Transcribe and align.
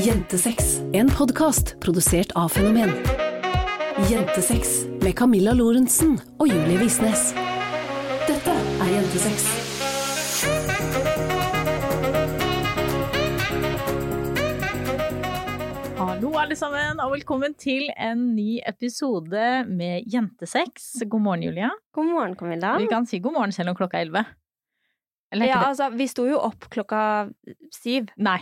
Jentesex, 0.00 0.80
en 0.92 1.08
podkast 1.08 1.80
produsert 1.80 2.32
av 2.36 2.50
Fenomen. 2.52 2.90
Jentesex 4.10 4.82
med 5.00 5.14
Camilla 5.16 5.54
Lorentzen 5.56 6.18
og 6.36 6.50
Julie 6.50 6.76
Visnes. 6.82 7.30
Dette 8.28 8.52
er 8.52 8.90
Jentesex. 8.92 9.46
Hallo 15.96 16.34
alle 16.42 16.58
sammen, 16.60 17.00
og 17.00 17.14
velkommen 17.16 17.56
til 17.56 17.88
en 17.96 18.34
ny 18.36 18.58
episode 18.68 19.64
med 19.70 20.04
Jentesex. 20.12 20.90
God 21.08 21.24
morgen, 21.24 21.48
Julia. 21.48 21.72
God 21.96 22.12
morgen, 22.12 22.36
Camilla. 22.36 22.76
Vi 22.82 22.92
kan 22.92 23.08
si 23.08 23.22
god 23.24 23.38
morgen 23.40 23.56
selv 23.56 23.72
om 23.72 23.80
klokka 23.80 24.02
er 24.02 24.10
elleve. 24.10 24.26
Ja, 25.34 25.64
altså, 25.66 25.88
vi 25.96 26.06
sto 26.08 26.28
jo 26.28 26.36
opp 26.38 26.68
klokka 26.70 27.00
syv. 27.74 28.12
Nei, 28.22 28.38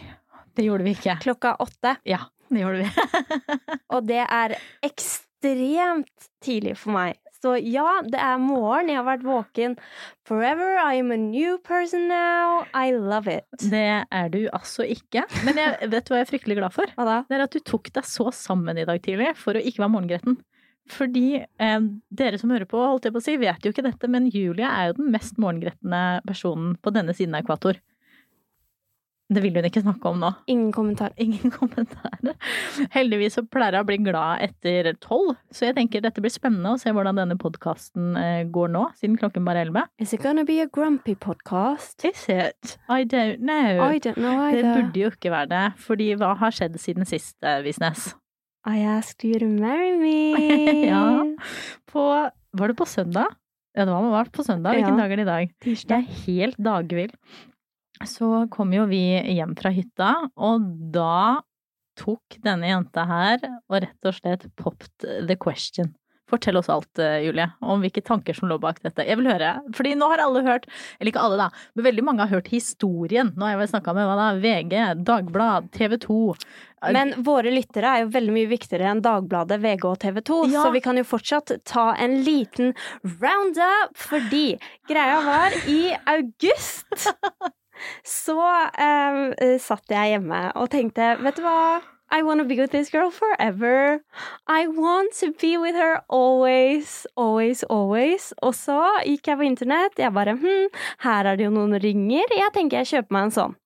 det 0.57 0.69
gjorde 0.69 0.87
vi 0.87 0.95
ikke. 0.97 1.19
Klokka 1.25 1.57
åtte. 1.63 1.97
Ja, 2.09 2.23
det 2.49 2.63
gjorde 2.63 2.85
vi. 2.85 2.89
Og 3.95 4.09
det 4.09 4.23
er 4.25 4.57
ekstremt 4.87 6.31
tidlig 6.45 6.77
for 6.81 6.95
meg. 6.97 7.21
Så 7.45 7.59
ja, 7.61 7.99
det 8.09 8.17
er 8.17 8.39
morgen. 8.41 8.89
Jeg 8.89 8.97
har 9.03 9.05
vært 9.05 9.27
våken 9.27 9.75
forever. 10.25 10.79
I 10.81 11.03
am 11.03 11.13
a 11.13 11.19
new 11.21 11.59
person 11.61 12.07
now. 12.09 12.63
I 12.73 12.95
love 12.97 13.29
it. 13.29 13.45
Det 13.61 13.85
er 14.01 14.33
du 14.33 14.47
altså 14.49 14.87
ikke. 14.89 15.27
Men 15.45 15.61
jeg 15.61 15.91
vet 15.93 16.09
hva 16.09 16.23
jeg 16.23 16.25
er 16.25 16.31
fryktelig 16.31 16.57
glad 16.63 16.73
for? 16.73 16.95
Hva 16.97 17.05
da? 17.09 17.19
Det 17.29 17.37
er 17.37 17.45
at 17.45 17.53
du 17.53 17.61
tok 17.61 17.93
deg 17.93 18.09
så 18.09 18.31
sammen 18.33 18.81
i 18.81 18.87
dag 18.89 19.03
tidlig 19.05 19.35
for 19.37 19.59
å 19.59 19.61
ikke 19.61 19.85
være 19.85 19.93
morgengretten. 19.93 20.39
Fordi 20.95 21.27
eh, 21.41 21.85
dere 22.13 22.41
som 22.41 22.53
hører 22.53 22.69
på, 22.69 22.81
holdt 22.81 23.09
jeg 23.09 23.15
på 23.15 23.21
å 23.21 23.25
si, 23.25 23.37
vet 23.41 23.65
jo 23.65 23.73
ikke 23.73 23.87
dette, 23.87 24.09
men 24.13 24.29
Julia 24.33 24.73
er 24.79 24.91
jo 24.91 24.99
den 24.99 25.13
mest 25.13 25.37
morgengretne 25.41 26.03
personen 26.29 26.75
på 26.81 26.93
denne 26.97 27.13
siden 27.17 27.37
av 27.37 27.45
ekvator. 27.45 27.81
Det 29.33 29.41
vil 29.41 29.55
hun 29.57 29.65
ikke 29.65 29.81
snakke 29.81 30.11
om 30.11 30.19
nå. 30.21 30.29
Ingen 30.53 30.71
kommentar. 30.75 31.15
Ingen 31.17 31.51
kommentarer. 31.59 32.35
Heldigvis 32.93 33.39
så 33.39 33.43
pleier 33.49 33.79
jeg 33.79 33.87
å 33.87 33.89
bli 33.89 33.97
glad 34.05 34.43
etter 34.45 34.91
tolv, 35.01 35.31
så 35.51 35.65
jeg 35.71 35.77
tenker 35.79 36.03
dette 36.05 36.21
blir 36.21 36.31
spennende 36.35 36.75
å 36.75 36.81
se 36.81 36.93
hvordan 36.93 37.17
denne 37.17 37.37
podkasten 37.41 38.19
går 38.53 38.69
nå, 38.75 38.83
siden 39.01 39.17
klokken 39.21 39.47
bare 39.49 39.63
er 39.63 39.69
elleve. 39.71 39.87
Is 39.99 40.13
it 40.13 40.21
gonna 40.23 40.45
be 40.45 40.59
a 40.61 40.67
grumpy 40.69 41.15
podcast? 41.17 42.05
Is 42.05 42.27
it? 42.29 42.77
I 42.93 43.05
don't 43.09 43.41
know. 43.41 43.81
I 43.89 43.99
don't 43.99 44.21
know 44.21 44.37
either. 44.45 44.61
Det 44.61 44.75
burde 44.83 45.01
jo 45.07 45.13
ikke 45.15 45.33
være 45.33 45.51
det, 45.55 45.65
fordi 45.87 46.11
hva 46.21 46.35
har 46.43 46.53
skjedd 46.55 46.77
siden 46.83 47.09
sist, 47.09 47.39
eh, 47.43 47.63
Visnes? 47.65 48.11
I 48.69 48.79
asked 48.99 49.25
you 49.25 49.39
to 49.41 49.49
marry 49.49 49.97
me. 50.01 50.21
Ja. 50.91 51.01
På 51.91 52.05
Var 52.55 52.69
det 52.71 52.77
på 52.79 52.87
søndag? 52.87 53.33
Ja, 53.75 53.85
det 53.89 53.91
var, 53.91 54.05
var 54.13 54.29
på 54.31 54.45
søndag. 54.47 54.77
Hvilken 54.77 54.95
Ja. 54.95 55.03
dag 55.03 55.13
er 55.13 55.17
det 55.17 55.25
i 55.25 55.31
dag? 55.33 55.41
Jeg 55.49 55.57
Tirsdag. 55.65 56.05
er 56.05 56.23
helt 56.29 56.57
dagvill. 56.63 57.11
Så 58.03 58.49
kom 58.51 58.73
jo 58.75 58.87
vi 58.91 59.05
hjem 59.37 59.55
fra 59.59 59.71
hytta, 59.71 60.13
og 60.35 60.65
da 60.95 61.41
tok 62.01 62.41
denne 62.43 62.67
jenta 62.73 63.05
her 63.07 63.45
og 63.71 63.77
rett 63.85 64.09
og 64.11 64.17
slett 64.17 64.49
popped 64.59 65.05
the 65.29 65.37
question. 65.39 65.93
Fortell 66.27 66.57
oss 66.57 66.71
alt, 66.73 66.99
eh, 66.99 67.21
Julie, 67.21 67.45
om 67.63 67.83
hvilke 67.85 68.01
tanker 68.03 68.35
som 68.35 68.49
lå 68.49 68.57
bak 68.59 68.79
dette. 68.83 69.05
Jeg 69.07 69.19
vil 69.21 69.29
høre, 69.29 69.51
fordi 69.77 69.93
nå 69.95 70.09
har 70.09 70.23
alle 70.25 70.41
hørt, 70.43 70.65
eller 70.99 71.13
ikke 71.13 71.21
alle 71.23 71.37
da, 71.37 71.49
men 71.77 71.85
veldig 71.85 72.05
mange 72.09 72.25
har 72.25 72.33
hørt 72.33 72.49
historien. 72.51 73.31
Nå 73.37 73.45
har 73.45 73.53
jeg 73.55 73.61
vel 73.61 73.71
snakka 73.75 73.95
med 73.95 74.09
hva 74.09 74.17
da, 74.19 74.29
VG, 74.41 75.05
Dagblad, 75.05 75.69
TV 75.77 75.99
2. 76.01 76.17
Men 76.97 77.13
våre 77.29 77.53
lyttere 77.55 77.93
er 77.93 78.03
jo 78.07 78.13
veldig 78.17 78.35
mye 78.41 78.51
viktigere 78.51 78.89
enn 78.91 79.05
Dagbladet, 79.05 79.61
VG 79.63 79.85
og 79.93 79.99
TV 80.03 80.21
2, 80.25 80.41
Ja. 80.51 80.65
så 80.65 80.73
vi 80.73 80.81
kan 80.81 80.97
jo 80.99 81.05
fortsatt 81.05 81.53
ta 81.69 81.93
en 81.95 82.17
liten 82.25 82.73
roundup, 83.05 83.93
fordi 83.95 84.59
greia 84.89 85.21
var 85.29 85.53
i 85.69 85.93
august 86.17 86.89
så 88.07 88.39
eh, 88.79 89.59
satt 89.63 89.91
jeg 89.91 90.15
hjemme 90.15 90.47
og 90.59 90.71
tenkte, 90.75 91.15
vet 91.25 91.41
du 91.41 91.45
hva? 91.47 91.83
I 92.15 92.23
wanna 92.23 92.45
be 92.45 92.55
with 92.61 92.71
this 92.71 92.91
girl 92.91 93.11
forever. 93.11 94.01
I 94.47 94.69
want 94.69 95.15
to 95.21 95.33
be 95.33 95.57
with 95.59 95.75
her 95.75 96.03
always, 96.09 97.07
always, 97.17 97.65
always. 97.65 98.33
Og 98.43 98.55
så 98.55 98.79
gikk 99.03 99.33
jeg 99.33 99.41
på 99.41 99.49
internett. 99.49 99.99
Jeg 99.99 100.15
bare 100.15 100.37
hm, 100.39 100.69
her 101.03 101.27
er 101.27 101.41
det 101.41 101.49
jo 101.49 101.55
noen 101.57 101.75
ringer. 101.83 102.37
Jeg 102.37 102.55
tenker 102.55 102.83
jeg 102.83 102.93
kjøper 102.93 103.17
meg 103.17 103.29
en 103.29 103.37
sånn. 103.41 103.57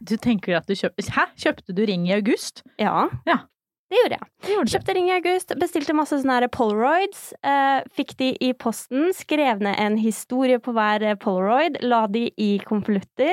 Du 0.00 0.14
tenker 0.16 0.56
at 0.56 0.70
du 0.70 0.76
kjøper 0.78 1.10
Hæ? 1.10 1.26
Kjøpte 1.42 1.74
du 1.74 1.84
ring 1.90 2.06
i 2.08 2.14
august? 2.16 2.62
Ja. 2.80 3.08
Ja. 3.26 3.42
Det 3.88 3.96
gjorde 3.96 4.16
jeg. 4.18 4.26
Det 4.44 4.52
gjorde. 4.52 4.72
Kjøpte 4.74 4.94
ring 4.96 5.06
i 5.08 5.14
august, 5.14 5.52
bestilte 5.60 5.94
masse 5.96 6.18
sånne 6.20 6.48
polaroids. 6.52 7.22
Eh, 7.40 7.86
fikk 7.96 8.12
de 8.20 8.28
i 8.44 8.50
posten, 8.52 9.14
skrev 9.16 9.62
ned 9.64 9.78
en 9.80 9.96
historie 10.00 10.60
på 10.60 10.74
hver 10.76 11.04
eh, 11.08 11.16
polaroid, 11.20 11.78
la 11.88 12.02
de 12.12 12.26
i 12.36 12.50
konvolutter. 12.68 13.32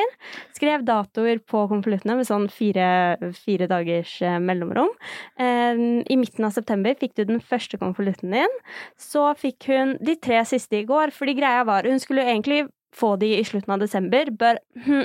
Skrev 0.56 0.86
datoer 0.88 1.42
på 1.44 1.66
konvoluttene 1.72 2.16
med 2.22 2.30
sånn 2.30 2.48
fire, 2.48 2.88
fire 3.36 3.68
dagers 3.72 4.16
eh, 4.24 4.40
mellomrom. 4.40 4.94
Eh, 5.36 5.84
I 6.08 6.20
midten 6.22 6.48
av 6.48 6.56
september 6.56 6.96
fikk 7.00 7.18
du 7.20 7.26
den 7.28 7.44
første 7.44 7.82
konvolutten 7.82 8.32
din. 8.38 8.58
Så 8.96 9.28
fikk 9.42 9.68
hun 9.74 9.98
de 10.00 10.16
tre 10.16 10.40
siste 10.48 10.80
i 10.80 10.88
går, 10.88 11.12
fordi 11.16 11.36
greia 11.36 11.68
var 11.68 11.84
Hun 11.86 12.00
skulle 12.00 12.24
jo 12.24 12.32
egentlig 12.32 12.64
få 12.96 13.16
de 13.20 13.34
i 13.38 13.44
slutten 13.44 13.76
av 13.76 13.82
desember, 13.84 14.32
bør, 14.40 14.60
hm, 14.86 15.04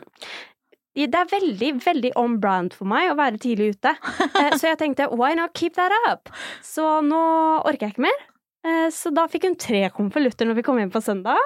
det 0.97 1.15
er 1.15 1.29
veldig, 1.31 1.71
veldig 1.85 2.11
on 2.19 2.39
brand 2.43 2.75
for 2.75 2.89
meg 2.91 3.13
å 3.13 3.19
være 3.19 3.39
tidlig 3.43 3.77
ute. 3.77 3.93
Eh, 3.95 4.57
Så 4.59 4.71
jeg 4.71 4.81
tenkte 4.81 5.11
why 5.15 5.35
not 5.39 5.55
keep 5.55 5.77
that 5.79 5.95
up? 6.09 6.33
Så 6.67 6.99
nå 7.07 7.21
orker 7.63 7.87
jeg 7.87 7.95
ikke 7.95 8.09
mer. 8.09 8.27
Eh, 8.67 8.89
Så 8.95 9.13
da 9.15 9.29
fikk 9.31 9.47
hun 9.47 9.57
tre 9.61 9.87
konvolutter 9.95 10.49
når 10.49 10.59
vi 10.59 10.67
kom 10.67 10.81
hjem 10.83 10.91
på 10.93 11.03
søndag. 11.05 11.39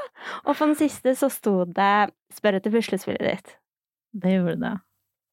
Og 0.47 0.57
på 0.57 0.65
den 0.65 0.79
siste 0.81 1.15
så 1.19 1.31
sto 1.33 1.65
det 1.65 2.11
'spør 2.33 2.59
etter 2.59 2.73
puslespillet 2.73 3.21
ditt'. 3.23 3.55
Det 4.15 4.33
gjorde 4.39 4.61
det. 4.63 4.75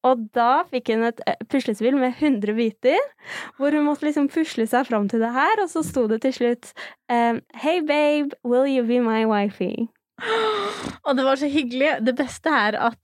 Og 0.04 0.22
da 0.34 0.64
fikk 0.66 0.90
hun 0.90 1.04
et 1.06 1.20
eh, 1.26 1.38
puslespill 1.48 1.94
med 1.96 2.18
100 2.18 2.54
biter, 2.58 2.98
hvor 3.56 3.70
hun 3.70 3.86
måtte 3.86 4.04
liksom 4.04 4.28
pusle 4.28 4.66
seg 4.66 4.86
fram 4.90 5.08
til 5.08 5.22
det 5.22 5.30
her, 5.30 5.62
og 5.62 5.70
så 5.70 5.82
sto 5.86 6.06
det 6.06 6.20
til 6.22 6.32
slutt 6.32 6.72
'Hey 7.08 7.80
babe, 7.80 8.34
will 8.44 8.66
you 8.66 8.84
be 8.84 9.00
my 9.00 9.24
wifey?' 9.24 9.88
Og 11.06 11.16
det 11.16 11.24
var 11.24 11.36
så 11.36 11.48
hyggelig. 11.48 12.04
Det 12.04 12.14
beste 12.16 12.50
er 12.50 12.76
at 12.78 12.98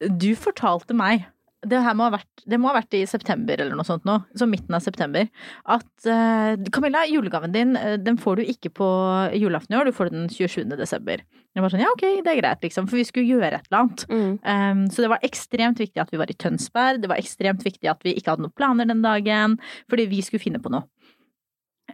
du 0.00 0.30
fortalte 0.38 0.96
meg 0.96 1.24
det 1.66 1.78
her 1.82 1.94
må 1.96 2.06
ha 2.06 2.12
vært, 2.14 2.42
det 2.46 2.58
må 2.60 2.70
ha 2.70 2.76
vært 2.76 2.94
i 2.94 3.02
september 3.08 3.58
eller 3.58 3.76
noe 3.78 3.86
sånt 3.86 4.04
nå, 4.06 4.18
så 4.38 4.46
midten 4.48 4.76
av 4.76 4.84
september, 4.84 5.28
at 5.72 6.08
uh, 6.08 6.52
Camilla, 6.74 7.04
julegaven 7.08 7.54
din 7.54 7.74
eh, 7.80 7.96
den 7.98 8.18
får 8.20 8.38
du 8.38 8.50
ikke 8.52 8.70
på 8.76 8.88
julaften 9.34 9.74
i 9.74 9.78
år, 9.80 9.88
du 9.88 9.96
får 9.96 10.12
den 10.12 10.28
27. 10.30 10.76
desember. 10.76 11.24
Jeg 11.56 11.64
var 11.64 11.72
sånn, 11.72 11.82
ja 11.82 11.92
ok, 11.94 12.04
det 12.22 12.32
er 12.34 12.40
greit 12.42 12.66
liksom, 12.66 12.88
for 12.90 13.00
vi 13.00 13.06
skulle 13.08 13.38
gjøre 13.38 13.56
et 13.56 13.70
eller 13.70 13.80
annet. 13.80 14.04
Mm. 14.12 14.34
Um, 14.44 14.84
så 14.92 15.02
det 15.02 15.10
var 15.14 15.24
ekstremt 15.26 15.80
viktig 15.82 16.02
at 16.02 16.12
vi 16.12 16.20
var 16.20 16.30
i 16.30 16.36
Tønsberg, 16.38 17.00
det 17.02 17.10
var 17.10 17.22
ekstremt 17.22 17.64
viktig 17.66 17.90
at 17.90 18.04
vi 18.06 18.14
ikke 18.18 18.34
hadde 18.34 18.46
noen 18.46 18.56
planer 18.56 18.90
den 18.90 19.02
dagen, 19.04 19.56
fordi 19.90 20.06
vi 20.12 20.22
skulle 20.26 20.44
finne 20.44 20.62
på 20.62 20.72
noe. 20.74 20.86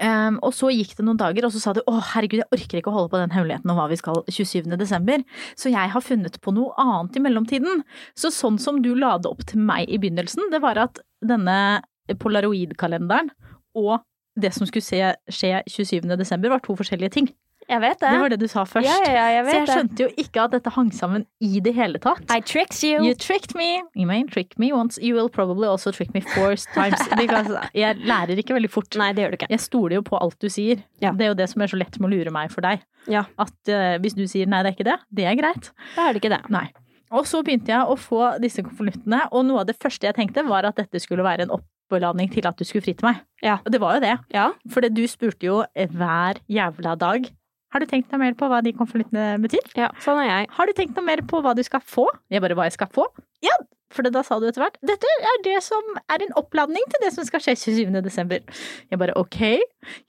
Um, 0.00 0.38
og 0.40 0.54
så 0.56 0.70
gikk 0.72 0.94
det 0.96 1.04
noen 1.04 1.18
dager, 1.20 1.44
og 1.44 1.52
så 1.52 1.60
sa 1.60 1.74
du 1.76 1.82
å 1.84 1.98
herregud, 2.14 2.40
jeg 2.40 2.56
orker 2.56 2.78
ikke 2.80 2.88
å 2.88 2.94
holde 2.94 3.12
på 3.12 3.20
den 3.20 3.34
hemmeligheten 3.34 3.70
om 3.70 3.76
hva 3.76 3.90
vi 3.90 3.98
skal 4.00 4.22
27. 4.24 4.70
desember, 4.80 5.20
så 5.52 5.72
jeg 5.72 5.92
har 5.92 6.04
funnet 6.04 6.38
på 6.40 6.54
noe 6.56 6.72
annet 6.80 7.18
i 7.18 7.22
mellomtiden. 7.24 7.84
Så 8.16 8.32
sånn 8.32 8.56
som 8.62 8.80
du 8.84 8.94
la 8.96 9.18
det 9.20 9.28
opp 9.28 9.44
til 9.50 9.60
meg 9.60 9.92
i 9.92 10.00
begynnelsen, 10.00 10.48
det 10.54 10.62
var 10.64 10.80
at 10.80 11.02
denne 11.20 11.82
polaroidkalenderen 12.22 13.30
og 13.78 14.00
det 14.40 14.52
som 14.56 14.66
skulle 14.68 15.12
skje 15.28 15.60
27. 15.68 16.08
desember 16.16 16.54
var 16.54 16.64
to 16.64 16.76
forskjellige 16.78 17.16
ting. 17.18 17.28
Jeg 17.72 17.80
vet 17.82 17.98
det. 18.02 18.10
Det 18.12 18.20
var 18.22 18.32
det 18.34 18.38
du 18.42 18.46
sa 18.50 18.64
først. 18.68 18.86
Ja, 18.86 18.98
ja, 19.08 19.26
jeg 19.38 19.44
vet 19.46 19.52
så 19.52 19.56
jeg 19.56 19.62
jeg 19.62 19.68
det. 19.68 19.76
skjønte 19.78 20.04
jo 20.04 20.08
ikke 20.24 20.44
at 20.44 20.54
dette 20.56 20.72
hang 20.76 20.90
sammen 20.94 21.24
i 21.40 21.60
det 21.64 21.74
hele 21.76 22.00
tatt. 22.02 22.22
I 22.32 22.40
tricks 22.44 22.82
you. 22.84 23.00
You 23.04 23.16
tricked 23.18 23.56
me. 23.58 23.80
You 23.96 24.06
may 24.08 24.22
trick 24.28 24.58
me 24.60 24.72
once. 24.76 25.00
You 25.02 25.16
will 25.16 25.30
probably 25.32 25.68
also 25.68 25.92
trick 25.94 26.12
me 26.14 26.20
four 26.20 26.54
times. 26.74 27.00
Because 27.22 27.48
jeg 27.76 27.98
lærer 28.04 28.36
ikke 28.38 28.56
veldig 28.56 28.70
fort. 28.72 28.92
Nei, 29.00 29.10
det 29.16 29.24
gjør 29.24 29.34
du 29.34 29.38
ikke. 29.40 29.50
Jeg 29.54 29.64
stoler 29.64 29.98
jo 30.00 30.04
på 30.06 30.20
alt 30.20 30.38
du 30.42 30.50
sier. 30.52 30.84
Ja. 31.02 31.14
Det 31.16 31.26
er 31.26 31.32
jo 31.32 31.40
det 31.40 31.48
som 31.52 31.64
er 31.64 31.72
så 31.72 31.80
lett 31.80 31.98
med 31.98 32.10
å 32.10 32.14
lure 32.14 32.34
meg 32.34 32.52
for 32.52 32.64
deg. 32.64 32.84
Ja. 33.10 33.24
At 33.40 33.56
uh, 33.72 33.96
hvis 34.02 34.16
du 34.18 34.24
sier 34.30 34.50
nei, 34.50 34.62
det 34.62 34.72
er 34.72 34.78
ikke 34.78 34.88
det, 34.92 35.00
det 35.10 35.28
er 35.30 35.38
greit. 35.40 35.72
Da 35.96 36.08
er 36.08 36.14
det 36.14 36.22
ikke 36.22 36.34
det. 36.36 36.42
Nei. 36.52 36.66
Og 37.12 37.26
så 37.28 37.42
begynte 37.44 37.72
jeg 37.72 37.84
å 37.92 37.96
få 38.00 38.22
disse 38.40 38.64
konvoluttene, 38.64 39.26
og 39.36 39.44
noe 39.48 39.64
av 39.64 39.68
det 39.68 39.76
første 39.80 40.08
jeg 40.08 40.16
tenkte 40.16 40.46
var 40.48 40.64
at 40.68 40.78
dette 40.80 41.00
skulle 41.02 41.24
være 41.26 41.44
en 41.44 41.52
oppladning 41.58 42.30
til 42.32 42.46
at 42.48 42.56
du 42.56 42.64
skulle 42.64 42.84
fri 42.86 42.94
til 42.96 43.10
meg. 43.10 43.20
Ja. 43.44 43.58
Og 43.60 43.68
det 43.74 43.82
var 43.82 43.98
jo 43.98 44.04
det. 44.06 44.14
Ja. 44.32 44.46
For 44.72 44.86
du 44.88 45.02
spurte 45.10 45.44
jo 45.44 45.58
hver 45.92 46.40
jævla 46.48 46.96
dag 47.00 47.28
har 47.72 47.82
du 47.82 47.88
tenkt 47.88 48.12
noe 48.12 48.20
mer 48.20 48.34
på 48.38 48.48
hva 48.52 48.62
de 48.64 48.74
konvoluttene 48.76 49.36
betyr? 49.42 49.64
ja, 49.78 49.90
sånn 50.04 50.20
er 50.22 50.28
jeg. 50.28 50.48
Har 50.58 50.68
du 50.68 50.74
tenkt 50.76 50.98
noe 50.98 51.06
mer 51.06 51.22
på 51.28 51.40
hva 51.44 51.54
du 51.56 51.62
skal 51.64 51.80
få? 51.84 52.06
Jeg 52.32 52.44
bare 52.44 52.56
hva 52.58 52.68
jeg 52.68 52.76
skal 52.76 52.90
få? 52.92 53.06
Ja, 53.44 53.56
for 53.92 54.08
da 54.08 54.22
sa 54.24 54.38
du 54.40 54.46
etter 54.48 54.64
hvert 54.64 54.78
dette 54.88 55.08
er 55.28 55.40
det 55.44 55.58
som 55.64 55.96
er 56.12 56.24
en 56.24 56.34
oppladning 56.40 56.84
til 56.92 57.04
det 57.04 57.12
som 57.14 57.26
skal 57.28 57.42
skje 57.44 57.56
27. 57.60 58.00
desember. 58.04 58.42
Jeg 58.90 59.00
bare 59.00 59.16
ok, 59.20 59.40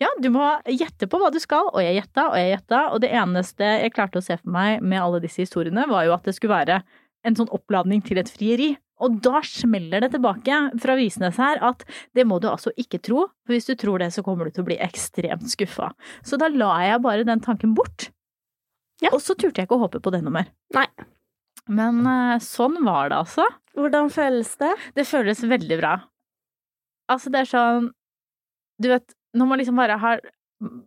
ja 0.04 0.12
du 0.24 0.30
må 0.34 0.46
gjette 0.70 1.10
på 1.12 1.20
hva 1.22 1.32
du 1.34 1.40
skal, 1.44 1.70
og 1.74 1.84
jeg 1.84 2.00
gjetta 2.00 2.30
og 2.32 2.38
jeg 2.40 2.54
gjetta, 2.56 2.84
og 2.94 3.04
det 3.04 3.12
eneste 3.16 3.72
jeg 3.84 3.96
klarte 3.96 4.22
å 4.22 4.26
se 4.26 4.40
for 4.40 4.56
meg 4.56 4.84
med 4.84 5.02
alle 5.02 5.24
disse 5.24 5.44
historiene, 5.44 5.88
var 5.92 6.08
jo 6.08 6.16
at 6.16 6.28
det 6.28 6.36
skulle 6.38 6.56
være 6.56 6.82
en 7.24 7.38
sånn 7.40 7.52
oppladning 7.56 8.04
til 8.04 8.20
et 8.20 8.32
frieri. 8.32 8.74
Og 9.02 9.16
da 9.26 9.42
smeller 9.48 10.04
det 10.04 10.12
tilbake 10.14 10.58
fra 10.82 10.96
Visnes 11.00 11.40
her 11.42 11.62
at 11.66 11.82
det 12.16 12.28
må 12.30 12.38
du 12.40 12.50
altså 12.52 12.72
ikke 12.80 13.02
tro, 13.04 13.26
for 13.46 13.56
hvis 13.56 13.68
du 13.70 13.74
tror 13.80 14.04
det, 14.04 14.12
så 14.14 14.24
kommer 14.26 14.46
du 14.46 14.54
til 14.54 14.64
å 14.66 14.70
bli 14.70 14.78
ekstremt 14.84 15.48
skuffa. 15.50 15.90
Så 16.22 16.38
da 16.40 16.52
la 16.54 16.76
jeg 16.86 17.02
bare 17.04 17.26
den 17.28 17.42
tanken 17.44 17.74
bort. 17.78 18.12
Ja. 19.02 19.12
Og 19.12 19.20
så 19.24 19.36
turte 19.36 19.60
jeg 19.60 19.68
ikke 19.68 19.80
å 19.80 19.84
håpe 19.88 20.00
på 20.04 20.14
det 20.14 20.22
noe 20.24 20.36
mer. 20.38 20.54
Nei. 20.76 20.88
Men 21.72 22.04
eh, 22.08 22.38
sånn 22.44 22.78
var 22.86 23.10
det 23.12 23.20
altså. 23.24 23.48
Hvordan 23.78 24.12
føles 24.14 24.54
det? 24.60 24.72
Det 24.98 25.08
føles 25.10 25.44
veldig 25.48 25.80
bra. 25.80 25.94
Altså, 27.12 27.32
det 27.34 27.44
er 27.44 27.50
sånn 27.50 27.90
Du 28.82 28.88
vet, 28.88 29.16
når 29.36 29.48
man 29.50 29.60
liksom 29.60 29.76
bare 29.76 29.98
har 30.00 30.22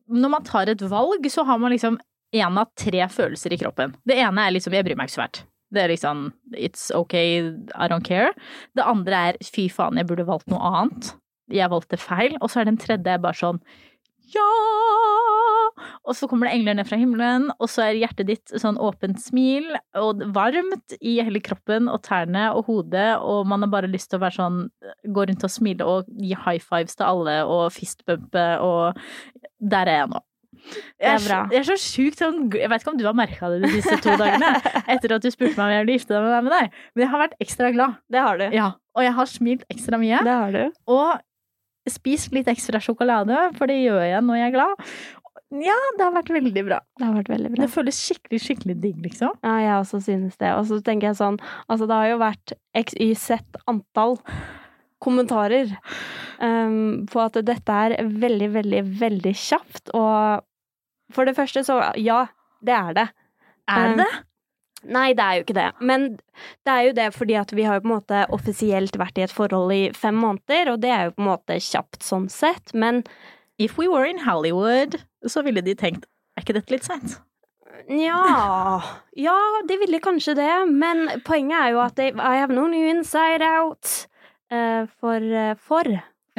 Når 0.09 0.31
man 0.33 0.47
tar 0.47 0.71
et 0.73 0.85
valg, 0.89 1.27
så 1.31 1.45
har 1.45 1.59
man 1.61 1.75
liksom 1.75 1.99
én 2.35 2.59
av 2.59 2.71
tre 2.77 3.05
følelser 3.09 3.53
i 3.55 3.59
kroppen. 3.61 3.93
Det 4.05 4.17
ene 4.19 4.43
er 4.43 4.53
liksom 4.53 4.75
'jeg 4.75 4.85
bryr 4.85 4.97
meg 4.97 5.09
ikke 5.09 5.15
så 5.15 5.23
fælt'. 5.23 5.45
Det 5.73 5.83
er 5.83 5.89
liksom 5.89 6.33
'it's 6.55 6.91
okay, 6.95 7.43
I 7.75 7.89
don't 7.89 8.07
care'. 8.07 8.35
Det 8.77 8.85
andre 8.85 9.13
er 9.13 9.33
'fy 9.43 9.69
faen, 9.69 9.97
jeg 9.97 10.07
burde 10.07 10.27
valgt 10.27 10.49
noe 10.49 10.61
annet'. 10.61 11.15
Jeg 11.51 11.71
valgte 11.71 11.97
feil. 11.97 12.37
Og 12.41 12.51
så 12.51 12.61
er 12.61 12.65
den 12.65 12.79
tredje 12.79 13.19
bare 13.19 13.35
sånn 13.35 13.61
'ja'! 14.33 14.87
Og 16.07 16.15
så 16.17 16.29
kommer 16.29 16.49
det 16.49 16.55
engler 16.57 16.75
ned 16.79 16.89
fra 16.89 16.97
himmelen, 16.97 17.51
og 17.59 17.69
så 17.69 17.83
er 17.87 17.99
hjertet 17.99 18.29
ditt 18.31 18.53
sånn 18.63 18.79
åpent 18.79 19.21
smil 19.21 19.67
og 19.99 20.23
varmt 20.37 20.95
i 21.01 21.19
hele 21.21 21.43
kroppen 21.45 21.91
og 21.93 22.03
tærne 22.07 22.49
og 22.57 22.71
hodet, 22.71 23.19
og 23.21 23.47
man 23.51 23.63
har 23.67 23.73
bare 23.75 23.91
lyst 23.91 24.11
til 24.11 24.21
å 24.21 24.25
være 24.25 24.39
sånn 24.39 24.63
Gå 25.15 25.27
rundt 25.29 25.45
og 25.47 25.51
smile 25.53 25.87
og 25.87 26.09
gi 26.09 26.35
high 26.35 26.63
fives 26.63 26.97
til 26.97 27.07
alle 27.07 27.37
og 27.45 27.73
fistbumpe 27.75 28.47
og 28.65 28.99
Der 29.61 29.87
er 29.87 30.03
jeg 30.03 30.09
nå. 30.15 30.23
Det 30.73 31.07
er 31.13 31.19
bra. 31.25 31.39
så- 31.47 31.53
jeg 31.53 31.61
er 31.61 31.69
så 31.69 31.77
sjukt 31.81 32.19
sånn 32.23 32.39
Jeg 32.55 32.69
vet 32.73 32.83
ikke 32.83 32.93
om 32.93 32.99
du 32.99 33.05
har 33.07 33.15
merka 33.15 33.51
det 33.53 33.63
de 33.63 33.71
siste 33.77 34.01
to 34.03 34.17
dagene 34.17 34.51
etter 34.95 35.15
at 35.17 35.23
du 35.23 35.31
spurte 35.31 35.57
meg 35.57 35.67
om 35.67 35.75
jeg 35.75 35.85
ville 35.87 35.99
gifte 35.99 36.21
meg 36.23 36.45
med 36.49 36.53
deg, 36.57 36.71
men 36.95 37.05
jeg 37.05 37.11
har 37.13 37.23
vært 37.27 37.37
ekstra 37.41 37.73
glad. 37.77 37.97
Det 38.11 38.21
har 38.21 38.39
du. 38.39 38.49
Ja, 38.57 38.73
og 38.97 39.03
jeg 39.07 39.13
har 39.21 39.27
smilt 39.31 39.65
ekstra 39.73 40.01
mye. 40.03 40.23
Det 40.27 40.37
har 40.41 40.53
du. 40.53 40.65
Og 40.89 41.21
spist 41.89 42.33
litt 42.35 42.49
ekstra 42.51 42.81
sjokolade, 42.83 43.55
for 43.57 43.71
det 43.71 43.77
gjør 43.85 44.03
jeg 44.03 44.23
når 44.27 44.41
jeg 44.41 44.49
er 44.49 44.57
glad. 44.57 44.89
Ja, 45.55 45.77
det 45.97 46.03
har 46.03 46.11
vært 46.17 46.33
veldig 46.35 46.63
bra. 46.67 46.81
Det 46.99 47.07
har 47.07 47.15
vært 47.15 47.29
veldig 47.31 47.51
bra. 47.53 47.63
Det 47.63 47.71
føles 47.71 47.99
skikkelig, 48.03 48.41
skikkelig 48.43 48.75
digg, 48.83 48.97
liksom. 49.05 49.31
Ja, 49.47 49.53
jeg 49.63 49.75
også 49.79 50.01
synes 50.03 50.35
det. 50.43 50.51
Og 50.59 50.67
så 50.67 50.81
tenker 50.83 51.13
jeg 51.13 51.21
sånn 51.21 51.39
Altså, 51.71 51.87
det 51.87 51.95
har 51.95 52.09
jo 52.11 52.19
vært 52.19 52.57
XYZ 52.75 53.39
antall 53.71 54.19
kommentarer 55.03 55.71
um, 56.41 57.07
på 57.07 57.21
at 57.23 57.39
dette 57.47 57.77
er 57.87 57.95
veldig, 58.09 58.49
veldig, 58.57 58.83
veldig 59.01 59.35
kjapt. 59.39 59.93
Og 59.95 60.43
for 61.13 61.29
det 61.29 61.37
første, 61.37 61.63
så 61.67 61.81
ja, 62.01 62.27
det 62.65 62.75
er 62.75 62.97
det. 62.97 63.09
Er 63.69 63.93
Um, 63.93 63.97
det? 63.99 64.09
Nei, 64.87 65.09
det 65.19 65.25
er 65.25 65.35
jo 65.39 65.45
ikke 65.47 65.55
det. 65.57 65.71
Men 65.81 66.05
det 66.67 66.73
er 66.73 66.83
jo 66.87 66.93
det 66.95 67.07
fordi 67.15 67.35
at 67.35 67.53
vi 67.57 67.65
har 67.67 67.79
jo 67.79 67.85
på 67.87 67.89
en 67.91 67.95
måte 67.97 68.25
offisielt 68.35 68.97
vært 69.01 69.19
i 69.19 69.25
et 69.25 69.33
forhold 69.35 69.73
i 69.75 69.91
fem 69.97 70.15
måneder, 70.15 70.71
og 70.73 70.81
det 70.85 70.91
er 70.95 71.09
jo 71.09 71.17
på 71.17 71.25
en 71.25 71.31
måte 71.33 71.57
kjapt 71.59 72.07
sånn 72.07 72.29
sett. 72.31 72.75
Men 72.75 73.03
If 73.59 73.79
we 73.79 73.89
were 73.89 74.05
in 74.05 74.19
Hollywood, 74.21 74.99
så 75.27 75.43
ville 75.43 75.63
de 75.65 75.73
tenkt 75.75 76.05
er 76.37 76.45
ikke 76.45 76.59
dette 76.59 76.75
litt 76.75 76.85
seint? 76.85 77.15
Nja 77.89 78.19
Ja, 79.17 79.37
de 79.69 79.79
ville 79.81 80.01
kanskje 80.05 80.35
det, 80.37 80.51
men 80.69 81.07
poenget 81.25 81.57
er 81.57 81.73
jo 81.73 81.81
at 81.81 81.97
they, 81.97 82.13
I 82.13 82.37
have 82.37 82.53
known 82.53 82.75
you 82.77 82.91
inside 82.91 83.41
out. 83.41 84.07
Eh, 84.53 84.85
for, 85.01 85.17
eh, 85.17 85.55
for 85.57 85.89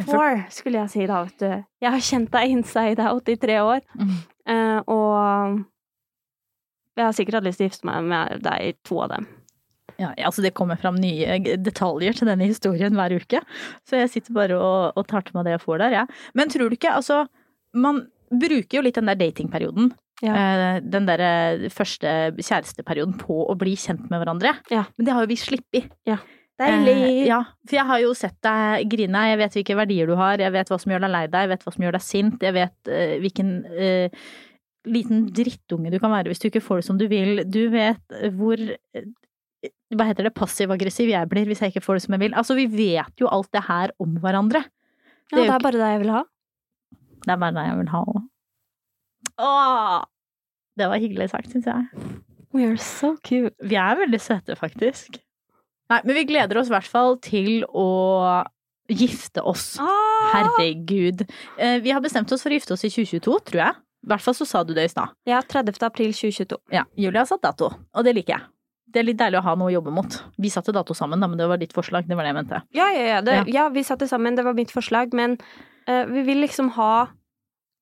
For, 0.06 0.44
skulle 0.54 0.78
jeg 0.84 0.90
si 0.94 1.06
da, 1.10 1.24
vet 1.26 1.40
du. 1.42 1.64
Jeg 1.82 1.92
har 1.92 2.04
kjent 2.06 2.30
deg 2.32 2.52
inside 2.54 3.02
out 3.02 3.30
i 3.34 3.36
tre 3.36 3.56
år. 3.66 3.82
Mm. 3.98 4.12
Eh, 4.48 4.80
og 4.88 5.64
jeg 6.98 7.06
har 7.06 7.14
sikkert 7.18 7.40
hatt 7.40 7.48
lyst 7.48 7.60
til 7.62 7.68
å 7.68 7.70
gifte 7.72 7.90
meg 7.90 8.08
med 8.10 8.40
deg 8.46 8.70
i 8.70 8.72
to 8.88 9.02
av 9.04 9.12
dem. 9.14 9.28
Ja, 9.98 10.12
altså 10.28 10.44
det 10.46 10.52
kommer 10.58 10.78
fram 10.78 10.98
nye 11.02 11.40
detaljer 11.58 12.14
til 12.20 12.30
denne 12.30 12.46
historien 12.50 12.94
hver 12.98 13.16
uke, 13.18 13.40
så 13.88 13.98
jeg 14.04 14.12
sitter 14.14 14.36
bare 14.36 14.58
og, 14.62 14.98
og 15.00 15.08
tar 15.10 15.24
til 15.26 15.38
meg 15.38 15.48
det 15.48 15.56
jeg 15.56 15.64
får 15.64 15.80
der, 15.82 15.96
jeg. 15.96 16.10
Ja. 16.12 16.34
Men 16.38 16.52
tror 16.54 16.70
du 16.70 16.76
ikke, 16.78 16.94
altså 17.00 17.24
Man 17.78 18.04
bruker 18.32 18.78
jo 18.80 18.84
litt 18.86 18.96
den 18.98 19.10
der 19.10 19.18
datingperioden. 19.20 19.92
Ja. 20.24 20.34
eh, 20.34 20.78
Den 20.82 21.06
der 21.10 21.22
første 21.74 22.14
kjæresteperioden 22.38 23.18
på 23.22 23.44
å 23.46 23.56
bli 23.60 23.76
kjent 23.78 24.08
med 24.10 24.22
hverandre. 24.22 24.56
Ja. 24.74 24.86
Men 24.98 25.06
det 25.08 25.14
har 25.14 25.26
jo 25.26 25.32
vi 25.32 25.38
sluppet. 25.40 25.92
Deilig! 26.58 26.96
Eh, 27.06 27.28
ja, 27.30 27.44
for 27.68 27.78
jeg 27.78 27.86
har 27.92 28.02
jo 28.02 28.16
sett 28.18 28.38
deg 28.46 28.90
grine. 28.90 29.24
Jeg 29.30 29.40
vet 29.44 29.58
hvilke 29.60 29.78
verdier 29.78 30.10
du 30.10 30.16
har, 30.18 30.42
jeg 30.42 30.54
vet 30.56 30.72
hva 30.72 30.80
som 30.82 30.94
gjør 30.94 31.06
deg 31.06 31.14
lei 31.14 31.24
deg, 31.30 31.46
jeg 31.46 31.52
vet 31.54 31.66
hva 31.68 31.74
som 31.76 31.86
gjør 31.86 31.98
deg 31.98 32.06
sint, 32.06 32.46
jeg 32.48 32.56
vet 32.58 32.92
eh, 32.94 33.14
hvilken 33.22 33.52
eh, 33.78 34.26
liten 34.88 35.26
drittunge 35.36 35.92
du 35.94 36.00
kan 36.02 36.14
være 36.14 36.32
hvis 36.32 36.42
du 36.42 36.48
ikke 36.50 36.64
får 36.64 36.82
det 36.82 36.88
som 36.88 37.00
du 37.00 37.06
vil. 37.12 37.44
Du 37.46 37.62
vet 37.74 38.18
hvor 38.40 38.58
eh, 38.58 39.06
hva 39.94 40.08
heter 40.10 40.28
det, 40.28 40.34
passiv-aggressiv 40.38 41.12
jeg 41.12 41.30
blir 41.32 41.48
hvis 41.50 41.62
jeg 41.64 41.74
ikke 41.74 41.86
får 41.86 42.00
det 42.00 42.06
som 42.08 42.18
jeg 42.18 42.26
vil. 42.26 42.36
Altså, 42.38 42.58
vi 42.58 42.66
vet 42.72 43.22
jo 43.22 43.30
alt 43.32 43.52
det 43.56 43.64
her 43.68 43.94
om 44.04 44.18
hverandre. 44.24 44.64
Ja, 45.32 45.38
det 45.38 45.44
er 45.44 45.48
det 45.52 45.56
er 45.60 45.66
bare 45.68 45.82
det 45.84 45.92
jeg 45.94 46.02
vil 46.06 46.14
ha. 46.16 46.24
Det 47.28 47.34
er 47.34 47.40
bare 47.44 47.56
det 47.58 47.68
jeg 47.68 47.78
vil 47.84 47.94
ha 47.94 48.04
òg. 48.08 48.26
Åh! 49.44 50.02
Det 50.78 50.90
var 50.90 51.02
hyggelig 51.02 51.30
sagt, 51.32 51.54
syns 51.54 51.70
jeg. 51.70 52.10
We 52.56 52.66
are 52.66 52.78
so 52.82 53.16
cute. 53.26 53.54
Vi 53.62 53.78
er 53.78 53.98
veldig 54.00 54.20
søte, 54.22 54.56
faktisk. 54.58 55.20
Nei, 55.90 56.02
men 56.04 56.16
vi 56.18 56.26
gleder 56.28 56.60
oss 56.60 56.68
i 56.72 56.74
hvert 56.76 56.90
fall 56.92 57.18
til 57.24 57.64
å 57.72 57.88
gifte 58.92 59.44
oss. 59.44 59.78
Ah! 59.80 60.32
Herregud. 60.34 61.26
Eh, 61.58 61.80
Vi 61.84 61.92
har 61.92 62.02
bestemt 62.04 62.32
oss 62.32 62.44
for 62.44 62.52
å 62.52 62.58
gifte 62.58 62.74
oss 62.76 62.84
i 62.88 62.90
2022, 62.92 63.40
tror 63.52 63.62
jeg. 63.64 63.76
I 64.08 64.10
hvert 64.12 64.24
fall 64.24 64.36
så 64.38 64.46
sa 64.48 64.62
du 64.64 64.74
det 64.76 64.86
i 64.88 64.92
stad. 64.92 65.12
Ja, 65.28 65.42
30. 65.42 65.82
april 65.84 66.14
2022. 66.16 66.60
Ja, 66.72 66.86
Julie 66.96 67.20
har 67.20 67.28
satt 67.28 67.42
dato, 67.44 67.72
og 67.74 68.04
det 68.08 68.14
liker 68.16 68.38
jeg. 68.38 68.48
Det 68.88 69.02
er 69.02 69.08
litt 69.10 69.18
deilig 69.20 69.42
å 69.42 69.44
ha 69.44 69.56
noe 69.60 69.68
å 69.68 69.74
jobbe 69.74 69.92
mot. 69.92 70.14
Vi 70.40 70.48
satte 70.50 70.72
dato 70.72 70.96
sammen, 70.96 71.20
da, 71.20 71.28
men 71.28 71.38
det 71.40 71.48
var 71.50 71.60
ditt 71.60 71.74
forslag. 71.76 72.08
Det 72.08 72.16
var 72.16 72.24
det 72.24 72.32
jeg 72.32 72.38
mente. 72.38 72.62
Ja, 72.78 72.88
ja, 72.96 73.06
ja. 73.18 73.22
Det, 73.22 73.34
Ja. 73.36 73.44
ja. 73.52 73.70
vi 73.70 73.84
satte 73.84 74.08
sammen, 74.08 74.36
det 74.40 74.46
var 74.48 74.54
mitt 74.56 74.72
forslag, 74.72 75.12
men 75.14 75.36
uh, 75.90 76.06
vi 76.08 76.24
vil 76.24 76.40
liksom 76.40 76.70
ha 76.78 77.10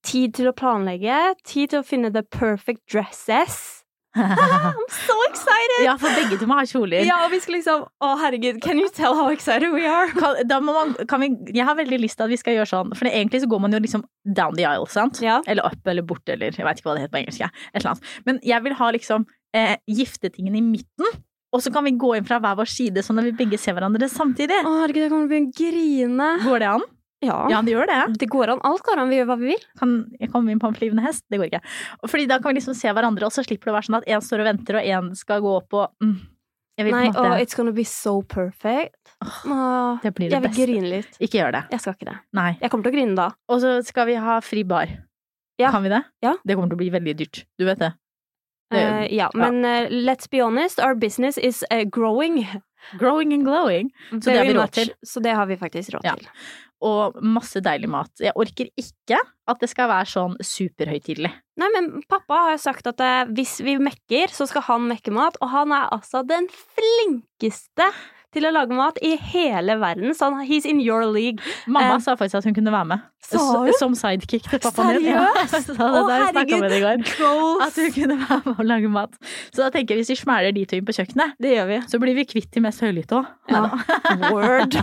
tid 0.06 0.34
til 0.34 0.50
å 0.50 0.54
planlegge, 0.58 1.36
tid 1.46 1.70
til 1.70 1.80
å 1.84 1.86
finne 1.86 2.10
the 2.14 2.24
perfect 2.24 2.82
dresses. 2.92 3.85
I'm 4.16 4.86
so 4.90 5.16
excited! 5.30 5.84
ja, 5.84 5.96
for 6.00 6.14
begge 6.16 6.38
to 6.40 6.48
må 6.48 6.58
ha 6.60 6.64
kjoler. 6.70 7.04
Ja, 7.08 7.18
og 7.26 7.34
vi 7.34 7.42
skal 7.44 7.58
liksom 7.58 7.84
Å, 7.86 8.12
herregud, 8.22 8.62
can 8.64 8.80
you 8.80 8.88
tell 8.94 9.18
how 9.18 9.28
excited 9.34 9.74
we 9.76 9.84
are? 9.90 10.08
Kan, 10.16 10.64
man, 10.66 10.96
kan 11.10 11.24
vi, 11.24 11.32
jeg 11.56 11.68
har 11.68 11.78
veldig 11.78 12.00
lyst 12.02 12.20
til 12.20 12.28
at 12.28 12.34
vi 12.34 12.40
skal 12.40 12.58
gjøre 12.58 12.72
sånn, 12.72 12.96
for 12.96 13.10
egentlig 13.12 13.44
så 13.44 13.52
går 13.52 13.64
man 13.66 13.76
jo 13.76 13.82
liksom 13.84 14.06
down 14.38 14.56
the 14.58 14.68
aisle, 14.70 14.88
sant? 14.92 15.20
Ja. 15.24 15.42
Eller 15.52 15.68
opp 15.68 15.92
eller 15.92 16.06
bort, 16.08 16.24
eller 16.32 16.56
jeg 16.56 16.68
vet 16.68 16.82
ikke 16.82 16.92
hva 16.92 16.98
det 16.98 17.06
heter 17.06 17.16
på 17.18 17.22
engelsk. 17.24 17.44
Ja. 17.44 17.52
Et 17.74 17.82
eller 17.82 17.96
annet. 17.96 18.12
Men 18.30 18.42
jeg 18.46 18.66
vil 18.66 18.78
ha 18.80 18.92
liksom 18.96 19.28
eh, 19.56 19.78
giftetingen 20.00 20.58
i 20.58 20.64
midten, 20.64 21.24
og 21.56 21.64
så 21.64 21.72
kan 21.72 21.86
vi 21.88 21.96
gå 22.00 22.16
inn 22.18 22.28
fra 22.28 22.42
hver 22.44 22.58
vår 22.60 22.68
side, 22.68 23.04
sånn 23.06 23.22
at 23.22 23.30
vi 23.30 23.36
begge 23.38 23.60
ser 23.62 23.78
hverandre 23.78 24.10
samtidig. 24.12 24.58
Å, 24.64 24.76
herregud, 24.82 25.06
jeg 25.06 25.14
kommer 25.14 25.28
til 25.28 25.30
å 25.30 25.36
begynne 25.36 25.54
å 25.54 25.60
grine. 25.62 26.32
Går 26.44 26.64
det 26.64 26.72
an? 26.74 26.88
Ja. 27.26 27.38
Ja, 27.52 27.62
det 27.66 27.74
gjør 27.74 27.90
det. 27.90 28.00
Det 28.22 28.30
går 28.32 28.54
an. 28.56 28.62
Alt 28.68 28.84
går 28.86 29.02
an. 29.02 29.10
Vi 29.12 29.18
gjør 29.20 29.28
hva 29.32 29.38
vi 29.42 29.50
vil. 29.54 29.66
Kan 29.80 29.96
jeg 30.20 30.32
komme 30.34 30.54
inn 30.54 30.62
på 30.62 30.70
en 30.70 30.78
flyvende 30.78 31.04
hest? 31.06 31.26
Det 31.32 31.40
går 31.42 31.50
ikke. 31.50 31.62
Fordi 32.08 32.28
da 32.30 32.38
kan 32.40 32.54
vi 32.54 32.60
liksom 32.60 32.78
se 32.78 32.94
hverandre, 32.94 33.26
og 33.28 33.34
så 33.36 33.44
slipper 33.46 33.70
det 33.72 33.74
å 33.74 33.78
være 33.80 33.90
sånn 33.90 34.00
at 34.02 34.08
én 34.16 34.24
står 34.24 34.44
og 34.46 34.50
venter, 34.52 34.80
og 34.80 34.90
én 34.96 35.12
skal 35.20 35.42
gå 35.46 35.54
opp 35.58 35.74
og 35.82 36.06
mm, 36.06 36.16
Nei, 36.78 37.06
måte 37.08 37.22
oh, 37.24 37.38
it's 37.40 37.56
gonna 37.56 37.72
be 37.72 37.86
so 37.88 38.18
perfect. 38.22 39.16
Oh, 39.48 39.96
Det 40.04 40.12
blir 40.14 40.28
det 40.30 40.36
jeg 40.36 40.42
vil 40.44 40.50
beste. 40.50 40.66
grine 40.66 40.90
litt. 40.92 41.20
Ikke 41.24 41.40
gjør 41.40 41.54
det. 41.56 41.64
Jeg 41.72 41.80
skal 41.86 41.94
ikke 41.96 42.10
det. 42.12 42.18
Nei. 42.36 42.50
Jeg 42.62 42.72
kommer 42.74 42.84
til 42.88 42.92
å 42.92 42.96
grine 42.98 43.16
da. 43.16 43.28
Og 43.48 43.62
så 43.64 43.76
skal 43.88 44.10
vi 44.12 44.18
ha 44.20 44.40
fri 44.44 44.64
bar. 44.68 44.92
Ja. 45.58 45.70
Kan 45.72 45.86
vi 45.86 45.90
det? 45.94 46.02
Ja. 46.26 46.34
Det 46.44 46.58
kommer 46.58 46.68
til 46.74 46.76
å 46.76 46.84
bli 46.84 46.90
veldig 46.92 47.16
dyrt. 47.24 47.46
Du 47.58 47.64
vet 47.66 47.80
det. 47.80 47.94
Det- 47.96 48.02
Eh, 48.76 49.14
ja, 49.16 49.30
men 49.36 49.64
uh, 49.64 49.88
let's 49.94 50.28
be 50.30 50.40
honest, 50.42 50.80
our 50.80 50.96
business 50.96 51.38
is 51.38 51.64
uh, 51.72 51.84
growing 51.86 52.48
Growing 53.00 53.34
and 53.34 53.44
glowing. 53.46 53.90
Så 54.12 54.30
det 54.30 54.38
har 54.38 54.46
vi 54.46 54.54
råd 54.54 54.72
til. 54.72 54.90
Så 55.06 55.22
det 55.24 55.32
har 55.34 55.46
vi 55.46 55.56
faktisk 55.58 55.94
råd 55.96 56.04
Ja. 56.06 56.16
Og 56.86 57.16
masse 57.26 57.62
deilig 57.66 57.90
mat. 57.90 58.12
Jeg 58.22 58.36
orker 58.38 58.70
ikke 58.78 59.18
at 59.50 59.62
det 59.62 59.70
skal 59.72 59.90
være 59.90 60.10
sånn 60.12 60.36
superhøytidelig. 60.44 61.32
Nei, 61.62 61.70
men 61.74 61.88
pappa 62.12 62.42
har 62.44 62.56
jo 62.56 62.62
sagt 62.66 62.90
at 62.92 63.02
eh, 63.02 63.32
hvis 63.38 63.58
vi 63.66 63.78
mekker, 63.82 64.34
så 64.34 64.48
skal 64.50 64.66
han 64.68 64.90
mekke 64.90 65.14
mat, 65.16 65.40
og 65.42 65.54
han 65.54 65.74
er 65.74 65.88
altså 65.96 66.22
den 66.28 66.50
flinkeste 66.52 67.90
til 68.36 68.46
å 68.48 68.52
lage 68.54 68.76
mat 68.78 69.00
i 69.02 69.16
hele 69.32 69.78
verden. 69.82 70.14
Så 70.16 70.28
han, 70.30 70.44
he's 70.48 70.68
in 70.70 70.82
your 70.84 71.06
league. 71.10 71.40
Mamma 71.68 71.96
Eh, 71.96 72.04
sa 72.04 72.16
faktisk 72.20 72.42
at 72.44 72.48
hun 72.50 72.56
kunne 72.58 72.74
være 72.76 72.90
med. 72.92 73.04
sa 73.26 73.40
hun? 73.64 73.72
Som 73.80 73.96
sidekick 73.98 74.46
til 74.52 74.60
pappaen 74.62 75.00
din. 75.00 75.16
Seriøst? 75.16 75.72
Ja, 75.80 75.88
Å, 75.90 76.04
herregud. 76.12 77.06
Goals! 77.18 77.64
At 77.66 77.80
hun 77.82 77.92
kunne 77.96 78.18
være 78.22 78.42
med 78.46 78.60
og 78.60 78.66
lage 78.70 78.92
mat. 78.92 79.16
Så 79.56 79.64
da 79.64 79.72
tenker 79.74 79.96
jeg 79.96 80.04
hvis 80.04 80.14
vi 80.14 80.20
smeller 80.22 80.54
de 80.56 80.66
to 80.70 80.78
inn 80.78 80.86
på 80.88 80.94
kjøkkenet, 81.00 81.34
Det 81.42 81.56
gjør 81.56 81.68
vi. 81.72 81.80
så 81.90 82.00
blir 82.04 82.16
vi 82.20 82.26
kvitt 82.30 82.52
de 82.54 82.64
mest 82.68 82.84
høylytte 82.86 83.18
òg. 83.22 83.32
Ja. 83.50 83.64
Word. 84.32 84.76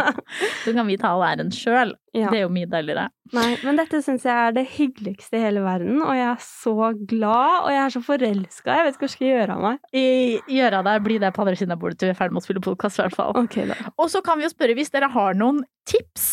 Så 0.64 0.72
kan 0.76 0.86
vi 0.86 0.96
ta 1.00 1.12
all 1.14 1.24
æren 1.26 1.50
sjøl. 1.54 1.94
Ja. 2.16 2.30
Det 2.32 2.40
er 2.40 2.42
jo 2.42 2.50
mye 2.50 2.66
deiligere. 2.66 3.06
Nei, 3.36 3.50
men 3.62 3.76
dette 3.78 4.00
syns 4.02 4.24
jeg 4.26 4.34
er 4.34 4.54
det 4.56 4.64
hyggeligste 4.72 5.38
i 5.38 5.42
hele 5.44 5.62
verden, 5.62 6.00
og 6.02 6.10
jeg 6.16 6.26
er 6.26 6.40
så 6.42 6.90
glad, 7.12 7.52
og 7.60 7.70
jeg 7.70 7.82
er 7.84 7.94
så 7.94 8.02
forelska. 8.02 8.78
Jeg 8.78 8.86
vet 8.86 8.96
ikke 8.96 9.04
hva 9.04 9.10
jeg 9.10 9.14
skal 9.14 9.28
gjøre 9.28 9.56
av 9.56 9.66
meg. 9.66 9.84
I 9.94 10.62
av 10.66 10.86
deg, 10.88 11.04
bli 11.06 11.18
det 11.22 11.32
på 11.36 11.44
andre 11.44 11.58
siden 11.60 11.76
av 11.76 11.82
bordet 11.82 12.00
til 12.00 12.10
vi 12.10 12.16
er 12.16 12.18
ferdig 12.18 12.34
med 12.34 12.42
å 12.42 12.46
spille 12.48 12.64
podkast, 12.66 12.98
i 12.98 13.04
hvert 13.04 13.18
fall. 13.18 13.36
Okay. 13.44 13.70
Og 13.94 14.10
så 14.10 14.24
kan 14.26 14.40
vi 14.40 14.48
jo 14.48 14.52
spørre 14.52 14.74
hvis 14.78 14.90
dere 14.94 15.12
har 15.14 15.38
noen 15.38 15.62
tips 15.90 16.32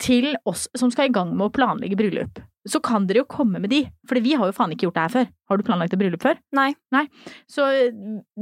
til 0.00 0.32
oss 0.48 0.68
som 0.78 0.92
skal 0.94 1.10
i 1.10 1.14
gang 1.14 1.34
med 1.34 1.50
å 1.50 1.52
planlegge 1.52 1.98
bryllup. 2.00 2.40
Så 2.68 2.76
kan 2.84 3.06
dere 3.08 3.22
jo 3.22 3.28
komme 3.30 3.56
med 3.62 3.70
de, 3.72 3.78
for 4.08 4.20
vi 4.20 4.34
har 4.36 4.50
jo 4.50 4.52
faen 4.52 4.74
ikke 4.74 4.84
gjort 4.88 4.98
det 4.98 5.04
her 5.06 5.14
før. 5.14 5.28
Har 5.48 5.56
du 5.56 5.64
planlagt 5.64 5.94
et 5.96 6.00
bryllup 6.02 6.20
før? 6.20 6.36
Nei. 6.52 6.74
Nei. 6.92 7.06
Så 7.48 7.64
eh, 7.72 7.94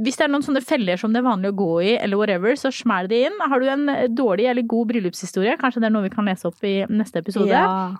hvis 0.03 0.19
det 0.19 0.25
er 0.27 0.33
noen 0.33 0.43
sånne 0.43 0.63
feller 0.65 0.99
som 0.99 1.15
det 1.15 1.21
er 1.21 1.29
vanlig 1.29 1.53
å 1.53 1.57
gå 1.61 1.69
i, 1.87 1.93
eller 1.95 2.19
whatever, 2.19 2.57
så 2.59 2.71
smell 2.75 3.07
det 3.07 3.21
inn. 3.29 3.39
Har 3.39 3.63
du 3.63 3.69
en 3.71 3.87
eh, 3.93 4.09
dårlig 4.11 4.49
eller 4.51 4.67
god 4.67 4.91
bryllupshistorie, 4.91 5.55
kanskje 5.61 5.85
det 5.85 5.87
er 5.87 5.95
noe 5.95 6.03
vi 6.09 6.11
kan 6.13 6.27
lese 6.27 6.49
opp 6.51 6.67
i 6.67 6.81
neste 6.91 7.23
episode, 7.23 7.47
Ja. 7.53 7.95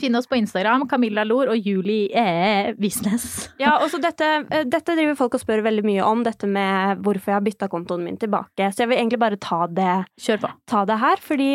Finn 0.00 0.16
oss 0.18 0.28
på 0.30 0.38
Instagram, 0.38 0.86
Camilla 0.88 1.24
Lor 1.24 1.50
og 1.52 1.68
Julie 1.68 2.08
eh, 2.12 2.72
Visnes. 2.80 3.48
Ja, 3.62 3.76
også 3.84 4.00
dette, 4.02 4.28
eh, 4.50 4.66
dette 4.68 4.96
driver 4.96 5.18
folk 5.18 5.36
og 5.36 5.42
spør 5.42 5.64
veldig 5.66 5.84
mye 5.86 6.06
om, 6.06 6.24
dette 6.26 6.48
med 6.50 7.02
hvorfor 7.04 7.32
jeg 7.32 7.38
har 7.38 7.46
bytta 7.46 7.68
kontoen 7.72 8.04
min 8.06 8.18
tilbake. 8.20 8.70
Så 8.72 8.84
jeg 8.84 8.92
vil 8.92 9.00
egentlig 9.00 9.20
bare 9.22 9.40
ta 9.40 9.66
det, 9.70 9.94
ta 10.70 10.84
det 10.88 10.98
her, 11.02 11.22
fordi 11.22 11.50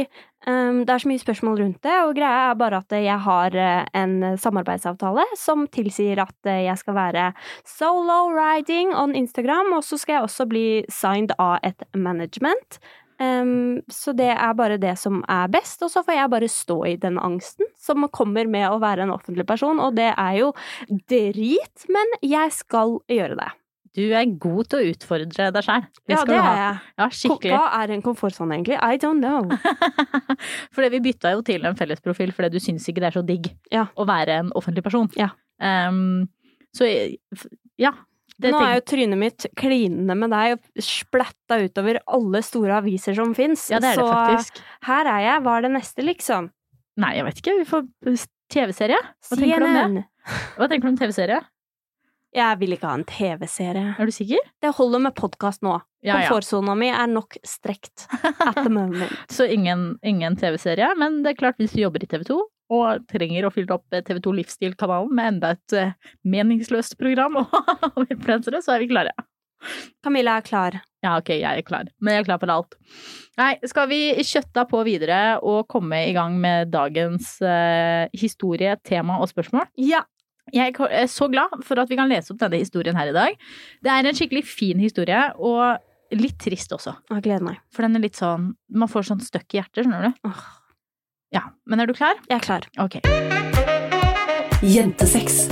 um, 0.48 0.84
det 0.86 0.94
er 0.94 1.04
så 1.04 1.12
mye 1.12 1.24
spørsmål 1.24 1.62
rundt 1.62 1.82
det, 1.86 1.96
og 2.06 2.14
greia 2.18 2.52
er 2.52 2.60
bare 2.60 2.82
at 2.84 2.98
jeg 2.98 3.20
har 3.26 3.58
eh, 3.58 3.82
en 3.98 4.38
samarbeidsavtale 4.40 5.26
som 5.40 5.66
tilsier 5.74 6.22
at 6.24 6.50
eh, 6.50 6.66
jeg 6.68 6.84
skal 6.84 6.98
være 6.98 7.26
solo 7.68 8.22
riding 8.36 8.94
on 8.96 9.16
Instagram, 9.18 9.74
og 9.80 9.84
så 9.88 10.00
skal 10.00 10.20
jeg 10.20 10.30
også 10.30 10.48
bli 10.50 10.68
signed 10.94 11.36
av 11.40 11.58
et 11.68 11.84
management. 11.96 12.80
Um, 13.18 13.80
så 13.90 14.14
det 14.14 14.30
er 14.30 14.52
bare 14.54 14.78
det 14.78 14.94
som 15.02 15.24
er 15.26 15.48
best, 15.50 15.82
og 15.82 15.90
så 15.90 16.04
får 16.06 16.20
jeg 16.20 16.32
bare 16.36 16.50
stå 16.54 16.76
i 16.86 16.96
den 17.02 17.18
angsten 17.18 17.66
som 17.82 18.06
kommer 18.14 18.46
med 18.50 18.68
å 18.70 18.78
være 18.84 19.08
en 19.08 19.14
offentlig 19.16 19.48
person, 19.50 19.80
og 19.82 19.96
det 19.98 20.12
er 20.14 20.36
jo 20.44 20.52
drit, 21.10 21.88
men 21.90 22.14
jeg 22.22 22.54
skal 22.54 23.00
gjøre 23.10 23.40
det. 23.40 23.50
Du 23.98 24.04
er 24.14 24.28
god 24.38 24.68
til 24.70 24.78
å 24.78 24.90
utfordre 24.92 25.48
deg 25.56 25.66
sjæl. 25.66 25.86
Ja, 26.12 26.20
det 26.30 26.36
er 26.38 26.60
jeg. 26.60 26.74
Ja. 27.02 27.08
Hva 27.58 27.62
er 27.80 27.94
en 27.96 28.04
komfortsone, 28.06 28.60
egentlig? 28.60 28.78
I 28.78 29.00
don't 29.02 29.24
know. 29.24 29.50
fordi 30.76 30.92
vi 30.94 31.00
bytta 31.08 31.32
jo 31.34 31.42
til 31.48 31.66
en 31.66 31.78
fellesprofil 31.80 32.30
fordi 32.36 32.52
du 32.54 32.62
syns 32.62 32.86
ikke 32.86 33.02
det 33.02 33.10
er 33.10 33.18
så 33.18 33.26
digg 33.26 33.50
Ja. 33.74 33.88
å 33.98 34.06
være 34.06 34.38
en 34.44 34.52
offentlig 34.60 34.86
person. 34.86 35.10
Ja. 35.18 35.32
Um, 35.58 36.28
så 36.78 36.86
ja. 37.82 37.96
Det 38.38 38.52
Nå 38.54 38.60
er 38.62 38.76
jo 38.78 38.84
trynet 38.86 39.18
mitt 39.18 39.48
klinende 39.58 40.14
med 40.14 40.30
deg 40.30 40.58
og 40.58 40.84
splatta 40.86 41.58
utover 41.64 41.98
alle 42.06 42.42
store 42.46 42.78
aviser 42.78 43.18
som 43.18 43.34
fins. 43.38 43.66
ja, 43.74 43.80
det 43.82 43.96
er 43.96 43.98
det 43.98 44.06
så 44.06 44.12
faktisk. 44.14 44.62
her 44.86 45.10
er 45.10 45.24
jeg. 45.26 45.44
Hva 45.46 45.58
er 45.58 45.66
det 45.66 45.72
neste, 45.74 46.06
liksom? 46.06 46.50
Nei, 47.02 47.14
jeg 47.18 47.26
vet 47.26 47.42
ikke. 47.42 47.56
Vi 47.58 47.68
får 47.70 47.88
TV-serie. 48.54 49.00
Hva 49.28 49.40
tenker 49.40 49.66
du 49.66 49.70
om 49.70 49.98
det? 49.98 50.06
Hva 50.58 50.68
tenker 50.70 50.86
du 50.86 50.94
om 50.94 51.00
TV-serie? 51.02 51.40
Jeg 52.38 52.60
vil 52.60 52.76
ikke 52.76 52.90
ha 52.92 52.98
en 53.00 53.06
TV-serie. 53.08 53.96
Er 53.98 54.10
du 54.10 54.14
sikker? 54.14 54.50
Det 54.62 54.74
holder 54.78 55.02
med 55.08 55.16
podkast 55.18 55.64
nå. 55.66 55.78
Ja, 56.06 56.20
ja. 56.20 56.28
Komfortsona 56.28 56.76
mi 56.78 56.92
er 56.94 57.10
nok 57.10 57.40
strekt 57.48 58.06
at 58.22 58.60
the 58.60 58.70
moment. 58.70 59.14
Så 59.34 59.48
ingen, 59.50 59.96
ingen 60.06 60.38
TV-serie, 60.38 60.92
men 61.00 61.24
det 61.24 61.34
er 61.34 61.40
klart 61.42 61.58
hvis 61.62 61.74
du 61.74 61.82
jobber 61.82 62.04
i 62.06 62.10
TV 62.12 62.28
2 62.28 62.38
og 62.74 63.08
trenger 63.12 63.48
å 63.48 63.54
fylle 63.54 63.78
opp 63.78 63.86
TV 63.94 64.20
2 64.24 64.36
Livsstil-kanalen 64.42 65.14
med 65.16 65.32
enda 65.34 65.54
et 65.56 65.78
eh, 65.78 65.96
meningsløst 66.28 66.98
program 67.00 67.40
og 67.44 68.04
influensere, 68.08 68.62
så 68.64 68.76
er 68.76 68.84
vi 68.84 68.92
klare. 68.92 69.16
Camilla 70.06 70.38
er 70.38 70.46
klar. 70.46 70.78
Ja, 71.06 71.16
ok, 71.18 71.32
jeg 71.38 71.46
er 71.46 71.66
klar. 71.66 71.90
Men 72.02 72.18
jeg 72.18 72.24
er 72.24 72.28
klar 72.28 72.42
for 72.42 72.54
alt. 72.54 72.78
Nei, 73.40 73.54
skal 73.70 73.90
vi 73.92 74.02
kjøtta 74.26 74.66
på 74.70 74.84
videre 74.86 75.38
og 75.46 75.66
komme 75.72 76.04
i 76.10 76.14
gang 76.16 76.38
med 76.42 76.72
dagens 76.74 77.38
eh, 77.46 78.06
historie, 78.18 78.76
tema 78.86 79.20
og 79.22 79.32
spørsmål? 79.32 79.70
Ja. 79.82 80.04
Jeg 80.56 80.78
er 80.80 81.10
så 81.12 81.26
glad 81.28 81.52
for 81.68 81.82
at 81.82 81.90
vi 81.92 81.98
kan 82.00 82.08
lese 82.08 82.32
opp 82.32 82.40
denne 82.40 82.62
historien 82.62 82.96
her 82.96 83.10
i 83.10 83.16
dag. 83.16 83.34
Det 83.84 83.92
er 83.92 84.08
en 84.08 84.16
skikkelig 84.16 84.46
fin 84.48 84.80
historie, 84.80 85.20
og 85.44 86.16
litt 86.16 86.38
trist 86.40 86.72
også. 86.72 86.94
Jeg 87.12 87.26
gleder 87.26 87.44
meg. 87.44 87.58
For 87.76 87.84
den 87.84 88.00
er 88.00 88.06
litt 88.06 88.16
sånn 88.16 88.54
Man 88.72 88.88
får 88.88 89.10
sånn 89.10 89.24
støkk 89.24 89.58
i 89.58 89.60
hjertet, 89.60 89.84
skjønner 89.84 90.08
du. 90.08 90.22
Åh, 90.30 90.46
Ja. 91.36 91.44
Men 91.66 91.84
er 91.84 91.90
du 91.90 91.94
klar? 91.98 92.16
jeg 92.30 92.40
er 92.40 92.44
klar. 92.44 92.68
Ok. 92.80 93.00
Jentesex. 94.64 95.48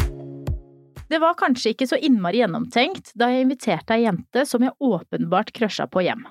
Det 1.09 1.19
var 1.21 1.35
kanskje 1.37 1.75
ikke 1.75 1.87
så 1.89 1.99
innmari 2.01 2.39
gjennomtenkt 2.41 3.11
da 3.19 3.27
jeg 3.29 3.45
inviterte 3.45 3.93
ei 3.93 4.07
jente 4.07 4.45
som 4.49 4.63
jeg 4.65 4.73
åpenbart 4.81 5.51
crusha 5.53 5.85
på 5.91 6.01
hjem. 6.07 6.23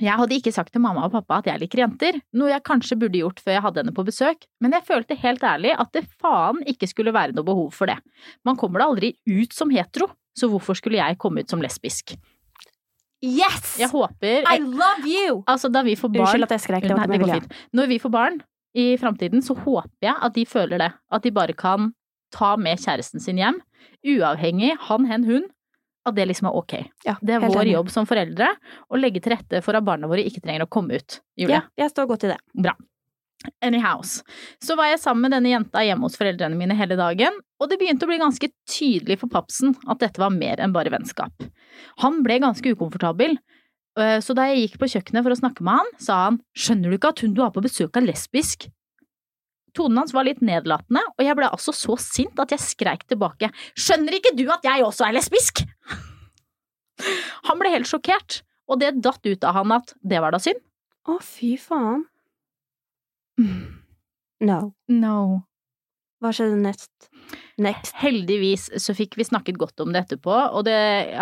Jeg 0.00 0.16
hadde 0.16 0.36
ikke 0.38 0.52
sagt 0.54 0.72
til 0.72 0.80
mamma 0.80 1.02
og 1.08 1.12
pappa 1.12 1.40
at 1.42 1.48
jeg 1.50 1.60
liker 1.60 1.82
jenter, 1.82 2.20
noe 2.32 2.48
jeg 2.48 2.64
kanskje 2.64 2.96
burde 3.00 3.20
gjort 3.20 3.42
før 3.44 3.56
jeg 3.56 3.64
hadde 3.66 3.82
henne 3.82 3.96
på 3.96 4.04
besøk, 4.06 4.46
men 4.62 4.72
jeg 4.72 4.86
følte 4.86 5.18
helt 5.20 5.42
ærlig 5.44 5.74
at 5.76 5.90
det 5.96 6.06
faen 6.22 6.62
ikke 6.70 6.88
skulle 6.88 7.12
være 7.12 7.36
noe 7.36 7.44
behov 7.44 7.74
for 7.76 7.90
det. 7.90 7.98
Man 8.48 8.56
kommer 8.60 8.80
da 8.80 8.88
aldri 8.88 9.12
ut 9.28 9.52
som 9.52 9.72
hetero, 9.74 10.08
så 10.32 10.48
hvorfor 10.48 10.78
skulle 10.78 11.02
jeg 11.02 11.18
komme 11.20 11.44
ut 11.44 11.52
som 11.52 11.60
lesbisk? 11.60 12.14
Yes! 13.20 13.74
Jeg 13.76 13.90
håper 13.92 14.46
I 14.48 14.56
love 14.62 15.04
you! 15.04 15.42
Altså, 15.50 15.68
da 15.68 15.82
vi 15.84 15.98
får 16.00 16.14
barn 16.14 16.24
Unnskyld 16.24 16.46
at 16.46 16.54
jeg 16.56 16.64
skrek. 16.64 16.86
Det 16.88 16.96
var 16.96 17.10
det 17.10 17.20
ikke 17.20 17.42
fint. 17.42 17.58
Når 17.76 17.90
vi 17.90 17.98
får 18.00 18.14
barn 18.14 18.40
i 18.74 18.96
framtiden, 19.00 19.42
så 19.42 19.56
håper 19.58 20.06
jeg 20.06 20.14
at 20.22 20.34
de 20.36 20.44
føler 20.46 20.78
det. 20.78 20.90
At 21.10 21.22
de 21.26 21.30
bare 21.34 21.52
kan 21.58 21.92
ta 22.34 22.52
med 22.56 22.78
kjæresten 22.78 23.20
sin 23.22 23.40
hjem, 23.40 23.58
uavhengig 24.06 24.76
han, 24.88 25.06
hen, 25.10 25.24
hun. 25.26 25.48
At 26.06 26.14
det 26.16 26.28
liksom 26.30 26.46
er 26.48 26.56
ok. 26.56 26.76
Ja, 27.04 27.16
Det 27.20 27.34
er 27.34 27.42
vår 27.44 27.60
enig. 27.64 27.74
jobb 27.74 27.90
som 27.92 28.06
foreldre 28.08 28.46
å 28.88 28.96
legge 28.96 29.20
til 29.20 29.34
rette 29.34 29.60
for 29.62 29.76
at 29.76 29.84
barna 29.84 30.08
våre 30.08 30.22
ikke 30.24 30.40
trenger 30.40 30.64
å 30.64 30.70
komme 30.70 30.96
ut. 30.96 31.18
Julie. 31.36 31.58
Ja, 31.58 31.66
jeg 31.76 31.90
står 31.92 32.06
godt 32.08 32.24
i 32.24 32.30
det. 32.32 32.38
Bra. 32.56 32.72
Anyhows. 33.64 34.22
Så 34.60 34.76
var 34.76 34.90
jeg 34.90 35.00
sammen 35.00 35.22
med 35.26 35.32
denne 35.32 35.52
jenta 35.52 35.80
hjemme 35.84 36.04
hos 36.04 36.16
foreldrene 36.20 36.56
mine 36.60 36.76
hele 36.76 36.96
dagen, 36.98 37.38
og 37.60 37.70
det 37.70 37.78
begynte 37.80 38.04
å 38.04 38.10
bli 38.10 38.18
ganske 38.20 38.50
tydelig 38.68 39.18
for 39.22 39.32
papsen 39.32 39.74
at 39.88 40.00
dette 40.02 40.20
var 40.20 40.32
mer 40.34 40.60
enn 40.60 40.74
bare 40.76 40.92
vennskap. 40.92 41.32
Han 42.04 42.20
ble 42.24 42.38
ganske 42.44 42.74
ukomfortabel, 42.74 43.38
så 44.22 44.36
da 44.38 44.46
jeg 44.48 44.66
gikk 44.66 44.76
på 44.80 44.88
kjøkkenet 44.92 45.24
for 45.26 45.34
å 45.34 45.38
snakke 45.40 45.64
med 45.66 45.80
han, 45.80 45.88
sa 45.98 46.18
han 46.28 46.36
skjønner 46.54 46.92
du 46.92 46.98
ikke 46.98 47.10
at 47.14 47.22
hun 47.24 47.34
du 47.34 47.42
har 47.42 47.50
på 47.54 47.64
besøk 47.64 47.98
er 47.98 48.06
lesbisk? 48.06 48.68
Tonen 49.76 50.00
hans 50.00 50.14
var 50.14 50.26
litt 50.26 50.40
nedlatende, 50.42 51.02
og 51.14 51.22
jeg 51.22 51.36
ble 51.38 51.50
altså 51.50 51.74
så 51.74 51.96
sint 52.02 52.38
at 52.42 52.54
jeg 52.54 52.62
skreik 52.62 53.04
tilbake 53.10 53.52
skjønner 53.78 54.16
ikke 54.18 54.34
du 54.38 54.46
at 54.50 54.66
jeg 54.66 54.86
også 54.86 55.06
er 55.06 55.16
lesbisk? 55.18 55.62
Han 57.48 57.60
ble 57.60 57.72
helt 57.72 57.88
sjokkert, 57.88 58.42
og 58.70 58.80
det 58.82 58.98
datt 59.02 59.24
ut 59.26 59.44
av 59.46 59.56
han 59.56 59.72
at 59.72 59.94
det 60.04 60.18
var 60.22 60.34
da 60.34 60.40
synd. 60.42 60.60
Å, 61.08 61.16
fy 61.24 61.54
faen. 61.58 62.02
No. 64.44 64.58
No. 64.92 65.16
Hva 66.20 66.32
skjedde 66.36 66.58
next? 66.60 67.08
Next. 67.60 67.94
Heldigvis 68.00 68.68
så 68.84 68.94
fikk 68.96 69.16
vi 69.16 69.24
snakket 69.24 69.58
godt 69.60 69.80
om 69.80 69.94
det 69.94 70.04
etterpå, 70.04 70.34
og 70.52 70.66
det, 70.68 70.76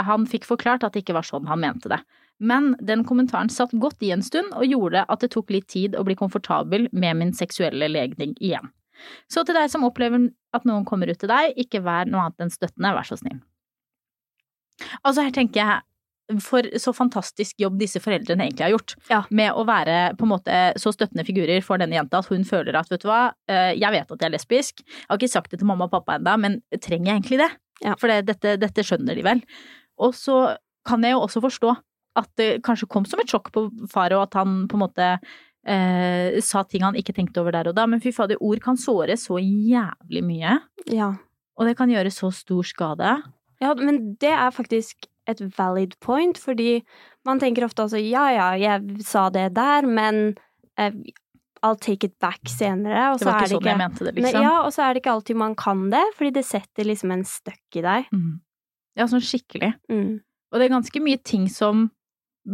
han 0.09 0.27
fikk 0.27 0.49
forklart 0.49 0.87
at 0.87 0.97
det 0.97 1.05
ikke 1.05 1.17
var 1.17 1.27
sånn 1.29 1.47
han 1.51 1.63
mente 1.63 1.91
det. 1.93 2.01
Men 2.38 2.75
den 2.80 3.04
kommentaren 3.07 3.50
satt 3.50 3.75
godt 3.83 4.02
i 4.07 4.12
en 4.14 4.23
stund 4.23 4.52
og 4.54 4.66
gjorde 4.66 5.04
at 5.11 5.25
det 5.25 5.33
tok 5.35 5.50
litt 5.50 5.68
tid 5.73 5.97
å 5.99 6.04
bli 6.07 6.16
komfortabel 6.18 6.87
med 6.92 7.18
min 7.18 7.35
seksuelle 7.35 7.90
legning 7.90 8.37
igjen. 8.38 8.71
Så 9.30 9.45
til 9.47 9.59
deg 9.59 9.71
som 9.71 9.87
opplever 9.87 10.30
at 10.54 10.64
noen 10.66 10.87
kommer 10.87 11.11
ut 11.11 11.18
til 11.21 11.30
deg, 11.30 11.54
ikke 11.61 11.83
vær 11.87 12.09
noe 12.11 12.26
annet 12.26 12.47
enn 12.47 12.54
støttende, 12.54 12.95
vær 12.95 13.07
så 13.07 13.18
snill. 13.18 13.38
Altså 15.02 15.26
her 15.26 15.35
tenker 15.35 15.61
jeg 15.61 15.85
for 16.45 16.66
så 16.76 16.92
fantastisk 16.92 17.57
jobb 17.62 17.78
disse 17.80 18.00
foreldrene 18.04 18.45
egentlig 18.45 18.66
har 18.66 18.75
gjort. 18.75 18.95
Ja. 19.09 19.23
Med 19.33 19.57
å 19.57 19.64
være 19.68 20.12
på 20.18 20.26
en 20.26 20.33
måte 20.35 20.59
så 20.80 20.92
støttende 20.92 21.25
figurer 21.25 21.64
for 21.64 21.80
denne 21.80 21.97
jenta 21.97 22.21
at 22.21 22.28
hun 22.28 22.45
føler 22.49 22.76
at 22.76 22.90
vet 22.92 23.04
du 23.04 23.09
hva, 23.09 23.23
eh, 23.49 23.73
jeg 23.78 23.95
vet 23.95 24.12
at 24.12 24.21
jeg 24.21 24.28
er 24.28 24.35
lesbisk, 24.35 24.83
jeg 24.85 25.09
har 25.09 25.21
ikke 25.21 25.33
sagt 25.33 25.54
det 25.54 25.62
til 25.62 25.71
mamma 25.71 25.88
og 25.88 25.95
pappa 25.97 26.18
ennå, 26.18 26.37
men 26.42 26.61
trenger 26.76 27.14
jeg 27.14 27.23
egentlig 27.23 27.40
det? 27.47 27.50
Ja. 27.87 27.97
For 27.97 28.12
det, 28.12 28.26
dette, 28.28 28.57
dette 28.61 28.85
skjønner 28.85 29.16
de 29.16 29.25
vel. 29.25 29.42
Og 30.04 30.12
så 30.18 30.59
kan 30.88 31.04
jeg 31.04 31.16
jo 31.16 31.25
også 31.25 31.42
forstå 31.45 31.75
at 32.19 32.29
det 32.41 32.49
kanskje 32.67 32.89
kom 32.91 33.07
som 33.09 33.21
et 33.23 33.31
sjokk 33.31 33.53
på 33.55 33.67
far, 33.93 34.13
og 34.17 34.27
at 34.27 34.35
han 34.41 34.65
på 34.71 34.77
en 34.79 34.83
måte 34.85 35.09
eh, 35.69 36.39
sa 36.45 36.65
ting 36.65 36.83
han 36.87 36.97
ikke 36.99 37.15
tenkte 37.17 37.43
over 37.43 37.55
der 37.55 37.71
og 37.71 37.77
da, 37.79 37.87
men 37.91 38.03
fy 38.05 38.13
fader, 38.15 38.41
ord 38.45 38.61
kan 38.65 38.79
såre 38.81 39.17
så 39.21 39.39
jævlig 39.43 40.25
mye, 40.27 40.59
Ja. 40.91 41.13
og 41.59 41.67
det 41.69 41.77
kan 41.79 41.91
gjøre 41.93 42.11
så 42.15 42.31
stor 42.35 42.63
skade. 42.67 43.17
Ja, 43.61 43.75
men 43.75 44.15
det 44.23 44.31
er 44.35 44.51
faktisk 44.55 45.09
et 45.29 45.41
valid 45.59 45.97
point, 46.01 46.39
fordi 46.41 46.83
man 47.27 47.41
tenker 47.43 47.67
ofte 47.67 47.83
altså 47.85 47.99
ja 48.01 48.29
ja, 48.33 48.51
jeg 48.57 49.03
sa 49.05 49.29
det 49.35 49.51
der, 49.59 49.85
men 49.87 50.37
eh, 50.79 50.93
I'll 51.67 51.75
take 51.77 52.07
it 52.07 52.15
back 52.23 52.39
senere. 52.47 53.11
Og 53.13 53.19
Det 53.19 53.27
så 53.27 53.33
var 53.33 53.41
ikke 53.43 53.51
sånn 53.57 53.67
jeg 53.67 53.79
mente 53.81 54.05
det, 54.07 54.13
liksom. 54.15 54.43
ja, 54.47 54.53
og 54.63 54.71
så 54.73 54.85
er 54.87 54.95
det 54.95 55.03
ikke 55.03 55.15
alltid 55.17 55.37
man 55.41 55.57
kan 55.59 55.89
det, 55.91 56.05
fordi 56.17 56.31
det 56.39 56.45
setter 56.47 56.87
liksom 56.87 57.11
en 57.17 57.25
støkk 57.27 57.81
i 57.81 57.83
deg. 57.83 58.13
Mm. 58.15 58.37
Ja, 58.97 59.07
sånn 59.11 59.25
skikkelig. 59.27 59.73
Mm. 59.91 60.21
Og 60.53 60.59
det 60.63 60.69
er 60.69 60.73
ganske 60.77 61.03
mye 61.03 61.19
ting 61.19 61.49
som 61.51 61.89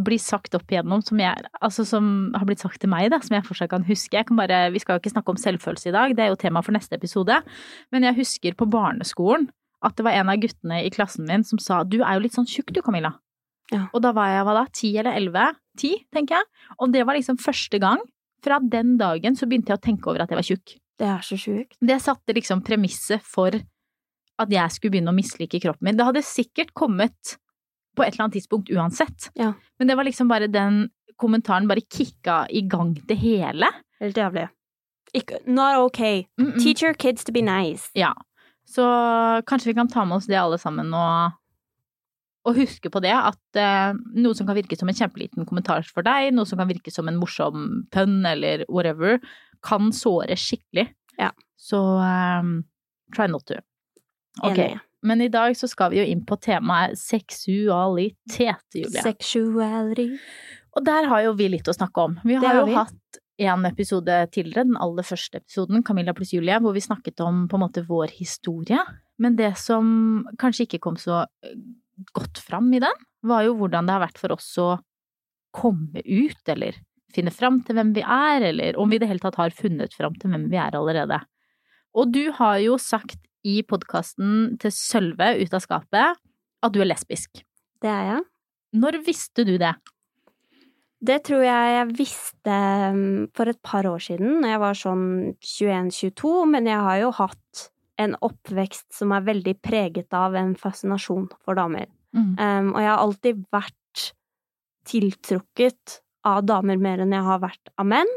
blir 0.06 0.18
sagt 0.18 0.56
opp 0.58 0.70
igjennom, 0.72 1.02
som, 1.06 1.20
jeg, 1.22 1.48
altså 1.64 1.84
som 1.86 2.06
har 2.34 2.46
blitt 2.48 2.62
sagt 2.62 2.80
til 2.82 2.90
meg, 2.90 3.10
da, 3.12 3.20
som 3.22 3.36
jeg 3.36 3.46
fortsatt 3.46 3.70
kan 3.72 3.86
huske. 3.86 4.16
Jeg 4.16 4.28
kan 4.28 4.38
bare, 4.38 4.66
vi 4.74 4.82
skal 4.82 4.96
jo 4.96 5.04
ikke 5.04 5.14
snakke 5.14 5.34
om 5.34 5.40
selvfølelse 5.40 5.90
i 5.90 5.94
dag, 5.94 6.14
det 6.16 6.24
er 6.24 6.32
jo 6.32 6.40
tema 6.40 6.62
for 6.64 6.74
neste 6.76 6.98
episode, 6.98 7.36
men 7.94 8.08
jeg 8.08 8.18
husker 8.18 8.56
på 8.58 8.68
barneskolen 8.70 9.50
at 9.84 9.98
det 9.98 10.06
var 10.06 10.16
en 10.16 10.32
av 10.32 10.40
guttene 10.40 10.80
i 10.84 10.92
klassen 10.92 11.28
min 11.28 11.44
som 11.44 11.60
sa 11.60 11.82
du 11.84 11.98
er 12.00 12.16
jo 12.16 12.24
litt 12.24 12.36
sånn 12.36 12.48
tjukk 12.48 12.72
du, 12.72 12.80
Camilla. 12.84 13.12
Ja. 13.72 13.86
Og 13.96 14.02
da 14.04 14.12
var 14.16 14.30
jeg 14.32 14.46
hva 14.46 14.56
da, 14.58 14.64
ti 14.72 14.90
eller 14.96 15.16
elleve? 15.18 15.50
Ti, 15.80 15.92
tenker 16.12 16.40
jeg. 16.40 16.48
Og 16.78 16.92
det 16.94 17.04
var 17.06 17.16
liksom 17.16 17.38
første 17.40 17.80
gang. 17.80 18.02
Fra 18.44 18.58
den 18.60 18.96
dagen 19.00 19.36
så 19.38 19.48
begynte 19.48 19.72
jeg 19.72 19.80
å 19.80 19.84
tenke 19.84 20.10
over 20.10 20.24
at 20.24 20.32
jeg 20.32 20.40
var 20.40 20.48
tjukk. 20.48 20.74
Det 21.00 21.06
er 21.10 21.22
så 21.26 21.38
sjukt. 21.40 21.78
Det 21.80 21.96
satte 22.02 22.36
liksom 22.36 22.62
premisset 22.66 23.24
for 23.24 23.56
at 24.34 24.50
jeg 24.52 24.74
skulle 24.74 24.96
begynne 24.96 25.14
å 25.14 25.16
mislike 25.16 25.60
kroppen 25.62 25.88
min. 25.88 25.98
Det 25.98 26.06
hadde 26.06 26.24
sikkert 26.26 26.74
kommet 26.76 27.36
på 27.94 28.04
et 28.04 28.14
eller 28.14 28.26
annet 28.26 28.38
tidspunkt 28.40 28.70
uansett. 28.74 29.30
Ja. 29.38 29.52
Men 29.78 29.88
det 29.88 29.96
var 29.98 30.06
liksom 30.06 30.28
bare 30.30 30.50
den 30.50 30.88
kommentaren 31.20 31.68
bare 31.70 31.80
kicka 31.80 32.44
i 32.50 32.64
gang 32.68 32.94
det 33.08 33.18
hele. 33.20 33.70
Helt 34.00 34.18
jævlig. 34.18 34.48
Ikke, 35.14 35.38
not 35.46 35.78
okay. 35.78 36.24
Mm 36.38 36.50
-mm. 36.50 36.58
Teach 36.62 36.82
your 36.82 36.94
kids 36.94 37.24
to 37.24 37.32
be 37.32 37.40
nice. 37.40 37.90
Ja. 37.94 38.12
Så 38.66 38.82
kanskje 39.46 39.70
vi 39.70 39.74
kan 39.74 39.88
ta 39.88 40.04
med 40.04 40.16
oss 40.16 40.26
det 40.26 40.36
alle 40.40 40.58
sammen 40.58 40.94
og, 40.94 41.32
og 42.44 42.56
huske 42.56 42.90
på 42.90 43.00
det 43.00 43.12
at 43.12 43.56
eh, 43.56 43.94
noe 44.14 44.34
som 44.34 44.46
kan 44.46 44.56
virke 44.56 44.76
som 44.76 44.88
en 44.88 44.94
kjempeliten 44.94 45.46
kommentar 45.46 45.82
for 45.82 46.02
deg, 46.02 46.34
noe 46.34 46.46
som 46.46 46.58
kan 46.58 46.68
virke 46.68 46.90
som 46.90 47.08
en 47.08 47.20
morsom 47.20 47.86
pønn 47.92 48.26
eller 48.26 48.64
whatever, 48.68 49.20
kan 49.62 49.92
såre 49.92 50.36
skikkelig. 50.36 50.88
Ja. 51.18 51.30
Så 51.56 51.80
um, 52.40 52.64
try 53.16 53.28
not 53.28 53.46
to. 53.46 53.60
Ok, 54.42 54.58
Enig. 54.58 54.80
Men 55.04 55.20
i 55.20 55.30
dag 55.32 55.56
så 55.56 55.68
skal 55.68 55.92
vi 55.92 56.00
jo 56.00 56.06
inn 56.08 56.24
på 56.26 56.38
temaet 56.42 56.98
seksualitet, 56.98 58.64
Julie. 58.74 59.04
Sexuality. 59.04 60.08
Og 60.74 60.86
der 60.86 61.08
har 61.10 61.26
jo 61.26 61.34
vi 61.38 61.50
litt 61.52 61.68
å 61.68 61.76
snakke 61.76 62.08
om. 62.08 62.16
Vi 62.24 62.38
har 62.38 62.46
har 62.46 62.62
jo 62.62 62.68
vi. 62.70 62.76
hatt 62.78 63.20
en 63.44 63.66
episode 63.66 64.16
tidligere, 64.34 64.68
den 64.70 64.80
aller 64.80 65.06
første 65.06 65.40
episoden, 65.42 65.82
Camilla 65.86 66.14
pluss 66.14 66.32
Julie, 66.34 66.56
hvor 66.62 66.74
vi 66.74 66.82
snakket 66.82 67.20
om 67.24 67.44
på 67.50 67.58
en 67.58 67.64
måte 67.66 67.84
vår 67.86 68.14
historie. 68.14 68.80
Men 69.18 69.36
det 69.38 69.52
som 69.60 70.24
kanskje 70.40 70.68
ikke 70.68 70.82
kom 70.86 70.96
så 71.00 71.24
eh, 71.26 71.58
godt 72.14 72.40
fram 72.42 72.72
i 72.74 72.82
den, 72.82 73.04
var 73.26 73.44
jo 73.46 73.56
hvordan 73.58 73.86
det 73.86 73.96
har 73.96 74.04
vært 74.06 74.20
for 74.22 74.34
oss 74.34 74.48
å 74.62 74.70
komme 75.54 76.02
ut, 76.02 76.42
eller 76.50 76.78
finne 77.14 77.30
fram 77.34 77.60
til 77.66 77.78
hvem 77.78 77.92
vi 77.94 78.02
er, 78.02 78.48
eller 78.50 78.78
om 78.80 78.90
vi 78.90 78.98
i 78.98 79.02
det 79.02 79.10
hele 79.10 79.22
tatt 79.22 79.38
har 79.38 79.54
funnet 79.54 79.94
fram 79.94 80.16
til 80.18 80.32
hvem 80.32 80.48
vi 80.50 80.58
er 80.58 80.74
allerede. 80.74 81.20
Og 81.94 82.10
du 82.10 82.24
har 82.34 82.58
jo 82.62 82.78
sagt 82.82 83.20
i 83.44 83.60
podkasten 83.68 84.54
til 84.60 84.72
Sølve 84.74 85.34
ut 85.40 85.54
av 85.54 85.62
skapet 85.62 86.20
at 86.64 86.72
du 86.72 86.80
er 86.80 86.88
lesbisk. 86.88 87.44
Det 87.84 87.90
er 87.90 88.06
jeg. 88.08 88.22
Når 88.80 88.98
visste 89.06 89.44
du 89.46 89.56
det? 89.60 89.74
Det 91.04 91.18
tror 91.26 91.42
jeg 91.44 91.72
jeg 91.74 91.88
visste 91.98 92.58
um, 92.94 93.26
for 93.36 93.50
et 93.50 93.60
par 93.66 93.84
år 93.88 94.00
siden, 94.00 94.38
når 94.40 94.54
jeg 94.54 94.62
var 94.62 94.78
sånn 94.80 95.06
21-22, 95.44 96.32
men 96.54 96.70
jeg 96.70 96.80
har 96.86 97.00
jo 97.02 97.10
hatt 97.18 97.64
en 98.00 98.16
oppvekst 98.24 98.88
som 98.96 99.12
er 99.14 99.26
veldig 99.26 99.54
preget 99.62 100.16
av 100.16 100.34
en 100.38 100.54
fascinasjon 100.58 101.28
for 101.44 101.58
damer. 101.58 101.90
Mm. 102.16 102.32
Um, 102.40 102.72
og 102.72 102.80
jeg 102.80 102.90
har 102.90 103.02
alltid 103.02 103.44
vært 103.54 104.06
tiltrukket 104.88 106.00
av 106.24 106.42
damer 106.48 106.80
mer 106.80 107.02
enn 107.04 107.12
jeg 107.14 107.26
har 107.28 107.40
vært 107.42 107.72
av 107.76 107.88
menn. 107.92 108.10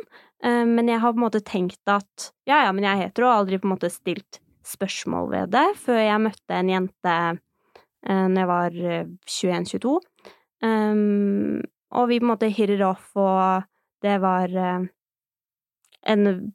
Um, 0.45 0.77
men 0.77 0.89
jeg 0.89 1.03
har 1.03 1.11
på 1.11 1.19
en 1.19 1.27
måte 1.27 1.43
tenkt 1.43 1.91
at 1.91 2.31
ja, 2.47 2.63
ja, 2.63 2.71
men 2.71 2.87
jeg 2.87 2.93
er 2.93 3.09
hetero, 3.09 3.27
og 3.27 3.43
aldri 3.43 3.59
på 3.59 3.67
en 3.67 3.75
måte 3.75 3.91
stilt 3.91 4.39
spørsmål 4.67 5.31
ved 5.31 5.53
det, 5.55 5.65
før 5.79 6.01
jeg 6.01 6.23
møtte 6.23 6.57
en 6.57 6.71
jente 6.71 7.15
uh, 7.37 8.27
når 8.27 8.39
jeg 8.41 8.51
var 8.51 8.77
uh, 8.83 9.09
21-22. 9.29 9.95
Um, 10.67 11.63
og 11.95 12.07
vi 12.09 12.19
på 12.19 12.25
en 12.25 12.31
måte 12.33 12.51
hirret 12.51 12.83
off, 12.85 13.09
og 13.15 13.67
det 14.05 14.19
var 14.23 14.53
uh, 14.53 14.87
en 16.07 16.53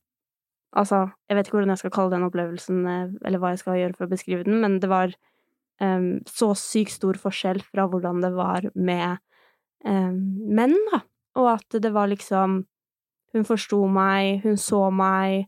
Altså, 0.73 1.11
jeg 1.29 1.37
vet 1.37 1.47
ikke 1.47 1.59
hvordan 1.59 1.69
jeg 1.75 1.81
skal 1.83 1.93
kalle 1.93 2.15
den 2.15 2.23
opplevelsen, 2.25 2.79
uh, 2.89 3.11
eller 3.29 3.41
hva 3.43 3.51
jeg 3.53 3.61
skal 3.61 3.77
gjøre 3.77 3.97
for 3.99 4.07
å 4.07 4.13
beskrive 4.15 4.47
den, 4.47 4.63
men 4.63 4.79
det 4.81 4.89
var 4.89 5.13
um, 5.85 6.23
så 6.25 6.55
sykt 6.57 6.95
stor 6.95 7.19
forskjell 7.21 7.61
fra 7.67 7.85
hvordan 7.93 8.23
det 8.25 8.31
var 8.33 8.71
med 8.73 9.21
um, 9.85 10.17
menn, 10.49 10.73
da. 10.89 11.03
Og 11.37 11.51
at 11.59 11.77
det 11.83 11.93
var 11.93 12.09
liksom 12.13 12.63
Hun 13.33 13.47
forsto 13.49 13.79
meg, 13.89 14.43
hun 14.43 14.59
så 14.61 14.91
meg, 14.93 15.47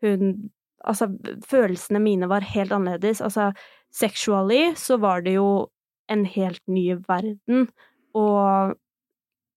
hun 0.00 0.48
Altså, 0.86 1.08
følelsene 1.46 2.00
mine 2.02 2.28
var 2.30 2.46
helt 2.54 2.72
annerledes. 2.72 3.20
Altså, 3.24 3.50
sexually 3.94 4.74
så 4.78 4.98
var 5.02 5.24
det 5.26 5.34
jo 5.38 5.68
en 6.08 6.24
helt 6.24 6.62
ny 6.68 6.94
verden, 7.08 7.66
og 8.16 8.76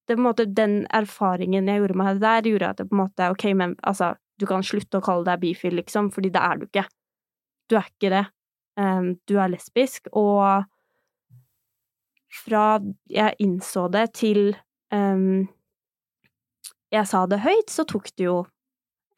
det 0.07 0.17
på 0.17 0.19
en 0.19 0.25
måte, 0.25 0.45
den 0.45 0.73
erfaringen 0.91 1.69
jeg 1.69 1.79
gjorde 1.79 1.99
meg 2.01 2.19
der, 2.19 2.49
gjorde 2.49 2.71
at 2.73 2.81
det 2.81 2.87
på 2.89 2.97
en 2.97 3.03
måte 3.05 3.29
Ok, 3.31 3.45
men 3.55 3.77
altså, 3.87 4.13
du 4.41 4.47
kan 4.49 4.65
slutte 4.65 4.99
å 4.99 5.05
kalle 5.05 5.27
deg 5.29 5.39
bifil, 5.43 5.77
liksom, 5.79 6.09
fordi 6.11 6.33
det 6.33 6.41
er 6.41 6.59
du 6.59 6.65
ikke. 6.67 6.83
Du 7.69 7.77
er 7.79 7.87
ikke 7.87 8.11
det. 8.11 8.25
Um, 8.79 9.13
du 9.29 9.37
er 9.39 9.51
lesbisk, 9.53 10.09
og 10.11 10.65
fra 12.41 12.65
jeg 13.11 13.37
innså 13.43 13.85
det 13.91 14.05
til 14.17 14.53
um, 14.91 15.47
jeg 16.91 17.07
sa 17.07 17.23
det 17.29 17.41
høyt, 17.45 17.71
så 17.71 17.85
tok 17.87 18.09
det 18.17 18.27
jo 18.27 18.37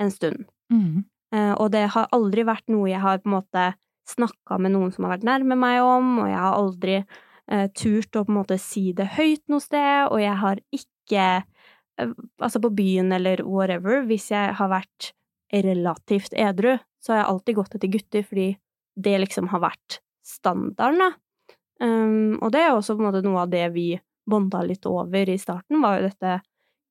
en 0.02 0.12
stund. 0.14 0.46
Mm. 0.74 1.06
Eh, 1.34 1.54
og 1.58 1.72
det 1.74 1.88
har 1.96 2.12
aldri 2.14 2.46
vært 2.48 2.70
noe 2.72 2.92
jeg 2.92 3.02
har 3.02 3.22
på 3.22 3.30
en 3.32 3.38
måte 3.40 3.68
snakka 4.10 4.60
med 4.62 4.76
noen 4.76 4.92
som 4.94 5.08
har 5.08 5.16
vært 5.16 5.28
nærme 5.28 5.58
meg 5.58 5.80
om, 5.86 6.18
og 6.24 6.30
jeg 6.30 6.40
har 6.40 6.60
aldri 6.60 6.96
eh, 7.00 7.68
turt 7.74 8.20
å 8.20 8.26
på 8.26 8.34
en 8.34 8.40
måte 8.42 8.60
si 8.62 8.92
det 8.96 9.10
høyt 9.16 9.44
noe 9.52 9.64
sted, 9.64 10.12
og 10.12 10.20
jeg 10.22 10.38
har 10.44 10.64
ikke 10.76 11.28
eh, 11.42 12.14
Altså 12.42 12.58
på 12.58 12.72
byen 12.74 13.14
eller 13.14 13.44
whatever, 13.46 14.02
hvis 14.10 14.32
jeg 14.32 14.56
har 14.58 14.70
vært 14.72 15.12
relativt 15.54 16.34
edru, 16.34 16.72
så 16.98 17.14
har 17.14 17.20
jeg 17.20 17.30
alltid 17.30 17.58
gått 17.60 17.76
etter 17.78 17.92
gutter, 17.94 18.24
fordi 18.26 18.48
det 19.06 19.14
liksom 19.22 19.52
har 19.52 19.62
vært 19.62 20.00
standarden, 20.26 21.04
da. 21.04 21.12
Um, 21.84 22.40
og 22.42 22.50
det 22.54 22.64
er 22.64 22.72
også 22.74 22.96
på 22.96 23.04
en 23.04 23.10
måte 23.12 23.22
noe 23.26 23.44
av 23.44 23.52
det 23.52 23.68
vi 23.76 23.92
bonda 24.30 24.64
litt 24.66 24.88
over 24.90 25.30
i 25.30 25.38
starten, 25.38 25.82
var 25.84 26.00
jo 26.00 26.08
dette 26.08 26.40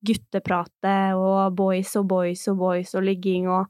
guttepratet 0.07 1.19
og 1.19 1.55
boys 1.57 1.93
og 1.99 2.07
boys 2.11 2.43
og 2.51 2.59
boys 2.59 2.95
og 2.95 3.05
ligging 3.07 3.47
og 3.51 3.67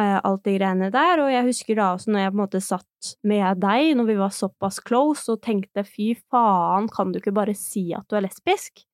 alt 0.00 0.44
de 0.46 0.54
greiene 0.56 0.88
der. 0.94 1.20
Og 1.20 1.28
jeg 1.28 1.44
husker 1.44 1.76
da 1.76 1.90
også 1.92 2.12
når 2.12 2.22
jeg 2.22 2.32
på 2.32 2.36
en 2.38 2.42
måte 2.42 2.60
satt 2.64 3.10
med 3.28 3.60
deg, 3.60 3.90
når 3.98 4.08
vi 4.08 4.16
var 4.20 4.32
såpass 4.32 4.80
close, 4.80 5.26
og 5.28 5.42
tenkte 5.44 5.84
fy 5.84 6.12
faen, 6.32 6.88
kan 6.92 7.12
du 7.12 7.20
ikke 7.20 7.34
bare 7.36 7.56
si 7.58 7.90
at 7.96 8.06
du 8.08 8.16
er 8.16 8.24
lesbisk? 8.24 8.84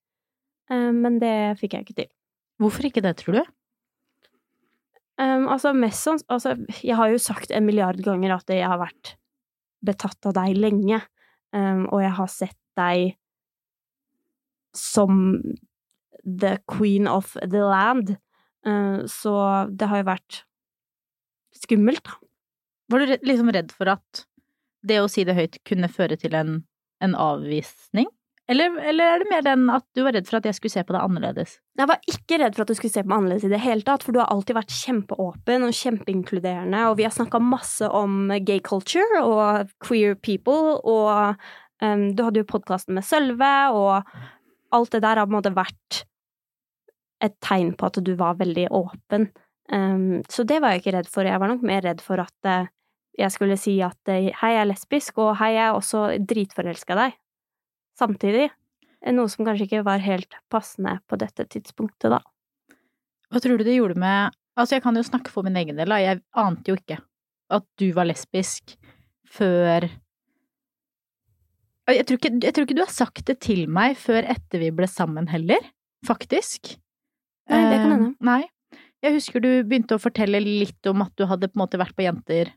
Eh, 0.72 0.90
men 0.94 1.20
det 1.22 1.58
fikk 1.60 1.76
jeg 1.76 1.86
ikke 1.86 1.98
til. 2.02 2.10
Hvorfor 2.58 2.88
ikke 2.88 3.04
det, 3.04 3.14
tror 3.20 3.38
du? 3.38 3.44
Um, 5.18 5.48
altså, 5.50 5.72
mest 5.74 6.04
sånn 6.06 6.20
Altså, 6.30 6.52
jeg 6.78 6.94
har 6.94 7.10
jo 7.10 7.18
sagt 7.18 7.50
en 7.50 7.64
milliard 7.66 7.98
ganger 8.04 8.36
at 8.36 8.50
jeg 8.54 8.62
har 8.62 8.78
vært 8.78 9.16
betatt 9.82 10.28
av 10.30 10.36
deg 10.36 10.58
lenge, 10.58 11.00
um, 11.54 11.86
og 11.90 12.02
jeg 12.02 12.14
har 12.18 12.30
sett 12.30 12.58
deg 12.78 13.16
som 14.74 15.38
the 16.22 16.56
queen 16.70 17.06
of 17.10 17.34
the 17.42 17.62
land. 17.62 18.16
Uh, 18.66 19.06
så 19.10 19.34
det 19.70 19.90
har 19.90 20.02
jo 20.02 20.08
vært 20.10 20.40
skummelt, 21.58 22.04
da. 22.06 22.18
Var 22.88 23.04
du 23.04 23.16
liksom 23.28 23.50
redd 23.52 23.72
for 23.76 23.90
at 23.92 24.22
det 24.88 25.02
å 25.02 25.08
si 25.12 25.24
det 25.28 25.36
høyt 25.36 25.58
kunne 25.68 25.90
føre 25.92 26.16
til 26.20 26.36
en, 26.38 26.62
en 27.04 27.16
avvisning? 27.18 28.08
Eller, 28.48 28.78
eller 28.80 29.10
er 29.12 29.20
det 29.20 29.28
mer 29.28 29.42
den 29.44 29.66
at 29.68 29.84
du 29.92 30.00
var 30.06 30.14
redd 30.16 30.24
for 30.24 30.38
at 30.38 30.46
jeg 30.48 30.56
skulle 30.56 30.72
se 30.72 30.84
på 30.88 30.94
det 30.96 31.02
annerledes? 31.04 31.58
Jeg 31.76 31.90
var 31.90 32.00
ikke 32.08 32.38
redd 32.40 32.54
for 32.56 32.64
at 32.64 32.70
du 32.72 32.78
skulle 32.78 32.94
se 32.94 33.02
på 33.04 33.10
meg 33.10 33.18
annerledes 33.20 33.44
i 33.44 33.52
det 33.52 33.60
hele 33.60 33.84
tatt, 33.84 34.06
for 34.06 34.16
du 34.16 34.22
har 34.22 34.30
alltid 34.32 34.56
vært 34.56 34.72
kjempeåpen 34.72 35.66
og 35.66 35.76
kjempeinkluderende, 35.76 36.86
og 36.88 36.96
vi 36.96 37.04
har 37.04 37.12
snakka 37.12 37.42
masse 37.44 37.90
om 37.92 38.32
gay 38.48 38.62
culture 38.64 39.20
og 39.20 39.74
queer 39.84 40.16
people, 40.16 40.78
og 40.80 41.36
um, 41.84 42.06
du 42.16 42.24
hadde 42.24 42.40
jo 42.40 42.48
podkasten 42.48 42.96
med 42.96 43.04
Sølve, 43.04 43.52
og 43.76 44.08
alt 44.72 44.96
det 44.96 45.02
der 45.04 45.20
har 45.20 45.28
på 45.28 45.34
en 45.34 45.40
måte 45.42 45.52
vært 45.56 46.02
et 47.24 47.36
tegn 47.44 47.74
på 47.76 47.90
at 47.90 48.00
du 48.00 48.14
var 48.16 48.40
veldig 48.40 48.70
åpen. 48.72 49.28
Um, 49.68 50.22
så 50.32 50.44
det 50.48 50.62
var 50.64 50.72
jeg 50.72 50.82
ikke 50.82 50.94
redd 50.96 51.10
for. 51.12 51.28
Jeg 51.28 51.40
var 51.40 51.50
nok 51.50 51.64
mer 51.66 51.84
redd 51.84 52.00
for 52.04 52.22
at 52.22 52.48
uh, 52.48 52.70
jeg 53.18 53.34
skulle 53.34 53.58
si 53.60 53.76
at 53.84 53.98
uh, 54.08 54.30
hei, 54.40 54.52
jeg 54.54 54.62
er 54.62 54.70
lesbisk, 54.70 55.20
og 55.20 55.34
hei, 55.40 55.52
jeg 55.56 55.66
er 55.66 55.76
også 55.76 56.06
dritforelska 56.24 56.96
i 56.96 57.00
deg. 57.02 57.18
Samtidig. 57.98 58.48
Eh, 59.02 59.14
Noe 59.14 59.30
som 59.30 59.46
kanskje 59.46 59.68
ikke 59.68 59.84
var 59.86 60.02
helt 60.04 60.38
passende 60.52 60.98
på 61.10 61.18
dette 61.20 61.46
tidspunktet, 61.50 62.10
da. 62.14 62.22
Hva 63.28 63.42
tror 63.44 63.60
du 63.60 63.66
det 63.66 63.78
gjorde 63.78 63.98
med 64.00 64.36
Altså, 64.58 64.74
jeg 64.74 64.82
kan 64.82 64.96
jo 64.98 65.04
snakke 65.06 65.30
for 65.30 65.46
min 65.46 65.54
egen 65.54 65.76
del, 65.78 65.86
da. 65.86 66.00
Jeg 66.02 66.18
ante 66.34 66.72
jo 66.72 66.74
ikke 66.74 66.96
at 67.54 67.64
du 67.78 67.92
var 67.94 68.08
lesbisk 68.08 68.74
før 69.30 69.86
jeg 71.88 72.04
tror, 72.04 72.18
ikke, 72.18 72.32
jeg 72.44 72.52
tror 72.52 72.66
ikke 72.66 72.76
du 72.76 72.82
har 72.82 72.92
sagt 72.92 73.22
det 73.30 73.38
til 73.44 73.62
meg 73.72 73.94
før 73.96 74.26
etter 74.28 74.60
vi 74.60 74.68
ble 74.76 74.88
sammen 74.90 75.28
heller, 75.30 75.62
faktisk. 76.04 76.74
Nei, 77.48 77.62
det 77.70 77.78
kan 77.80 77.94
hende. 77.94 78.10
Uh, 78.10 78.26
Nei. 78.28 78.42
Jeg 79.04 79.14
husker 79.14 79.42
du 79.42 79.50
begynte 79.62 79.96
å 79.96 80.02
fortelle 80.02 80.40
litt 80.42 80.86
om 80.90 81.04
at 81.04 81.12
du 81.18 81.26
hadde 81.30 81.50
på 81.50 81.58
en 81.58 81.64
måte 81.64 81.80
vært 81.80 81.94
på 81.96 82.06
jenter 82.06 82.50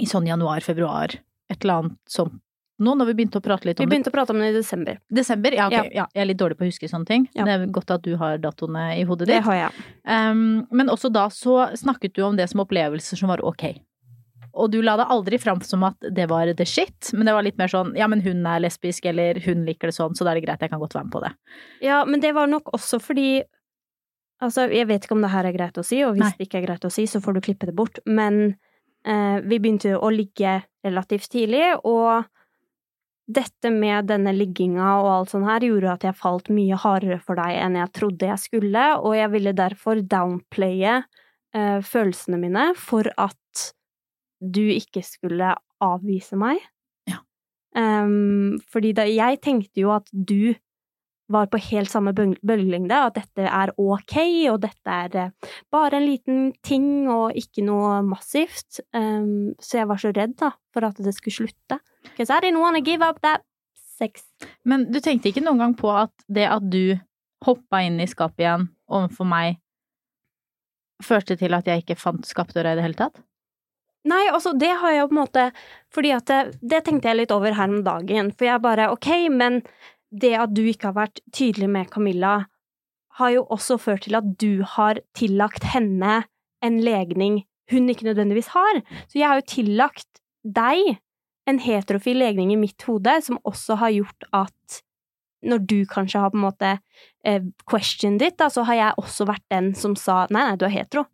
i 0.00 0.08
sånn 0.08 0.26
januar-februar, 0.26 1.14
et 1.52 1.62
eller 1.62 1.82
annet 1.82 2.00
sånt 2.10 2.40
nå, 2.82 2.94
når 2.98 3.12
vi 3.12 3.14
begynte 3.20 3.38
å 3.38 3.44
prate 3.44 3.68
litt 3.68 3.78
om 3.78 3.84
det. 3.84 3.86
Vi 3.86 3.92
begynte 3.92 4.10
å 4.10 4.14
prate 4.14 4.34
om 4.34 4.40
det 4.42 4.48
i 4.50 4.56
desember. 4.56 4.98
Desember? 5.12 5.54
Ja, 5.54 5.68
okay. 5.70 5.92
Ja. 5.92 6.02
Ja. 6.02 6.06
jeg 6.16 6.24
er 6.24 6.28
litt 6.32 6.40
dårlig 6.40 6.58
på 6.58 6.66
å 6.66 6.70
huske 6.70 6.88
sånne 6.90 7.06
ting. 7.06 7.28
Ja. 7.36 7.46
Det 7.46 7.54
er 7.54 7.66
godt 7.76 7.92
at 7.94 8.02
du 8.02 8.16
har 8.18 8.40
datoene 8.42 8.88
i 8.96 9.04
hodet 9.06 9.28
ditt. 9.28 9.36
Det 9.36 9.46
har 9.46 9.58
jeg. 9.58 9.86
Um, 10.08 10.64
men 10.74 10.90
også 10.90 11.12
da 11.12 11.28
så 11.30 11.68
snakket 11.78 12.16
du 12.16 12.24
om 12.26 12.38
det 12.38 12.48
som 12.50 12.64
opplevelser 12.64 13.20
som 13.20 13.30
var 13.30 13.44
ok. 13.46 13.68
Og 14.52 14.68
du 14.72 14.80
la 14.84 14.98
det 15.00 15.06
aldri 15.14 15.38
fram 15.40 15.62
som 15.64 15.84
at 15.86 16.10
det 16.12 16.26
var 16.28 16.50
the 16.58 16.66
shit, 16.68 17.12
men 17.14 17.28
det 17.28 17.36
var 17.36 17.46
litt 17.46 17.60
mer 17.60 17.70
sånn 17.72 17.94
ja, 17.96 18.08
men 18.10 18.20
hun 18.24 18.42
er 18.48 18.60
lesbisk, 18.60 19.06
eller 19.08 19.40
hun 19.46 19.62
liker 19.68 19.88
det 19.88 19.96
sånn, 19.96 20.16
så 20.18 20.26
da 20.26 20.32
er 20.32 20.40
det 20.40 20.44
greit, 20.44 20.64
jeg 20.64 20.72
kan 20.72 20.82
godt 20.82 20.96
være 20.98 21.08
med 21.08 21.14
på 21.14 21.22
det. 21.24 21.32
Ja, 21.86 22.02
men 22.08 22.20
det 22.24 22.34
var 22.36 22.50
nok 22.50 22.68
også 22.76 23.00
fordi 23.00 23.44
Altså, 24.42 24.66
jeg 24.74 24.88
vet 24.90 25.06
ikke 25.06 25.14
om 25.14 25.22
det 25.22 25.32
her 25.32 25.46
er 25.46 25.54
greit 25.54 25.78
å 25.78 25.86
si, 25.86 26.00
og 26.02 26.16
hvis 26.16 26.24
Nei. 26.24 26.34
det 26.38 26.48
ikke 26.48 26.60
er 26.62 26.66
greit 26.66 26.86
å 26.86 26.90
si, 26.90 27.06
så 27.06 27.22
får 27.22 27.36
du 27.36 27.44
klippe 27.46 27.68
det 27.68 27.76
bort, 27.78 28.00
men 28.10 28.56
eh, 29.06 29.38
vi 29.44 29.58
begynte 29.62 29.94
å 29.94 30.10
ligge 30.10 30.58
relativt 30.82 31.30
tidlig, 31.30 31.68
og 31.86 32.26
dette 33.32 33.70
med 33.70 34.08
denne 34.10 34.32
ligginga 34.34 34.96
og 35.00 35.08
alt 35.12 35.32
sånt 35.32 35.46
her 35.46 35.64
gjorde 35.64 35.92
at 35.92 36.06
jeg 36.08 36.18
falt 36.18 36.50
mye 36.52 36.78
hardere 36.82 37.20
for 37.22 37.38
deg 37.38 37.54
enn 37.62 37.78
jeg 37.78 37.92
trodde 37.94 38.30
jeg 38.32 38.42
skulle, 38.42 38.86
og 38.98 39.14
jeg 39.16 39.30
ville 39.32 39.54
derfor 39.56 40.02
downplaye 40.02 40.96
eh, 40.98 41.78
følelsene 41.86 42.40
mine 42.42 42.66
for 42.78 43.08
at 43.14 43.68
du 44.42 44.64
ikke 44.74 45.04
skulle 45.06 45.54
avvise 45.82 46.38
meg. 46.38 46.58
Ja. 47.06 47.20
Ehm, 47.78 48.58
fordi 48.70 48.90
da, 48.98 49.06
jeg 49.06 49.38
tenkte 49.44 49.84
jo 49.84 49.94
at 49.94 50.10
du 50.10 50.54
var 51.32 51.48
på 51.52 51.60
helt 51.70 51.90
samme 51.90 52.12
bøl- 52.16 52.38
bølgelengde, 52.46 52.98
at 53.08 53.16
dette 53.18 53.46
er 53.48 53.72
ok, 53.80 54.16
og 54.52 54.60
dette 54.64 54.96
er 55.04 55.16
eh, 55.18 55.54
bare 55.72 55.98
en 55.98 56.06
liten 56.06 56.42
ting 56.64 57.08
og 57.10 57.36
ikke 57.38 57.64
noe 57.66 58.00
massivt. 58.06 58.82
Um, 58.94 59.54
så 59.62 59.82
jeg 59.82 59.90
var 59.90 60.02
så 60.02 60.12
redd 60.14 60.36
da, 60.42 60.52
for 60.74 60.88
at 60.88 61.00
det 61.02 61.14
skulle 61.16 61.42
slutte. 61.42 61.80
Because 62.10 62.30
I 62.30 62.42
didn't 62.44 62.62
wanna 62.62 62.84
give 62.84 63.04
up 63.04 63.22
that 63.22 63.44
sex. 63.74 64.26
Men 64.64 64.88
du 64.92 65.00
tenkte 65.00 65.30
ikke 65.30 65.44
noen 65.44 65.62
gang 65.62 65.74
på 65.78 65.90
at 65.94 66.14
det 66.28 66.48
at 66.50 66.68
du 66.70 66.96
hoppa 67.46 67.82
inn 67.86 68.00
i 68.02 68.08
skapet 68.10 68.44
igjen 68.44 68.70
overfor 68.92 69.28
meg, 69.28 69.58
førte 71.02 71.36
til 71.38 71.54
at 71.56 71.66
jeg 71.66 71.82
ikke 71.82 71.98
fant 71.98 72.26
skapdøra 72.28 72.74
i 72.74 72.78
det 72.78 72.86
hele 72.86 72.98
tatt? 72.98 73.22
Nei, 74.08 74.24
altså 74.32 74.52
det 74.58 74.70
har 74.82 74.94
jeg 74.96 75.06
på 75.06 75.14
en 75.14 75.20
måte 75.20 75.42
Fordi 75.94 76.10
at 76.10 76.26
det, 76.26 76.38
det 76.58 76.80
tenkte 76.82 77.06
jeg 77.06 77.20
litt 77.20 77.34
over 77.34 77.54
her 77.54 77.70
om 77.70 77.84
dagen. 77.86 78.32
For 78.34 78.48
jeg 78.48 78.62
bare 78.64 78.88
ok, 78.90 79.08
men 79.30 79.60
det 80.12 80.34
at 80.38 80.52
du 80.54 80.62
ikke 80.68 80.90
har 80.90 80.98
vært 80.98 81.22
tydelig 81.34 81.70
med 81.72 81.90
Camilla, 81.92 82.34
har 83.18 83.32
jo 83.34 83.46
også 83.52 83.78
ført 83.80 84.06
til 84.06 84.16
at 84.16 84.28
du 84.40 84.62
har 84.76 85.00
tillagt 85.16 85.66
henne 85.74 86.22
en 86.64 86.78
legning 86.80 87.42
hun 87.72 87.88
ikke 87.88 88.06
nødvendigvis 88.08 88.52
har. 88.52 88.80
Så 89.08 89.18
jeg 89.18 89.28
har 89.28 89.40
jo 89.40 89.48
tillagt 89.48 90.22
deg 90.44 90.96
en 91.48 91.58
heterofil 91.62 92.20
legning 92.22 92.52
i 92.54 92.60
mitt 92.60 92.82
hode, 92.86 93.18
som 93.24 93.40
også 93.48 93.78
har 93.80 93.94
gjort 93.96 94.26
at 94.36 94.82
når 95.42 95.64
du 95.66 95.78
kanskje 95.90 96.20
har 96.22 96.30
på 96.30 96.38
en 96.38 96.44
måte 96.44 96.68
eh, 97.26 97.42
questioned 97.66 98.22
it, 98.22 98.36
da, 98.38 98.46
så 98.52 98.62
har 98.68 98.78
jeg 98.78 99.00
også 99.02 99.26
vært 99.26 99.44
den 99.50 99.72
som 99.74 99.96
sa 99.98 100.22
nei, 100.30 100.44
nei, 100.46 100.58
du 100.60 100.68
er 100.68 100.76
hetero. 100.76 101.06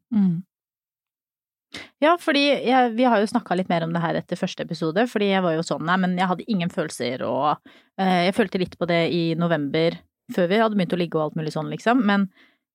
Ja, 2.02 2.14
fordi 2.20 2.44
jeg, 2.48 2.92
vi 2.96 3.06
har 3.08 3.20
jo 3.20 3.28
snakka 3.28 3.56
litt 3.58 3.70
mer 3.70 3.84
om 3.84 3.94
det 3.94 4.02
her 4.02 4.18
etter 4.20 4.38
første 4.40 4.64
episode, 4.64 5.04
fordi 5.10 5.32
jeg 5.32 5.44
var 5.44 5.56
jo 5.56 5.64
sånn, 5.66 5.84
nei, 5.88 5.98
men 6.00 6.16
jeg 6.18 6.30
hadde 6.30 6.46
ingen 6.48 6.72
følelser, 6.72 7.24
og 7.28 7.58
eh, 8.00 8.28
jeg 8.28 8.36
følte 8.38 8.62
litt 8.62 8.76
på 8.80 8.88
det 8.88 9.02
i 9.14 9.24
november, 9.38 9.98
før 10.34 10.48
vi 10.50 10.60
hadde 10.62 10.78
begynt 10.78 10.94
å 10.96 11.00
ligge 11.00 11.18
og 11.18 11.26
alt 11.26 11.40
mulig 11.40 11.52
sånn, 11.54 11.72
liksom, 11.72 12.04
men 12.08 12.28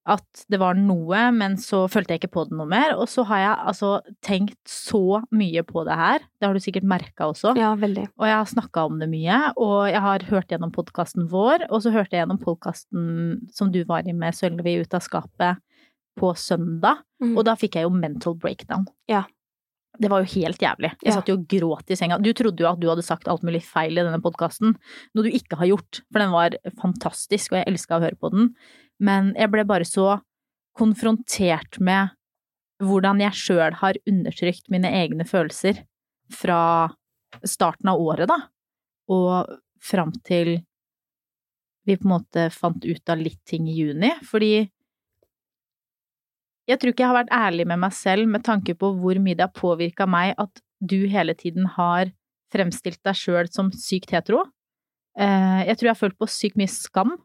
at 0.03 0.43
det 0.51 0.59
var 0.59 0.75
noe, 0.75 1.19
men 1.31 1.55
så 1.61 1.85
følte 1.87 2.11
jeg 2.11 2.21
ikke 2.21 2.33
på 2.33 2.43
det 2.49 2.57
noe 2.59 2.67
mer, 2.67 2.91
og 2.99 3.07
så 3.07 3.23
har 3.29 3.39
jeg 3.39 3.67
altså 3.71 3.91
tenkt 4.25 4.59
så 4.67 5.21
mye 5.31 5.63
på 5.63 5.85
det 5.87 5.95
her, 5.95 6.25
det 6.37 6.49
har 6.49 6.57
du 6.57 6.63
sikkert 6.63 6.87
merka 6.91 7.29
også. 7.31 7.53
Ja, 7.59 7.71
veldig. 7.79 8.09
Og 8.19 8.27
jeg 8.27 8.35
har 8.35 8.49
snakka 8.51 8.83
om 8.89 8.99
det 8.99 9.07
mye, 9.11 9.39
og 9.55 9.77
jeg 9.87 10.03
har 10.03 10.27
hørt 10.27 10.51
gjennom 10.51 10.73
podkasten 10.75 11.29
vår, 11.31 11.69
og 11.69 11.85
så 11.85 11.93
hørte 11.95 12.17
jeg 12.17 12.25
gjennom 12.25 12.41
podkasten 12.43 13.05
som 13.55 13.71
du 13.71 13.79
var 13.87 14.03
i 14.03 14.15
med 14.17 14.35
Sølvi 14.35 14.75
ut 14.83 14.97
av 14.97 15.07
skapet 15.07 15.63
på 16.19 16.33
søndag, 16.37 16.99
Mm. 17.21 17.37
og 17.37 17.45
da 17.45 17.55
fikk 17.55 17.75
jeg 17.75 17.83
jo 17.83 17.89
mental 17.89 18.35
breakdown. 18.35 18.85
Ja. 19.07 19.23
Det 19.99 20.09
var 20.09 20.23
jo 20.23 20.41
helt 20.41 20.57
jævlig. 20.59 20.89
Jeg 21.03 21.05
Ja. 21.05 21.11
satt 21.13 21.27
jo 21.27 21.35
og 21.35 21.47
gråt 21.47 21.89
i 21.91 21.95
senga. 21.95 22.17
Du 22.21 22.33
trodde 22.33 22.57
jo 22.59 22.67
at 22.67 22.79
du 22.79 22.87
hadde 22.87 23.03
sagt 23.03 23.27
alt 23.27 23.43
mulig 23.43 23.61
feil 23.63 23.91
i 23.97 24.01
denne 24.03 24.21
podkasten, 24.21 24.75
noe 25.15 25.23
du 25.23 25.29
ikke 25.29 25.55
har 25.57 25.67
gjort, 25.67 26.01
for 26.11 26.19
den 26.19 26.31
var 26.31 26.49
fantastisk, 26.81 27.51
og 27.53 27.63
jeg 27.63 27.67
elska 27.67 27.97
å 27.97 28.01
høre 28.01 28.17
på 28.19 28.31
den, 28.31 28.55
men 28.99 29.33
jeg 29.35 29.51
ble 29.51 29.63
bare 29.65 29.85
så 29.85 30.21
konfrontert 30.75 31.79
med 31.79 32.09
hvordan 32.81 33.19
jeg 33.21 33.31
sjøl 33.37 33.73
har 33.73 33.93
undertrykt 34.09 34.69
mine 34.69 34.89
egne 34.89 35.23
følelser 35.29 35.83
fra 36.31 36.89
starten 37.45 37.87
av 37.89 37.99
året, 37.99 38.27
da, 38.27 38.39
og 39.09 39.59
fram 39.79 40.11
til 40.23 40.63
vi 41.85 41.95
på 41.97 42.05
en 42.05 42.13
måte 42.19 42.51
fant 42.51 42.83
ut 42.85 43.09
av 43.09 43.17
litt 43.19 43.43
ting 43.45 43.67
i 43.67 43.75
juni, 43.75 44.09
fordi 44.23 44.69
jeg 46.69 46.79
tror 46.79 46.93
ikke 46.93 47.03
jeg 47.03 47.11
har 47.11 47.19
vært 47.19 47.33
ærlig 47.35 47.65
med 47.67 47.81
meg 47.83 47.95
selv 47.95 48.29
med 48.31 48.43
tanke 48.47 48.75
på 48.79 48.93
hvor 48.99 49.19
mye 49.19 49.35
det 49.35 49.47
har 49.47 49.55
påvirka 49.55 50.07
meg 50.07 50.33
at 50.39 50.61
du 50.83 51.01
hele 51.11 51.35
tiden 51.35 51.67
har 51.75 52.11
fremstilt 52.53 53.01
deg 53.03 53.17
sjøl 53.17 53.49
som 53.51 53.71
sykt 53.73 54.13
hetero. 54.13 54.45
Eh, 55.17 55.63
Jeg 55.67 55.77
tror 55.77 55.89
jeg 55.89 55.95
har 55.95 56.03
følt 56.03 56.19
på 56.19 56.29
sykt 56.29 56.59
mye 56.59 56.71
skam 56.71 57.15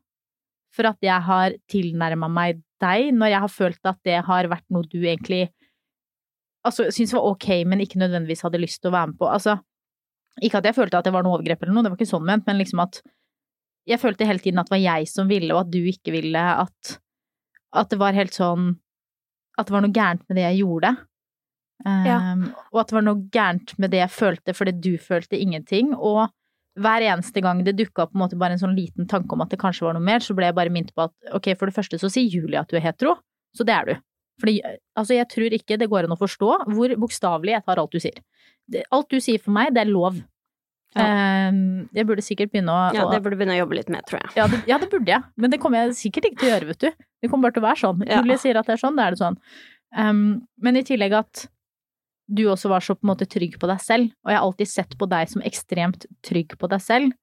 for 0.75 0.89
at 0.91 0.99
jeg 1.03 1.25
har 1.25 1.55
tilnærma 1.71 2.29
meg 2.31 2.63
deg, 2.83 3.13
når 3.15 3.33
jeg 3.33 3.43
har 3.45 3.53
følt 3.53 3.89
at 3.91 3.99
det 4.07 4.19
har 4.27 4.51
vært 4.51 4.67
noe 4.71 4.87
du 4.87 5.01
egentlig 5.01 5.49
altså, 6.67 6.89
syntes 6.93 7.15
var 7.17 7.27
ok, 7.31 7.49
men 7.67 7.83
ikke 7.83 8.01
nødvendigvis 8.01 8.45
hadde 8.47 8.61
lyst 8.63 8.83
til 8.83 8.91
å 8.91 8.97
være 8.97 9.13
med 9.13 9.21
på. 9.21 9.31
Altså, 9.31 9.57
ikke 10.43 10.61
at 10.61 10.69
jeg 10.69 10.77
følte 10.77 11.01
at 11.01 11.09
det 11.09 11.15
var 11.15 11.25
noe 11.27 11.39
overgrep 11.39 11.63
eller 11.65 11.75
noe, 11.75 11.87
det 11.87 11.93
var 11.93 11.99
ikke 11.99 12.11
sånn 12.13 12.27
ment, 12.29 12.47
men 12.47 12.61
liksom 12.61 12.83
at 12.85 13.01
jeg 13.89 14.01
følte 14.03 14.27
hele 14.29 14.43
tiden 14.45 14.61
at 14.61 14.69
det 14.69 14.77
var 14.77 14.85
jeg 14.85 15.09
som 15.11 15.31
ville, 15.31 15.49
og 15.55 15.65
at 15.65 15.73
du 15.73 15.81
ikke 15.81 16.13
ville, 16.15 16.45
at, 16.65 16.99
at 17.73 17.91
det 17.91 17.99
var 18.01 18.17
helt 18.17 18.37
sånn 18.37 18.75
At 19.59 19.69
det 19.69 19.75
var 19.75 19.85
noe 19.85 19.95
gærent 19.95 20.25
med 20.29 20.39
det 20.39 20.47
jeg 20.47 20.61
gjorde. 20.63 20.95
Ja. 21.85 22.19
Um, 22.35 22.49
og 22.73 22.81
at 22.83 22.91
det 22.91 22.97
var 22.97 23.07
noe 23.07 23.23
gærent 23.35 23.73
med 23.79 23.93
det 23.95 24.01
jeg 24.01 24.11
følte 24.11 24.55
fordi 24.57 24.75
du 24.83 24.93
følte 25.03 25.39
ingenting. 25.39 25.93
Og 25.95 26.27
hver 26.79 27.05
eneste 27.07 27.43
gang 27.43 27.63
det 27.67 27.77
dukka 27.79 28.05
opp 28.05 28.15
på 28.15 28.19
en 28.19 28.25
måte 28.25 28.39
bare 28.39 28.55
en 28.57 28.63
sånn 28.63 28.77
liten 28.79 29.09
tanke 29.11 29.35
om 29.35 29.43
at 29.43 29.51
det 29.53 29.61
kanskje 29.61 29.87
var 29.87 29.97
noe 29.97 30.05
mer, 30.05 30.23
så 30.23 30.37
ble 30.37 30.51
jeg 30.51 30.59
bare 30.59 30.73
minnet 30.75 30.95
på 30.95 31.09
at 31.09 31.35
ok, 31.35 31.53
for 31.59 31.71
det 31.71 31.77
første 31.77 31.99
så 32.01 32.11
sier 32.13 32.31
Julie 32.31 32.61
at 32.61 32.71
du 32.71 32.79
er 32.79 32.85
hetero, 32.87 33.17
så 33.57 33.67
det 33.67 33.75
er 33.75 33.89
du. 33.89 33.95
Fordi 34.39 34.55
altså, 34.63 35.17
jeg 35.17 35.27
tror 35.33 35.55
ikke 35.57 35.79
det 35.81 35.89
går 35.91 36.07
an 36.07 36.15
å 36.15 36.21
forstå 36.21 36.51
hvor 36.71 36.95
bokstavelig 37.03 37.57
jeg 37.57 37.67
tar 37.67 37.83
alt 37.83 37.95
du 37.95 38.03
sier. 38.03 38.21
Alt 38.95 39.11
du 39.11 39.19
sier 39.23 39.43
for 39.43 39.55
meg, 39.57 39.73
det 39.75 39.83
er 39.83 39.91
lov. 39.91 40.21
Um, 40.99 41.61
jeg 41.95 42.09
burde 42.09 42.25
sikkert 42.25 42.53
begynne 42.53 42.75
å 42.75 42.89
Ja, 42.97 43.05
det 43.11 43.21
burde 43.23 43.37
du 43.37 43.41
begynne 43.41 43.57
å 43.57 43.61
jobbe 43.61 43.79
litt 43.79 43.93
med, 43.93 44.05
tror 44.09 44.23
jeg. 44.23 44.33
ja, 44.39 44.47
det, 44.51 44.63
ja, 44.71 44.79
det 44.83 44.89
burde 44.93 45.13
jeg, 45.13 45.25
men 45.39 45.53
det 45.53 45.61
kommer 45.63 45.85
jeg 45.85 45.99
sikkert 46.01 46.31
ikke 46.31 46.41
til 46.43 46.49
å 46.49 46.53
gjøre, 46.55 46.71
vet 46.73 46.83
du. 46.87 47.05
Det 47.23 47.31
kommer 47.31 47.49
bare 47.49 47.57
til 47.59 47.65
å 47.65 47.69
være 47.69 47.83
sånn. 47.83 48.03
Ja. 48.09 48.19
Julie 48.19 48.39
sier 48.41 48.59
at 48.61 48.69
det 48.69 48.77
er 48.77 48.83
sånn, 48.83 48.99
da 48.99 49.07
er 49.07 49.15
det 49.17 49.23
sånn. 49.23 49.39
Um, 49.97 50.27
men 50.61 50.81
i 50.81 50.85
tillegg 50.87 51.17
at 51.19 51.47
du 52.29 52.45
også 52.53 52.69
var 52.69 52.85
så 52.85 52.95
på 52.97 53.07
en 53.07 53.13
måte 53.15 53.29
trygg 53.31 53.57
på 53.61 53.71
deg 53.71 53.81
selv, 53.81 54.13
og 54.25 54.33
jeg 54.33 54.39
har 54.39 54.45
alltid 54.45 54.71
sett 54.71 54.97
på 55.01 55.09
deg 55.09 55.31
som 55.33 55.45
ekstremt 55.49 56.05
trygg 56.27 56.59
på 56.61 56.69
deg 56.71 56.83
selv, 56.85 57.17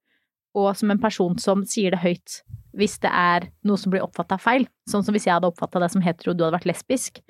og 0.55 0.71
som 0.79 0.93
en 0.93 1.01
person 1.01 1.35
som 1.41 1.65
sier 1.67 1.93
det 1.93 2.01
høyt 2.01 2.39
hvis 2.75 2.97
det 3.03 3.11
er 3.11 3.49
noe 3.67 3.79
som 3.79 3.93
blir 3.93 4.03
oppfatta 4.03 4.37
feil. 4.41 4.65
Sånn 4.89 5.03
som 5.05 5.15
hvis 5.15 5.27
jeg 5.27 5.35
hadde 5.37 5.47
oppfatta 5.47 5.79
deg 5.79 5.93
som 5.93 6.03
hetero 6.03 6.33
og 6.33 6.39
du 6.39 6.43
hadde 6.43 6.57
vært 6.57 6.67
lesbisk, 6.67 7.21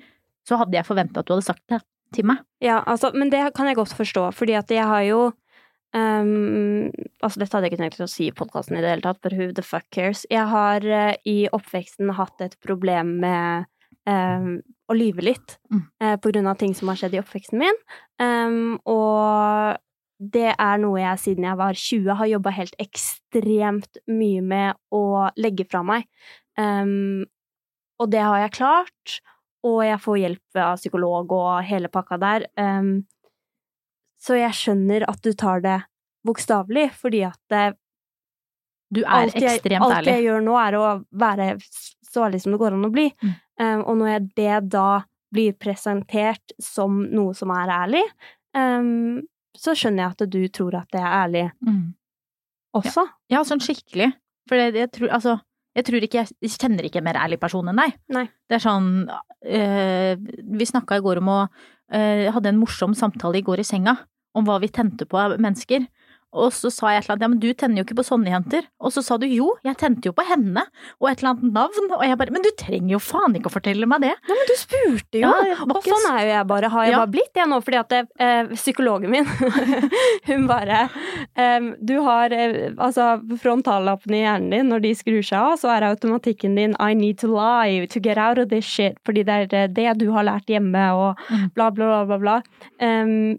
så 0.46 0.58
hadde 0.58 0.74
jeg 0.78 0.86
forventa 0.86 1.22
at 1.22 1.28
du 1.28 1.34
hadde 1.36 1.46
sagt 1.46 1.62
det 1.70 1.80
til 2.16 2.26
meg. 2.30 2.42
Ja, 2.62 2.80
altså, 2.86 3.12
men 3.14 3.30
det 3.30 3.42
kan 3.54 3.68
jeg 3.70 3.78
godt 3.78 3.94
forstå, 3.94 4.28
fordi 4.34 4.56
at 4.58 4.70
jeg 4.72 4.86
har 4.86 5.04
jo 5.06 5.20
ehm, 5.96 6.90
altså 7.24 7.40
dette 7.40 7.56
hadde 7.56 7.68
jeg 7.68 7.74
ikke 7.74 7.82
tenkt 7.82 8.02
å 8.04 8.10
si 8.10 8.28
i 8.28 8.34
podkasten 8.36 8.76
i 8.78 8.82
det 8.84 8.92
hele 8.92 9.04
tatt, 9.06 9.20
for 9.24 9.34
who 9.36 9.48
the 9.56 9.64
fuck 9.64 9.86
cares? 9.94 10.26
Jeg 10.30 10.46
har 10.52 10.84
uh, 10.84 11.14
i 11.24 11.48
oppveksten 11.56 12.12
hatt 12.18 12.44
et 12.44 12.56
problem 12.64 13.16
med 13.24 13.66
um, 14.08 14.60
å 14.86 14.96
lyve 14.96 15.24
litt 15.24 15.56
Mm. 15.72 15.82
uh, 16.02 16.16
på 16.22 16.30
grunn 16.30 16.46
av 16.46 16.60
ting 16.60 16.74
som 16.78 16.88
har 16.92 17.00
skjedd 17.00 17.16
i 17.16 17.22
oppveksten 17.22 17.58
min. 17.58 17.80
um, 18.22 18.76
og 18.86 19.80
det 20.16 20.54
er 20.54 20.78
noe 20.80 21.00
jeg 21.02 21.20
siden 21.20 21.44
jeg 21.44 21.58
var 21.60 21.76
20 21.76 22.14
har 22.16 22.28
jobba 22.30 22.52
helt 22.56 22.76
ekstremt 22.80 23.98
mye 24.08 24.40
med 24.40 24.78
å 24.94 25.28
legge 25.36 25.66
fra 25.68 25.82
meg. 25.84 26.06
Og 28.00 28.08
det 28.12 28.22
har 28.24 28.38
jeg 28.40 28.54
klart, 28.56 29.18
og 29.66 29.82
jeg 29.84 30.00
får 30.00 30.18
hjelp 30.22 30.60
av 30.62 30.78
psykolog 30.80 31.32
og 31.36 31.50
hele 31.68 31.90
pakka 31.92 32.18
der. 32.22 32.46
Ehm, 32.60 33.04
så 34.22 34.38
jeg 34.38 34.54
skjønner 34.56 35.04
at 35.10 35.20
du 35.22 35.32
tar 35.36 35.60
det 35.64 35.80
bokstavelig, 36.26 36.88
fordi 36.98 37.24
at 37.28 37.76
Du 38.94 39.00
er 39.02 39.26
ekstremt 39.26 39.42
jeg, 39.42 39.58
ekstremt 39.60 39.84
alt 39.84 40.06
jeg 40.06 40.24
gjør 40.24 40.42
nå, 40.46 40.54
er 40.62 40.76
å 40.78 40.86
være 41.10 41.46
så 42.06 42.26
ærlig 42.28 42.40
som 42.42 42.54
det 42.54 42.60
går 42.62 42.76
an 42.76 42.86
å 42.86 42.92
bli. 42.94 43.08
Mm. 43.22 43.32
Um, 43.60 43.80
og 43.82 43.96
når 43.98 44.28
det 44.36 44.58
da 44.70 44.88
blir 45.34 45.56
presentert 45.58 46.54
som 46.62 47.00
noe 47.10 47.34
som 47.34 47.50
er 47.50 47.72
ærlig, 47.74 48.02
um, 48.56 49.18
så 49.58 49.74
skjønner 49.74 50.04
jeg 50.04 50.14
at 50.14 50.30
du 50.30 50.40
tror 50.54 50.76
at 50.78 50.88
det 50.94 51.02
er 51.02 51.16
ærlig 51.24 51.44
Mm. 51.66 51.94
også. 52.78 53.06
Ja, 53.32 53.42
sånn 53.42 53.60
skikkelig. 53.64 54.12
For 54.48 54.60
jeg, 54.60 54.74
jeg 54.78 54.90
tror, 54.94 55.08
altså, 55.16 55.34
jeg 55.76 55.84
tror 55.88 56.04
ikke 56.06 56.22
jeg 56.22 56.50
kjenner 56.54 56.86
ikke 56.86 57.00
en 57.02 57.08
mer 57.08 57.18
ærlig 57.18 57.40
person 57.42 57.68
enn 57.68 57.80
deg. 57.82 57.96
Nei. 58.14 58.26
Det 58.48 58.58
er 58.60 58.62
sånn 58.62 58.90
øh, 59.10 60.12
Vi 60.60 60.68
snakka 60.68 61.00
i 61.00 61.04
går 61.04 61.18
om 61.24 61.32
å 61.32 61.38
eh, 61.92 62.32
Hadde 62.32 62.52
en 62.52 62.60
morsom 62.60 62.94
samtale 62.94 63.40
i 63.40 63.46
går 63.46 63.62
i 63.62 63.66
senga 63.66 63.96
om 64.36 64.44
hva 64.44 64.58
vi 64.60 64.68
tente 64.68 65.06
på 65.08 65.18
av 65.18 65.38
mennesker. 65.40 65.86
Og 66.36 66.50
så 66.52 66.68
sa 66.74 66.90
jeg 66.92 66.98
et 67.00 67.04
eller 67.06 67.14
annet, 67.14 67.22
ja, 67.22 67.28
men 67.32 67.38
du 67.40 67.52
tenner 67.54 67.78
jo 67.80 67.84
ikke 67.86 67.96
på 67.96 68.04
sånne 68.04 68.28
jenter. 68.28 68.66
Og 68.84 68.92
så 68.92 69.00
sa 69.02 69.16
du 69.16 69.24
jo, 69.30 69.54
jeg 69.64 69.76
tente 69.80 70.06
jo 70.10 70.12
på 70.12 70.24
henne, 70.28 70.66
og 71.00 71.08
et 71.08 71.22
eller 71.22 71.30
annet 71.32 71.52
navn. 71.54 71.86
Og 71.96 72.02
jeg 72.04 72.18
bare, 72.20 72.30
men 72.34 72.42
du 72.44 72.50
trenger 72.58 72.90
jo 72.92 72.98
faen 73.00 73.36
ikke 73.38 73.48
å 73.48 73.54
fortelle 73.54 73.86
meg 73.88 74.02
det. 74.04 74.10
Nei, 74.28 74.36
men 74.36 74.50
du 74.50 74.54
spurte 74.60 75.22
jo! 75.22 75.30
Ja, 75.30 75.56
og 75.64 75.72
ikke 75.78 75.94
sånn 75.94 76.08
er 76.12 76.20
jo 76.26 76.32
jeg 76.34 76.46
bare. 76.50 76.68
Har 76.74 76.84
jeg 76.84 76.92
Ja. 76.92 76.98
bare 77.04 77.12
blitt 77.14 77.40
jeg 77.40 77.48
nå? 77.48 77.60
Fordi 77.64 77.78
at 77.80 77.88
det, 77.94 78.02
eh, 78.20 78.50
psykologen 78.58 79.10
min, 79.14 79.24
hun 80.28 80.46
bare 80.50 80.82
eh, 81.36 81.70
Du 81.80 81.94
har 82.04 82.32
eh, 82.32 82.72
altså 82.76 83.08
frontallappene 83.40 84.18
i 84.20 84.24
hjernen 84.26 84.50
din, 84.52 84.68
når 84.72 84.84
de 84.84 84.92
skrur 84.98 85.22
seg 85.24 85.38
av, 85.40 85.56
så 85.60 85.72
er 85.72 85.88
automatikken 85.88 86.56
din 86.58 86.76
I 86.82 86.92
need 86.94 87.18
to 87.22 87.30
lie 87.32 87.86
to 87.86 88.00
get 88.00 88.18
out 88.18 88.38
of 88.38 88.50
this 88.52 88.64
shit. 88.66 88.98
Fordi 89.06 89.24
det 89.24 89.38
er 89.52 89.56
eh, 89.62 89.68
det 89.72 89.88
du 90.02 90.10
har 90.12 90.26
lært 90.28 90.46
hjemme, 90.52 90.84
og 90.96 91.16
Mm. 91.30 91.50
bla, 91.54 91.70
bla, 91.70 91.86
bla, 91.86 92.04
bla. 92.04 92.18
bla. 92.18 92.42
Em, 92.80 93.38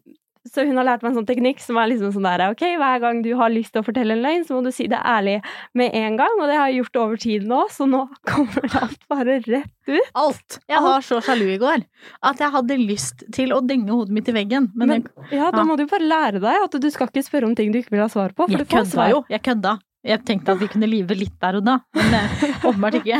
så 0.53 0.65
hun 0.67 0.79
har 0.79 0.87
lært 0.87 1.03
meg 1.03 1.11
en 1.11 1.19
sånn 1.19 1.27
teknikk 1.29 1.61
som 1.63 1.79
er 1.81 1.89
liksom 1.91 2.13
sånn 2.15 2.27
der 2.27 2.43
Ok, 2.49 2.63
hver 2.79 3.01
gang 3.03 3.21
du 3.25 3.31
har 3.39 3.51
lyst 3.53 3.73
til 3.75 3.83
å 3.83 3.87
fortelle 3.87 4.15
en 4.15 4.23
løgn, 4.23 4.45
så 4.47 4.57
må 4.57 4.63
du 4.65 4.71
si 4.75 4.87
det 4.91 4.99
ærlig 4.99 5.37
med 5.77 5.95
en 5.97 6.19
gang. 6.19 6.35
Og 6.41 6.49
det 6.49 6.59
har 6.59 6.71
jeg 6.71 6.81
gjort 6.81 7.01
over 7.03 7.21
tid 7.23 7.47
nå, 7.49 7.63
så 7.73 7.87
nå 7.89 8.03
kommer 8.31 8.77
alt 8.81 9.01
bare 9.11 9.39
rett 9.45 9.73
ut. 9.87 10.11
Alt. 10.17 10.59
Jeg 10.67 10.83
var 10.83 11.05
så 11.05 11.19
sjalu 11.23 11.47
i 11.55 11.59
går 11.61 11.83
at 12.27 12.43
jeg 12.43 12.53
hadde 12.53 12.79
lyst 12.81 13.25
til 13.35 13.53
å 13.55 13.61
denge 13.65 13.91
hodet 13.93 14.15
mitt 14.15 14.31
i 14.31 14.35
veggen. 14.35 14.71
Men, 14.75 14.95
Men, 14.95 15.09
ja, 15.31 15.51
da 15.51 15.63
ja. 15.63 15.67
må 15.67 15.77
du 15.79 15.85
bare 15.89 16.07
lære 16.07 16.43
deg 16.43 16.67
at 16.67 16.79
du 16.81 16.89
skal 16.93 17.11
ikke 17.11 17.25
spørre 17.27 17.49
om 17.49 17.55
ting 17.57 17.73
du 17.73 17.81
ikke 17.81 17.95
vil 17.95 18.05
ha 18.05 18.11
svar 18.11 18.35
på. 18.35 18.47
For 18.47 18.57
jeg, 18.57 18.65
du 18.65 18.75
får 18.75 18.89
svar. 18.93 19.11
jo. 19.13 19.21
Jeg 19.31 19.43
kødda. 19.47 19.77
Jeg 20.07 20.23
tenkte 20.27 20.53
at 20.53 20.61
vi 20.61 20.69
kunne 20.71 20.87
live 20.87 21.15
litt 21.17 21.35
der 21.41 21.57
og 21.59 21.65
da, 21.67 21.79
men 21.97 22.15
eh, 22.15 22.43
åpenbart 22.67 22.99
ikke. 23.01 23.17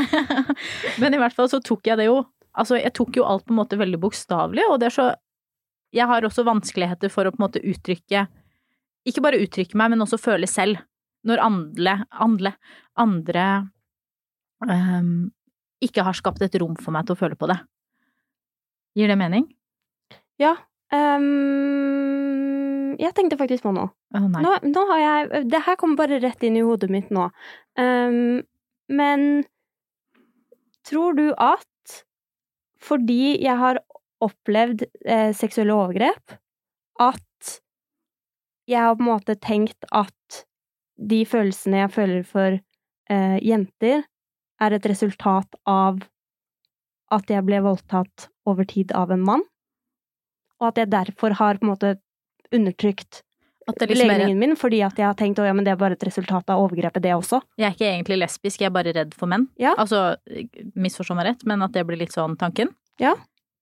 men 1.02 1.16
i 1.16 1.20
hvert 1.20 1.36
fall 1.36 1.50
så 1.52 1.60
tok 1.64 1.90
jeg 1.90 2.00
det 2.00 2.10
jo 2.10 2.24
Altså, 2.58 2.74
jeg 2.80 2.90
tok 2.98 3.14
jo 3.20 3.22
alt 3.30 3.44
på 3.46 3.54
en 3.54 3.60
måte 3.60 3.78
veldig 3.78 4.00
bokstavelig, 4.02 4.64
og 4.66 4.80
det 4.82 4.88
er 4.88 4.94
så 4.96 5.04
Jeg 5.96 6.10
har 6.10 6.28
også 6.28 6.44
vanskeligheter 6.48 7.12
for 7.14 7.28
å 7.28 7.32
på 7.32 7.40
en 7.40 7.46
måte 7.46 7.64
uttrykke 7.64 8.26
Ikke 9.08 9.24
bare 9.24 9.40
uttrykke 9.40 9.78
meg, 9.80 9.94
men 9.94 10.04
også 10.04 10.20
føle 10.20 10.50
selv. 10.52 10.82
Når 11.28 11.40
andre, 11.44 11.94
andle, 12.12 12.52
andre 13.00 13.46
um, 14.68 15.30
ikke 15.84 16.04
har 16.04 16.18
skapt 16.18 16.44
et 16.44 16.56
rom 16.60 16.76
for 16.80 16.96
meg 16.96 17.08
til 17.08 17.16
å 17.16 17.20
føle 17.20 17.38
på 17.40 17.48
det. 17.50 17.58
Gir 18.98 19.12
det 19.12 19.18
mening? 19.20 19.48
Ja. 20.42 20.56
Um, 20.94 22.96
jeg 22.98 23.14
tenkte 23.16 23.40
faktisk 23.40 23.66
på 23.66 23.74
noe. 23.76 23.92
Oh. 24.16 24.28
Nå, 24.32 24.54
nå 24.64 24.84
har 24.92 25.02
jeg 25.02 25.48
Det 25.52 25.60
her 25.66 25.76
kommer 25.80 26.00
bare 26.00 26.22
rett 26.24 26.44
inn 26.48 26.60
i 26.60 26.66
hodet 26.66 26.90
mitt 26.94 27.12
nå. 27.14 27.28
Um, 27.80 28.42
men 28.88 29.28
tror 30.88 31.18
du 31.18 31.28
at 31.36 31.66
fordi 32.88 33.36
jeg 33.44 33.58
har 33.60 33.82
opplevd 34.24 34.86
eh, 35.06 35.32
seksuelle 35.36 35.76
overgrep, 35.76 36.38
at 37.00 37.60
jeg 38.68 38.84
har 38.84 38.96
på 38.98 39.06
en 39.06 39.12
måte 39.12 39.38
tenkt 39.40 39.88
at 39.96 40.44
de 40.98 41.22
følelsene 41.30 41.84
jeg 41.84 41.94
føler 41.94 42.24
for 42.28 42.58
eh, 42.58 43.38
jenter, 43.46 44.04
er 44.58 44.74
et 44.74 44.88
resultat 44.90 45.60
av 45.70 46.02
at 47.14 47.30
jeg 47.32 47.46
ble 47.46 47.62
voldtatt 47.64 48.28
over 48.50 48.66
tid 48.68 48.92
av 48.98 49.14
en 49.14 49.24
mann, 49.24 49.46
og 50.58 50.72
at 50.72 50.82
jeg 50.82 50.92
derfor 50.92 51.38
har 51.38 51.62
på 51.62 51.68
en 51.68 51.74
måte 51.76 51.96
undertrykt 52.52 53.22
liksom 53.68 54.08
legningen 54.08 54.40
min, 54.40 54.56
fordi 54.56 54.80
at 54.86 54.98
jeg 55.00 55.06
har 55.06 55.16
tenkt 55.20 55.40
at 55.42 55.50
ja, 55.50 55.54
men 55.56 55.66
det 55.68 55.74
er 55.74 55.80
bare 55.80 55.98
et 55.98 56.06
resultat 56.08 56.50
av 56.54 56.64
overgrepet, 56.64 57.04
det 57.04 57.14
også. 57.16 57.42
Jeg 57.60 57.68
er 57.68 57.76
ikke 57.76 57.90
egentlig 57.90 58.20
lesbisk, 58.22 58.62
jeg 58.64 58.70
er 58.70 58.76
bare 58.76 58.94
redd 58.96 59.16
for 59.18 59.30
menn. 59.30 59.50
Ja. 59.60 59.74
Altså, 59.78 60.16
misforstå 60.76 61.18
meg 61.18 61.34
rett, 61.34 61.44
men 61.50 61.66
at 61.66 61.76
det 61.76 61.84
blir 61.88 62.00
litt 62.00 62.16
sånn 62.16 62.38
tanken. 62.40 62.72
Ja. 63.02 63.18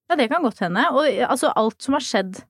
Ja, 0.10 0.18
det 0.20 0.30
kan 0.32 0.46
godt 0.46 0.62
hende. 0.62 0.86
Og 0.94 1.08
altså, 1.26 1.52
alt 1.58 1.82
som 1.82 1.98
har 1.98 2.06
skjedd 2.06 2.42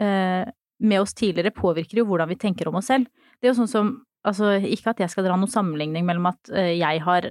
eh, 0.00 0.44
med 0.84 1.02
oss 1.02 1.14
tidligere, 1.16 1.54
påvirker 1.54 2.00
jo 2.00 2.06
hvordan 2.08 2.30
vi 2.32 2.40
tenker 2.40 2.70
om 2.70 2.80
oss 2.80 2.88
selv. 2.92 3.10
Det 3.38 3.48
er 3.48 3.54
jo 3.54 3.62
sånn 3.62 3.72
som 3.76 3.94
Altså, 4.24 4.54
ikke 4.56 4.94
at 4.94 5.02
jeg 5.02 5.12
skal 5.12 5.26
dra 5.26 5.34
noen 5.36 5.52
sammenligning 5.52 6.06
mellom 6.08 6.30
at 6.30 6.48
eh, 6.56 6.70
jeg 6.78 7.02
har 7.04 7.26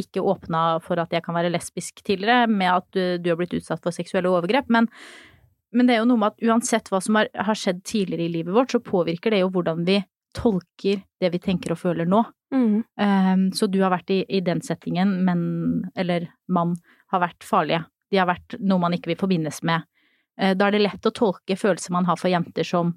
ikke 0.00 0.22
åpna 0.24 0.78
for 0.80 1.00
at 1.02 1.12
jeg 1.12 1.20
kan 1.26 1.36
være 1.36 1.50
lesbisk 1.52 2.00
tidligere, 2.06 2.46
med 2.48 2.70
at 2.72 2.86
du, 2.96 3.02
du 3.20 3.28
har 3.28 3.36
blitt 3.36 3.52
utsatt 3.58 3.82
for 3.84 3.92
seksuelle 3.92 4.30
overgrep, 4.32 4.70
men, 4.72 4.88
men 5.76 5.88
det 5.88 5.98
er 5.98 6.00
jo 6.00 6.08
noe 6.08 6.22
med 6.22 6.32
at 6.32 6.48
uansett 6.48 6.88
hva 6.88 7.02
som 7.04 7.18
har, 7.20 7.28
har 7.34 7.58
skjedd 7.58 7.82
tidligere 7.84 8.24
i 8.24 8.32
livet 8.38 8.56
vårt, 8.56 8.72
så 8.72 8.80
påvirker 8.80 9.34
det 9.34 9.42
jo 9.42 9.50
hvordan 9.52 9.84
vi 9.84 9.98
tolker 10.36 11.02
det 11.20 11.32
vi 11.34 11.42
tenker 11.42 11.74
og 11.74 11.82
føler 11.82 12.08
nå. 12.08 12.22
Mm. 12.54 12.82
Um, 12.96 13.44
så 13.54 13.68
du 13.70 13.80
har 13.82 13.92
vært 13.92 14.12
i, 14.14 14.22
i 14.30 14.40
den 14.46 14.62
settingen, 14.64 15.18
men 15.26 15.40
eller 15.98 16.30
mann 16.48 16.76
har 17.12 17.24
vært 17.26 17.46
farlige. 17.46 17.84
De 18.10 18.18
har 18.20 18.28
vært 18.30 18.58
noe 18.58 18.82
man 18.82 18.96
ikke 18.96 19.12
vil 19.12 19.20
forbindes 19.20 19.62
med. 19.66 19.86
Uh, 20.40 20.52
da 20.54 20.68
er 20.68 20.76
det 20.76 20.84
lett 20.84 21.06
å 21.06 21.14
tolke 21.14 21.58
følelser 21.58 21.94
man 21.94 22.08
har 22.08 22.18
for 22.20 22.32
jenter 22.32 22.66
som 22.66 22.94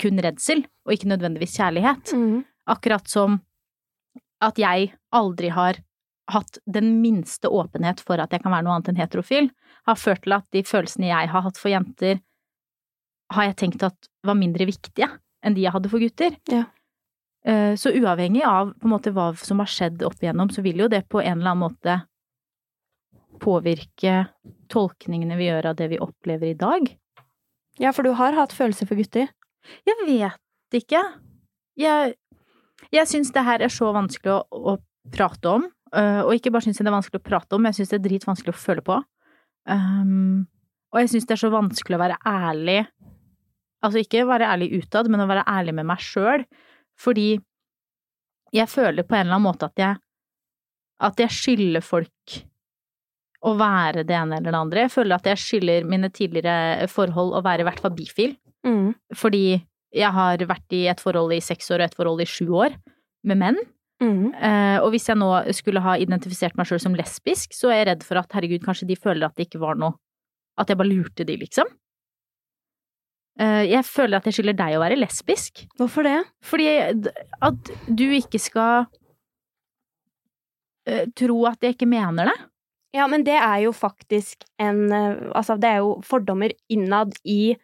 kun 0.00 0.18
redsel, 0.18 0.64
og 0.86 0.96
ikke 0.96 1.10
nødvendigvis 1.12 1.56
kjærlighet. 1.60 2.14
Mm. 2.16 2.44
Akkurat 2.74 3.06
som 3.10 3.40
at 4.42 4.58
jeg 4.58 4.92
aldri 5.14 5.50
har 5.54 5.78
hatt 6.32 6.58
den 6.64 7.02
minste 7.02 7.50
åpenhet 7.52 8.00
for 8.00 8.20
at 8.22 8.32
jeg 8.32 8.42
kan 8.42 8.52
være 8.54 8.64
noe 8.66 8.78
annet 8.78 8.92
enn 8.92 9.00
heterofil, 9.00 9.50
har 9.84 10.00
ført 10.00 10.24
til 10.24 10.36
at 10.36 10.46
de 10.56 10.62
følelsene 10.64 11.10
jeg 11.10 11.30
har 11.32 11.44
hatt 11.44 11.60
for 11.60 11.72
jenter, 11.72 12.22
har 13.34 13.50
jeg 13.50 13.58
tenkt 13.60 13.84
at 13.86 14.08
var 14.24 14.38
mindre 14.38 14.66
viktige 14.68 15.10
enn 15.44 15.56
de 15.56 15.64
jeg 15.66 15.74
hadde 15.74 15.90
for 15.92 16.00
gutter. 16.00 16.36
Ja. 16.50 16.64
Eh, 17.44 17.74
Så 17.76 17.92
uavhengig 17.92 18.44
av 18.48 18.72
på 18.72 18.88
en 18.88 18.94
måte 18.94 19.12
hva 19.12 19.32
som 19.36 19.60
har 19.60 19.68
skjedd 19.68 20.02
opp 20.06 20.22
igjennom, 20.22 20.48
så 20.50 20.64
vil 20.64 20.80
jo 20.84 20.88
det 20.88 21.04
på 21.12 21.20
en 21.20 21.38
eller 21.38 21.52
annen 21.52 21.66
måte 21.66 21.98
påvirke 23.42 24.24
tolkningene 24.72 25.38
vi 25.38 25.48
gjør 25.48 25.70
av 25.72 25.78
det 25.78 25.90
vi 25.92 26.00
opplever 26.02 26.52
i 26.52 26.58
dag. 26.58 26.88
Ja, 27.82 27.90
for 27.94 28.06
du 28.06 28.14
har 28.14 28.36
hatt 28.36 28.54
følelser 28.54 28.88
for 28.88 28.98
gutter. 28.98 29.30
Jeg 29.86 30.06
vet 30.06 30.78
ikke. 30.78 31.00
Jeg, 31.80 32.14
jeg 32.94 33.10
syns 33.10 33.32
det 33.34 33.44
her 33.46 33.64
er 33.64 33.72
så 33.72 33.90
vanskelig 33.94 34.36
å, 34.36 34.42
å 34.74 34.76
prate 35.14 35.56
om. 35.58 35.66
Uh, 35.94 36.22
og 36.26 36.34
ikke 36.36 36.50
bare 36.54 36.66
syns 36.66 36.80
jeg 36.80 36.86
det 36.86 36.90
er 36.90 36.96
vanskelig 36.96 37.22
å 37.22 37.28
prate 37.28 37.54
om, 37.54 37.66
jeg 37.68 37.78
syns 37.78 37.92
det 37.92 37.98
er 38.00 38.06
dritvanskelig 38.08 38.54
å 38.54 38.58
føle 38.58 38.82
på. 38.86 38.98
Um, 39.70 40.46
og 40.94 41.02
jeg 41.02 41.12
syns 41.12 41.28
det 41.28 41.36
er 41.36 41.42
så 41.44 41.50
vanskelig 41.54 41.98
å 41.98 42.04
være 42.04 42.20
ærlig 42.28 42.82
Altså 43.84 44.00
ikke 44.00 44.22
være 44.24 44.46
ærlig 44.48 44.70
utad, 44.78 45.10
men 45.12 45.20
å 45.20 45.28
være 45.28 45.42
ærlig 45.44 45.74
med 45.76 45.84
meg 45.90 46.00
sjøl. 46.00 46.46
Fordi 46.96 47.34
jeg 48.54 48.70
føler 48.72 49.04
på 49.04 49.12
en 49.12 49.26
eller 49.26 49.36
annen 49.36 49.44
måte 49.44 49.68
at 49.68 49.80
jeg 49.80 49.98
At 51.04 51.20
jeg 51.20 51.34
skylder 51.34 51.84
folk 51.84 52.36
å 53.44 53.52
være 53.60 54.06
det 54.08 54.16
ene 54.16 54.38
eller 54.38 54.54
det 54.54 54.60
andre. 54.60 54.86
Jeg 54.86 54.94
føler 54.94 55.18
at 55.18 55.28
jeg 55.28 55.42
skylder 55.42 55.86
mine 55.88 56.10
tidligere 56.12 56.88
forhold 56.92 57.36
å 57.36 57.44
være 57.44 57.64
i 57.64 57.68
hvert 57.68 57.82
fall 57.84 57.94
bifil. 57.96 58.34
Mm. 58.64 58.94
Fordi 59.20 59.46
jeg 59.94 60.10
har 60.16 60.44
vært 60.48 60.74
i 60.74 60.86
et 60.90 61.02
forhold 61.02 61.34
i 61.36 61.42
seks 61.44 61.70
år 61.74 61.82
og 61.82 61.88
et 61.88 61.98
forhold 61.98 62.24
i 62.24 62.28
sju 62.28 62.48
år 62.56 62.76
med 63.28 63.40
menn. 63.40 63.60
Mm. 64.02 64.32
Eh, 64.34 64.78
og 64.82 64.90
hvis 64.92 65.06
jeg 65.10 65.20
nå 65.20 65.28
skulle 65.54 65.82
ha 65.84 65.94
identifisert 66.00 66.56
meg 66.58 66.68
sjøl 66.68 66.82
som 66.82 66.96
lesbisk, 66.98 67.54
så 67.54 67.70
er 67.70 67.82
jeg 67.82 67.88
redd 67.92 68.08
for 68.08 68.20
at 68.20 68.34
herregud, 68.34 68.64
kanskje 68.64 68.88
de 68.90 68.98
føler 68.98 69.28
at 69.28 69.36
det 69.38 69.48
ikke 69.48 69.62
var 69.62 69.78
noe 69.80 70.00
At 70.54 70.70
jeg 70.70 70.78
bare 70.78 70.86
lurte 70.86 71.24
de, 71.26 71.34
liksom. 71.34 71.66
Eh, 73.42 73.64
jeg 73.66 73.82
føler 73.88 74.20
at 74.20 74.28
jeg 74.28 74.36
skylder 74.36 74.54
deg 74.58 74.76
å 74.76 74.82
være 74.84 74.98
lesbisk. 75.00 75.64
Hvorfor 75.80 76.06
det? 76.06 76.20
Fordi 76.46 76.68
at 77.42 77.72
du 77.90 78.04
ikke 78.14 78.38
skal 78.38 78.86
eh, 80.86 81.08
tro 81.18 81.40
at 81.50 81.58
jeg 81.64 81.74
ikke 81.74 81.90
mener 81.90 82.30
det. 82.30 82.36
Ja, 82.94 83.06
men 83.10 83.24
det 83.26 83.34
er 83.34 83.64
jo 83.64 83.72
faktisk 83.74 84.44
en 84.62 84.84
eh, 84.92 85.16
Altså, 85.34 85.56
det 85.60 85.70
er 85.72 85.80
jo 85.82 85.96
fordommer 86.06 86.52
innad 86.70 87.16
i 87.26 87.56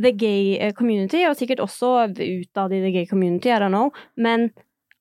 the 0.00 0.12
gay 0.14 0.54
eh, 0.56 0.72
community, 0.72 1.24
og 1.28 1.36
sikkert 1.36 1.60
også 1.60 1.90
utad 2.14 2.72
i 2.72 2.80
the 2.84 2.92
gay 2.94 3.06
community, 3.10 3.50
I 3.50 3.58
don't 3.60 3.74
know, 3.74 3.90
men 4.16 4.50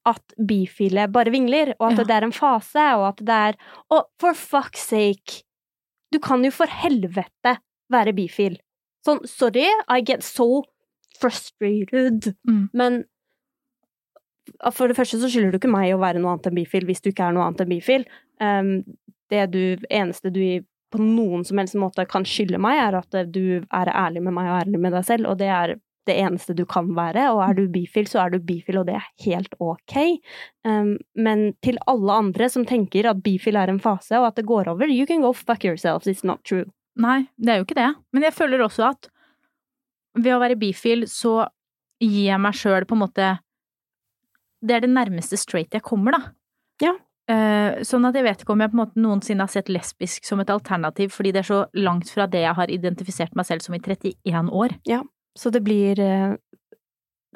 at 0.07 0.23
bifile 0.47 1.05
bare 1.11 1.31
vingler, 1.31 1.73
og 1.79 1.91
at 1.91 1.97
Ja. 1.99 2.03
det 2.03 2.15
er 2.15 2.25
en 2.25 2.31
fase, 2.35 2.85
og 2.97 3.07
at 3.09 3.17
det 3.27 3.29
er 3.35 3.53
Og 3.91 4.05
for 4.19 4.33
fuck's 4.33 4.87
sake! 4.87 5.43
Du 6.13 6.19
kan 6.19 6.43
jo 6.43 6.51
for 6.51 6.65
helvete 6.71 7.57
være 7.91 8.13
bifil. 8.15 8.57
Sånn, 9.05 9.19
sorry, 9.27 9.67
I 9.89 10.01
get 10.01 10.23
so 10.23 10.63
frustrated, 11.19 12.33
Mm. 12.47 12.69
men 12.73 13.03
for 14.73 14.87
det 14.87 14.95
første 14.97 15.19
så 15.19 15.29
skylder 15.29 15.51
du 15.51 15.57
ikke 15.59 15.71
meg 15.71 15.91
å 15.93 15.99
være 15.99 16.19
noe 16.23 16.31
annet 16.35 16.47
enn 16.49 16.55
bifil 16.55 16.85
hvis 16.87 17.01
du 17.03 17.09
ikke 17.11 17.27
er 17.27 17.33
noe 17.35 17.43
annet 17.47 17.61
enn 17.65 17.69
bifil. 17.73 18.05
Um, 18.39 18.69
det 19.33 19.45
du, 19.53 19.61
eneste 19.89 20.31
du 20.33 20.41
på 20.93 21.01
noen 21.03 21.43
som 21.45 21.59
helst 21.59 21.75
måte 21.79 22.05
kan 22.07 22.25
skylde 22.27 22.59
meg, 22.63 22.79
er 22.79 22.97
at 23.01 23.17
du 23.33 23.59
er 23.59 23.91
ærlig 23.91 24.23
med 24.23 24.35
meg 24.37 24.51
og 24.51 24.61
ærlig 24.61 24.79
med 24.85 24.95
deg 24.95 25.05
selv, 25.07 25.31
og 25.31 25.41
det 25.41 25.49
er 25.51 25.75
det 26.07 26.15
eneste 26.15 26.55
du 26.55 26.63
kan 26.69 26.89
være. 26.95 27.27
Og 27.35 27.41
er 27.43 27.57
du 27.57 27.65
bifil, 27.71 28.07
så 28.09 28.23
er 28.23 28.33
du 28.33 28.39
bifil, 28.43 28.79
og 28.81 28.87
det 28.89 28.97
er 28.99 29.09
helt 29.25 29.57
ok. 29.59 29.97
Um, 30.67 30.95
men 31.19 31.49
til 31.65 31.79
alle 31.91 32.19
andre 32.23 32.49
som 32.51 32.65
tenker 32.67 33.09
at 33.09 33.21
bifil 33.25 33.59
er 33.59 33.71
en 33.71 33.81
fase, 33.83 34.15
og 34.19 34.29
at 34.31 34.39
det 34.39 34.47
går 34.47 34.71
over, 34.71 34.87
you 34.87 35.07
can 35.09 35.25
go 35.25 35.33
fuck 35.35 35.67
yourself, 35.67 36.07
it's 36.07 36.25
not 36.27 36.43
true. 36.47 36.65
Nei, 36.97 37.27
det 37.37 37.53
er 37.53 37.59
jo 37.59 37.67
ikke 37.67 37.77
det. 37.77 37.91
Men 38.15 38.25
jeg 38.25 38.33
føler 38.33 38.63
også 38.65 38.87
at 38.89 39.11
ved 40.17 40.33
å 40.33 40.41
være 40.41 40.57
bifil, 40.57 41.05
så 41.11 41.43
gir 42.01 42.31
jeg 42.31 42.41
meg 42.41 42.57
sjøl 42.57 42.85
på 42.89 42.93
en 42.97 43.03
måte 43.05 43.27
Det 44.61 44.73
er 44.73 44.81
det 44.81 44.89
nærmeste 44.89 45.37
straight 45.37 45.75
jeg 45.75 45.85
kommer, 45.85 46.15
da. 46.15 46.31
Ja. 46.81 46.95
Eh, 47.27 47.81
sånn 47.83 48.07
at 48.07 48.15
jeg 48.15 48.23
vet 48.23 48.41
ikke 48.43 48.53
om 48.53 48.61
jeg 48.63 48.71
på 48.71 48.77
en 48.77 48.81
måte 48.85 49.01
noensinne 49.03 49.43
har 49.43 49.51
sett 49.51 49.67
lesbisk 49.67 50.23
som 50.23 50.39
et 50.39 50.51
alternativ, 50.53 51.11
fordi 51.11 51.33
det 51.35 51.41
er 51.41 51.47
så 51.49 51.57
langt 51.75 52.07
fra 52.13 52.23
det 52.31 52.45
jeg 52.45 52.55
har 52.55 52.71
identifisert 52.71 53.35
meg 53.35 53.47
selv 53.49 53.65
som 53.65 53.75
i 53.75 53.81
31 53.83 54.51
år. 54.55 54.77
Ja, 54.87 55.01
Så 55.37 55.51
det 55.51 55.61
blir 55.63 55.99
eh, 55.99 56.37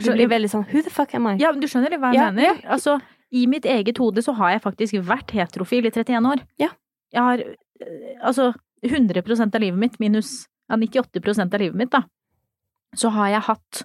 Det 0.02 0.14
blir 0.16 0.30
veldig 0.32 0.50
sånn 0.50 0.64
who 0.72 0.82
the 0.82 0.90
fuck 0.90 1.14
am 1.14 1.28
I? 1.28 1.36
Ja, 1.42 1.52
men 1.52 1.60
du 1.62 1.68
skjønner 1.68 1.92
hva 2.00 2.14
jeg 2.16 2.22
Ja, 2.22 2.32
mener? 2.32 2.62
Altså, 2.66 3.02
i 3.32 3.46
mitt 3.48 3.66
eget 3.66 4.00
hode 4.00 4.24
så 4.24 4.34
har 4.40 4.56
jeg 4.56 4.64
faktisk 4.64 4.96
vært 5.06 5.30
heterofil 5.36 5.86
i 5.86 5.92
31 5.92 6.26
år. 6.32 6.42
Ja. 6.58 6.70
Jeg 7.12 7.22
har 7.22 7.44
eh, 7.44 8.16
altså 8.24 8.54
100% 8.86 9.56
av 9.56 9.62
livet 9.62 9.78
mitt, 9.78 10.00
minus 10.00 10.48
ja, 10.72 10.78
98% 10.80 11.54
av 11.54 11.60
livet 11.60 11.76
mitt, 11.78 11.92
da, 11.92 12.06
så 12.96 13.12
har 13.12 13.28
jeg 13.36 13.42
hatt 13.52 13.84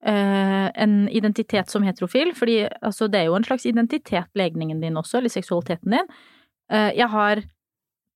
en 0.00 1.08
identitet 1.12 1.68
som 1.68 1.84
heterofil, 1.84 2.30
fordi 2.32 2.62
altså, 2.80 3.08
det 3.12 3.18
er 3.20 3.26
jo 3.28 3.34
en 3.36 3.44
slags 3.44 3.66
identitet, 3.68 4.30
legningen 4.38 4.80
din 4.80 4.96
også, 4.96 5.18
eller 5.18 5.32
seksualiteten 5.32 5.92
din. 5.92 6.08
Eh, 6.72 6.92
jeg 6.96 7.10
har 7.12 7.42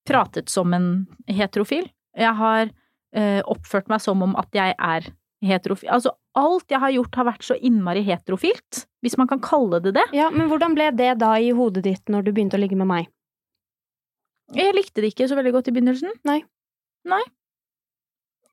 pratet 0.09 0.49
som 0.53 0.73
en 0.77 0.89
heterofil. 1.29 1.89
Jeg 2.17 2.35
har 2.39 2.71
eh, 3.17 3.41
oppført 3.51 3.91
meg 3.93 4.03
som 4.05 4.23
om 4.25 4.35
at 4.41 4.49
jeg 4.55 4.77
er 4.79 5.11
heterofil. 5.45 5.91
Altså, 5.93 6.15
alt 6.39 6.71
jeg 6.73 6.81
har 6.83 6.95
gjort 6.95 7.19
har 7.21 7.29
vært 7.29 7.47
så 7.47 7.57
innmari 7.59 8.05
heterofilt, 8.07 8.85
hvis 9.05 9.19
man 9.21 9.29
kan 9.31 9.43
kalle 9.45 9.81
det 9.85 9.95
det. 9.99 10.07
Ja, 10.17 10.31
men 10.33 10.49
hvordan 10.51 10.77
ble 10.77 10.91
det 10.97 11.15
da 11.23 11.35
i 11.39 11.53
hodet 11.57 11.85
ditt 11.87 12.13
når 12.13 12.27
du 12.27 12.33
begynte 12.33 12.59
å 12.59 12.63
ligge 12.63 12.79
med 12.79 12.91
meg? 12.91 13.11
Jeg 14.55 14.77
likte 14.77 15.01
det 15.01 15.15
ikke 15.15 15.29
så 15.29 15.39
veldig 15.39 15.55
godt 15.57 15.71
i 15.71 15.75
begynnelsen. 15.75 16.13
Nei. 16.29 16.43
Nei. 17.09 17.23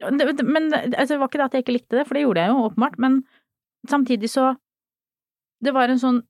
Men 0.02 0.72
altså, 0.74 1.14
det 1.14 1.20
var 1.22 1.30
ikke 1.30 1.40
det 1.42 1.48
at 1.48 1.56
jeg 1.56 1.66
ikke 1.66 1.78
likte 1.78 2.00
det, 2.00 2.08
for 2.08 2.18
det 2.18 2.26
gjorde 2.26 2.44
jeg 2.46 2.54
jo 2.54 2.66
åpenbart, 2.68 2.98
men 3.02 3.22
samtidig 3.90 4.30
så 4.30 4.56
Det 5.62 5.76
var 5.76 5.92
en 5.94 6.00
sånn 6.02 6.24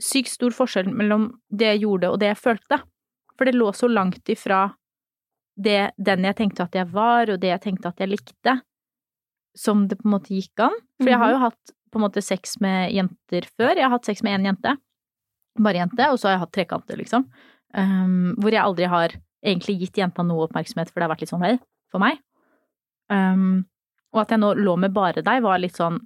sykt 0.00 0.30
stor 0.32 0.54
forskjell 0.56 0.86
mellom 0.88 1.26
det 1.52 1.66
jeg 1.74 1.82
gjorde 1.82 2.08
og 2.08 2.20
det 2.22 2.30
jeg 2.30 2.38
følte. 2.40 2.78
For 3.36 3.44
det 3.44 3.58
lå 3.58 3.66
så 3.76 3.90
langt 3.92 4.30
ifra 4.32 4.70
det, 5.60 5.92
den 6.00 6.24
jeg 6.24 6.38
tenkte 6.38 6.64
at 6.64 6.78
jeg 6.78 6.88
var, 6.94 7.28
og 7.28 7.42
det 7.42 7.50
jeg 7.50 7.60
tenkte 7.66 7.90
at 7.92 8.00
jeg 8.00 8.08
likte, 8.08 8.54
som 9.52 9.84
det 9.90 9.98
på 10.00 10.08
en 10.08 10.14
måte 10.16 10.32
gikk 10.32 10.64
an. 10.64 10.74
For 10.96 11.12
jeg 11.12 11.20
har 11.20 11.34
jo 11.34 11.42
hatt 11.44 11.74
på 11.92 12.00
en 12.00 12.06
måte 12.06 12.24
sex 12.24 12.56
med 12.64 12.90
jenter 12.94 13.46
før. 13.52 13.76
Jeg 13.76 13.86
har 13.86 13.94
hatt 13.94 14.08
sex 14.08 14.24
med 14.26 14.38
én 14.38 14.48
jente, 14.48 14.74
bare 15.60 15.82
jente, 15.84 16.08
og 16.10 16.18
så 16.18 16.28
har 16.30 16.38
jeg 16.38 16.44
hatt 16.46 16.54
trekanter, 16.56 16.98
liksom. 16.98 17.28
Um, 17.74 18.34
hvor 18.40 18.54
jeg 18.54 18.64
aldri 18.64 18.88
har 18.90 19.14
egentlig 19.44 19.76
gitt 19.82 20.00
jenta 20.00 20.24
noe 20.26 20.48
oppmerksomhet, 20.48 20.90
for 20.90 20.98
det 20.98 21.06
har 21.06 21.14
vært 21.14 21.26
litt 21.26 21.34
sånn 21.34 21.44
vei 21.44 21.56
for 21.92 22.02
meg. 22.02 22.18
Um, 23.12 23.64
og 24.14 24.22
at 24.24 24.32
jeg 24.32 24.40
nå 24.40 24.54
lå 24.56 24.76
med 24.80 24.94
bare 24.94 25.24
deg, 25.24 25.42
var 25.44 25.60
litt 25.60 25.76
sånn 25.76 25.98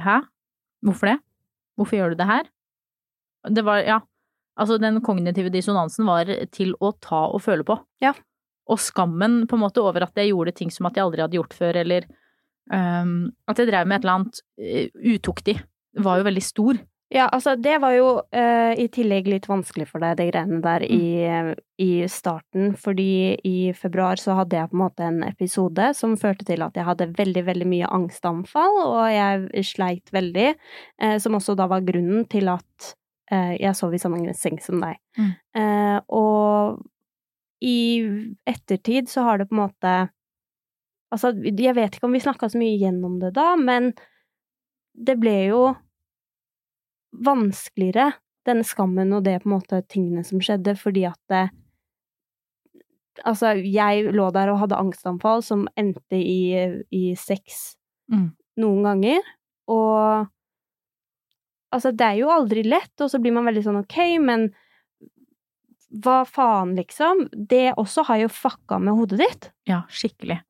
Hæ? 0.00 0.20
Hvorfor 0.86 1.10
det? 1.10 1.18
Hvorfor 1.76 1.98
gjør 1.98 2.12
du 2.12 2.20
det 2.20 2.28
her? 2.28 2.46
Det 3.52 3.64
var, 3.64 3.82
ja, 3.84 3.98
altså 4.60 4.78
den 4.80 5.00
kognitive 5.04 5.52
dissonansen 5.52 6.08
var 6.08 6.30
til 6.56 6.72
å 6.80 6.92
ta 7.04 7.26
og 7.28 7.42
føle 7.44 7.66
på. 7.68 7.76
Ja. 8.00 8.14
Og 8.70 8.80
skammen 8.80 9.42
på 9.48 9.58
en 9.58 9.64
måte 9.64 9.82
over 9.84 10.06
at 10.06 10.16
jeg 10.16 10.30
gjorde 10.30 10.54
ting 10.56 10.72
som 10.72 10.88
at 10.88 10.96
jeg 10.96 11.04
aldri 11.04 11.24
hadde 11.24 11.36
gjort 11.36 11.56
før, 11.56 11.80
eller 11.82 12.06
um, 12.72 13.28
at 13.50 13.60
jeg 13.60 13.68
drev 13.68 13.88
med 13.88 13.98
et 13.98 14.06
eller 14.06 14.18
annet 14.18 14.40
uh, 14.40 15.12
utuktig, 15.16 15.56
var 16.00 16.20
jo 16.20 16.28
veldig 16.28 16.44
stor. 16.44 16.80
Ja, 17.10 17.24
altså 17.26 17.56
det 17.58 17.80
var 17.82 17.90
jo 17.96 18.10
uh, 18.22 18.72
i 18.78 18.84
tillegg 18.94 19.26
litt 19.32 19.48
vanskelig 19.50 19.88
for 19.90 20.02
deg, 20.02 20.14
de 20.20 20.28
greiene 20.28 20.60
der 20.62 20.84
mm. 20.86 20.92
i, 20.94 21.54
i, 21.82 21.88
starten, 22.06 22.76
fordi 22.78 23.34
i 23.46 23.72
februar 23.74 24.20
så 24.22 24.36
hadde 24.38 24.60
jeg 24.60 24.70
på 24.70 24.78
en 24.78 24.82
måte 24.84 25.08
en 25.08 25.24
episode 25.26 25.88
som 25.98 26.14
førte 26.20 26.46
til 26.46 26.62
at 26.62 26.78
jeg 26.78 26.86
hadde 26.86 27.10
veldig, 27.18 27.42
veldig 27.48 27.66
mye 27.72 27.90
angstanfall, 27.98 28.78
og 28.84 29.02
jeg 29.10 29.66
sleit 29.72 30.14
veldig, 30.14 30.52
uh, 31.02 31.16
som 31.18 31.34
også 31.40 31.58
da 31.58 31.66
var 31.72 31.82
grunnen 31.88 32.28
til 32.30 32.52
at 32.54 32.94
uh, 33.34 33.56
jeg 33.58 33.74
sov 33.74 33.98
i 33.98 34.02
samme 34.02 34.38
seng 34.38 34.62
som 34.62 34.78
deg. 34.78 35.02
Mm. 35.18 35.34
og 36.14 36.78
i 37.60 38.00
ettertid 38.48 39.10
så 39.10 39.26
har 39.26 39.40
det 39.40 39.50
på 39.50 39.56
en 39.56 39.64
måte 39.66 39.98
Altså, 41.10 41.32
jeg 41.34 41.74
vet 41.74 41.96
ikke 41.96 42.06
om 42.06 42.12
vi 42.14 42.20
snakka 42.22 42.46
så 42.52 42.58
mye 42.60 42.76
gjennom 42.78 43.16
det 43.18 43.32
da, 43.34 43.56
men 43.58 43.88
det 44.94 45.16
ble 45.18 45.32
jo 45.48 45.62
vanskeligere, 47.12 48.12
denne 48.48 48.64
skammen 48.66 49.12
og 49.16 49.24
det 49.26 49.40
på 49.42 49.50
en 49.50 49.56
måte 49.58 49.82
tingene 49.90 50.24
som 50.26 50.42
skjedde, 50.42 50.76
fordi 50.78 51.08
at 51.10 51.20
det, 51.32 51.48
Altså, 53.26 53.50
jeg 53.58 54.14
lå 54.14 54.30
der 54.32 54.48
og 54.48 54.62
hadde 54.62 54.78
angstanfall 54.80 55.42
som 55.44 55.66
endte 55.76 56.16
i, 56.16 56.54
i 56.94 57.02
sex 57.18 57.74
mm. 58.08 58.30
noen 58.62 58.86
ganger, 58.86 59.26
og 59.68 60.30
Altså, 61.70 61.92
det 61.94 62.02
er 62.02 62.16
jo 62.18 62.30
aldri 62.34 62.64
lett, 62.66 62.94
og 62.98 63.10
så 63.12 63.20
blir 63.22 63.34
man 63.36 63.46
veldig 63.46 63.62
sånn 63.62 63.78
ok, 63.78 63.98
men 64.26 64.48
hva 66.02 66.20
faen, 66.26 66.72
liksom? 66.78 67.28
Det 67.30 67.76
også 67.78 68.04
har 68.08 68.24
jo 68.24 68.30
fucka 68.30 68.78
med 68.82 68.98
hodet 68.98 69.20
ditt. 69.20 69.50
Ja, 69.70 69.84
skikkelig. 69.90 70.40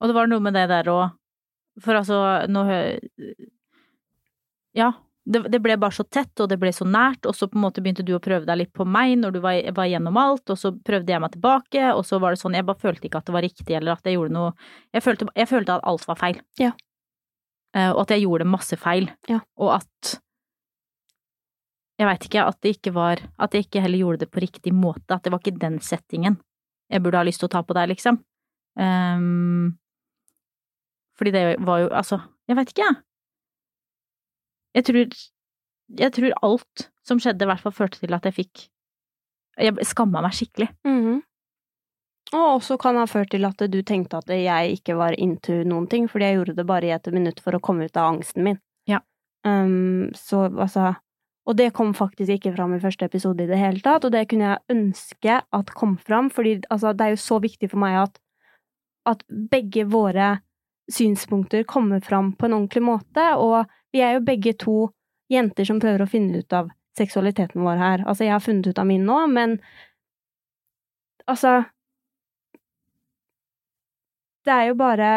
Og 0.00 0.08
det 0.08 0.16
var 0.16 0.30
noe 0.30 0.44
med 0.44 0.56
det 0.56 0.64
der 0.72 0.88
òg, 0.92 1.12
for 1.84 2.00
altså, 2.00 2.22
nå 2.48 2.64
ja, 4.76 4.92
det, 5.24 5.44
det, 5.52 5.60
ble 5.62 5.76
bare 5.78 5.94
så 5.94 6.04
tett, 6.04 6.32
og 6.42 6.48
det 6.50 6.58
ble 6.58 6.72
så 6.74 6.86
nært, 6.88 7.26
og 7.30 7.36
så 7.36 7.46
på 7.50 7.58
en 7.58 7.64
måte 7.66 7.82
begynte 7.84 8.04
du 8.06 8.14
å 8.16 8.22
prøve 8.22 8.46
deg 8.48 8.58
litt 8.58 8.72
på 8.74 8.86
meg 8.88 9.14
når 9.20 9.36
du 9.36 9.38
var, 9.44 9.58
var 9.76 9.90
gjennom 9.90 10.18
alt, 10.18 10.50
og 10.50 10.58
så 10.58 10.72
prøvde 10.74 11.14
jeg 11.14 11.22
meg 11.22 11.36
tilbake, 11.36 11.84
og 11.94 12.02
så 12.08 12.18
var 12.22 12.34
det 12.34 12.42
sånn, 12.42 12.56
jeg 12.58 12.66
bare 12.66 12.82
følte 12.82 13.06
ikke 13.06 13.20
at 13.22 13.28
det 13.30 13.36
var 13.36 13.46
riktig, 13.46 13.76
eller 13.78 13.94
at 13.94 14.08
jeg 14.08 14.18
gjorde 14.18 14.34
noe 14.34 14.50
Jeg 14.90 15.04
følte, 15.04 15.28
jeg 15.38 15.50
følte 15.50 15.76
at 15.76 15.86
alt 15.92 16.08
var 16.08 16.18
feil. 16.18 16.40
Ja. 16.60 16.72
Uh, 17.72 17.92
og 17.94 18.02
at 18.02 18.12
jeg 18.12 18.26
gjorde 18.26 18.50
masse 18.50 18.76
feil. 18.76 19.08
Ja. 19.30 19.38
Og 19.56 19.76
at 19.78 20.18
Jeg 22.00 22.08
veit 22.08 22.24
ikke, 22.26 22.42
at 22.44 22.58
det 22.64 22.70
ikke 22.74 22.92
var 22.96 23.20
At 23.38 23.54
jeg 23.54 23.66
ikke 23.66 23.80
heller 23.84 24.00
gjorde 24.00 24.24
det 24.24 24.30
på 24.32 24.42
riktig 24.42 24.72
måte, 24.74 25.14
at 25.14 25.22
det 25.22 25.32
var 25.32 25.40
ikke 25.40 25.60
den 25.60 25.78
settingen 25.80 26.40
jeg 26.92 27.00
burde 27.00 27.20
ha 27.20 27.24
lyst 27.24 27.40
til 27.40 27.48
å 27.48 27.52
ta 27.54 27.62
på 27.64 27.72
deg, 27.72 27.88
liksom. 27.88 28.18
Um, 28.76 29.78
fordi 31.16 31.32
det 31.32 31.42
var 31.64 31.82
jo 31.82 31.88
Altså, 31.88 32.18
jeg 32.48 32.58
veit 32.58 32.72
ikke, 32.72 32.84
jeg. 32.84 32.98
Jeg 34.76 34.86
tror, 34.88 35.18
jeg 35.98 36.14
tror 36.16 36.38
alt 36.42 36.86
som 37.06 37.20
skjedde, 37.20 37.44
i 37.44 37.50
hvert 37.50 37.62
fall 37.64 37.74
førte 37.76 38.00
til 38.00 38.14
at 38.16 38.28
jeg 38.28 38.38
fikk 38.42 38.68
Jeg 39.60 39.84
skamma 39.84 40.22
meg 40.24 40.32
skikkelig. 40.32 40.70
Mm 40.88 41.00
-hmm. 41.04 41.20
Og 42.32 42.56
også 42.56 42.78
kan 42.80 42.96
ha 42.96 43.04
ført 43.04 43.30
til 43.30 43.44
at 43.44 43.60
du 43.68 43.82
tenkte 43.82 44.16
at 44.16 44.28
jeg 44.28 44.78
ikke 44.78 44.96
var 44.96 45.12
into 45.18 45.62
noen 45.68 45.86
ting, 45.86 46.08
fordi 46.08 46.24
jeg 46.24 46.36
gjorde 46.38 46.56
det 46.56 46.66
bare 46.66 46.86
i 46.86 46.94
et 46.94 47.12
minutt 47.12 47.40
for 47.40 47.52
å 47.52 47.60
komme 47.60 47.84
ut 47.84 47.96
av 47.96 48.14
angsten 48.14 48.44
min. 48.44 48.58
Ja. 48.88 49.00
Um, 49.44 50.10
så 50.14 50.48
altså 50.48 50.94
Og 51.44 51.56
det 51.56 51.72
kom 51.74 51.92
faktisk 51.92 52.30
ikke 52.30 52.56
fram 52.56 52.74
i 52.74 52.80
første 52.80 53.04
episode 53.04 53.42
i 53.42 53.46
det 53.46 53.58
hele 53.58 53.80
tatt, 53.80 54.04
og 54.04 54.12
det 54.12 54.28
kunne 54.30 54.44
jeg 54.44 54.76
ønske 54.76 55.40
at 55.52 55.70
kom 55.74 55.96
fram, 55.98 56.30
fordi 56.30 56.60
altså, 56.70 56.92
det 56.92 57.04
er 57.04 57.10
jo 57.10 57.16
så 57.16 57.40
viktig 57.42 57.70
for 57.70 57.78
meg 57.78 57.96
at, 57.98 58.20
at 59.06 59.24
begge 59.50 59.84
våre 59.90 60.38
synspunkter 60.90 61.62
kommer 61.68 62.00
fram 62.00 62.32
på 62.36 62.46
en 62.46 62.56
ordentlig 62.56 62.82
måte, 62.82 63.26
og 63.38 63.70
vi 63.92 64.02
er 64.02 64.16
jo 64.16 64.26
begge 64.26 64.54
to 64.58 64.76
jenter 65.32 65.68
som 65.68 65.80
prøver 65.80 66.04
å 66.04 66.10
finne 66.10 66.42
ut 66.42 66.56
av 66.56 66.70
seksualiteten 66.98 67.62
vår 67.64 67.78
her. 67.80 68.02
Altså, 68.06 68.26
jeg 68.26 68.34
har 68.34 68.44
funnet 68.44 68.68
ut 68.68 68.80
av 68.80 68.88
min 68.88 69.06
nå, 69.06 69.20
men 69.32 69.60
altså 71.30 71.62
Det 74.42 74.50
er 74.50 74.64
jo 74.72 74.74
bare 74.74 75.08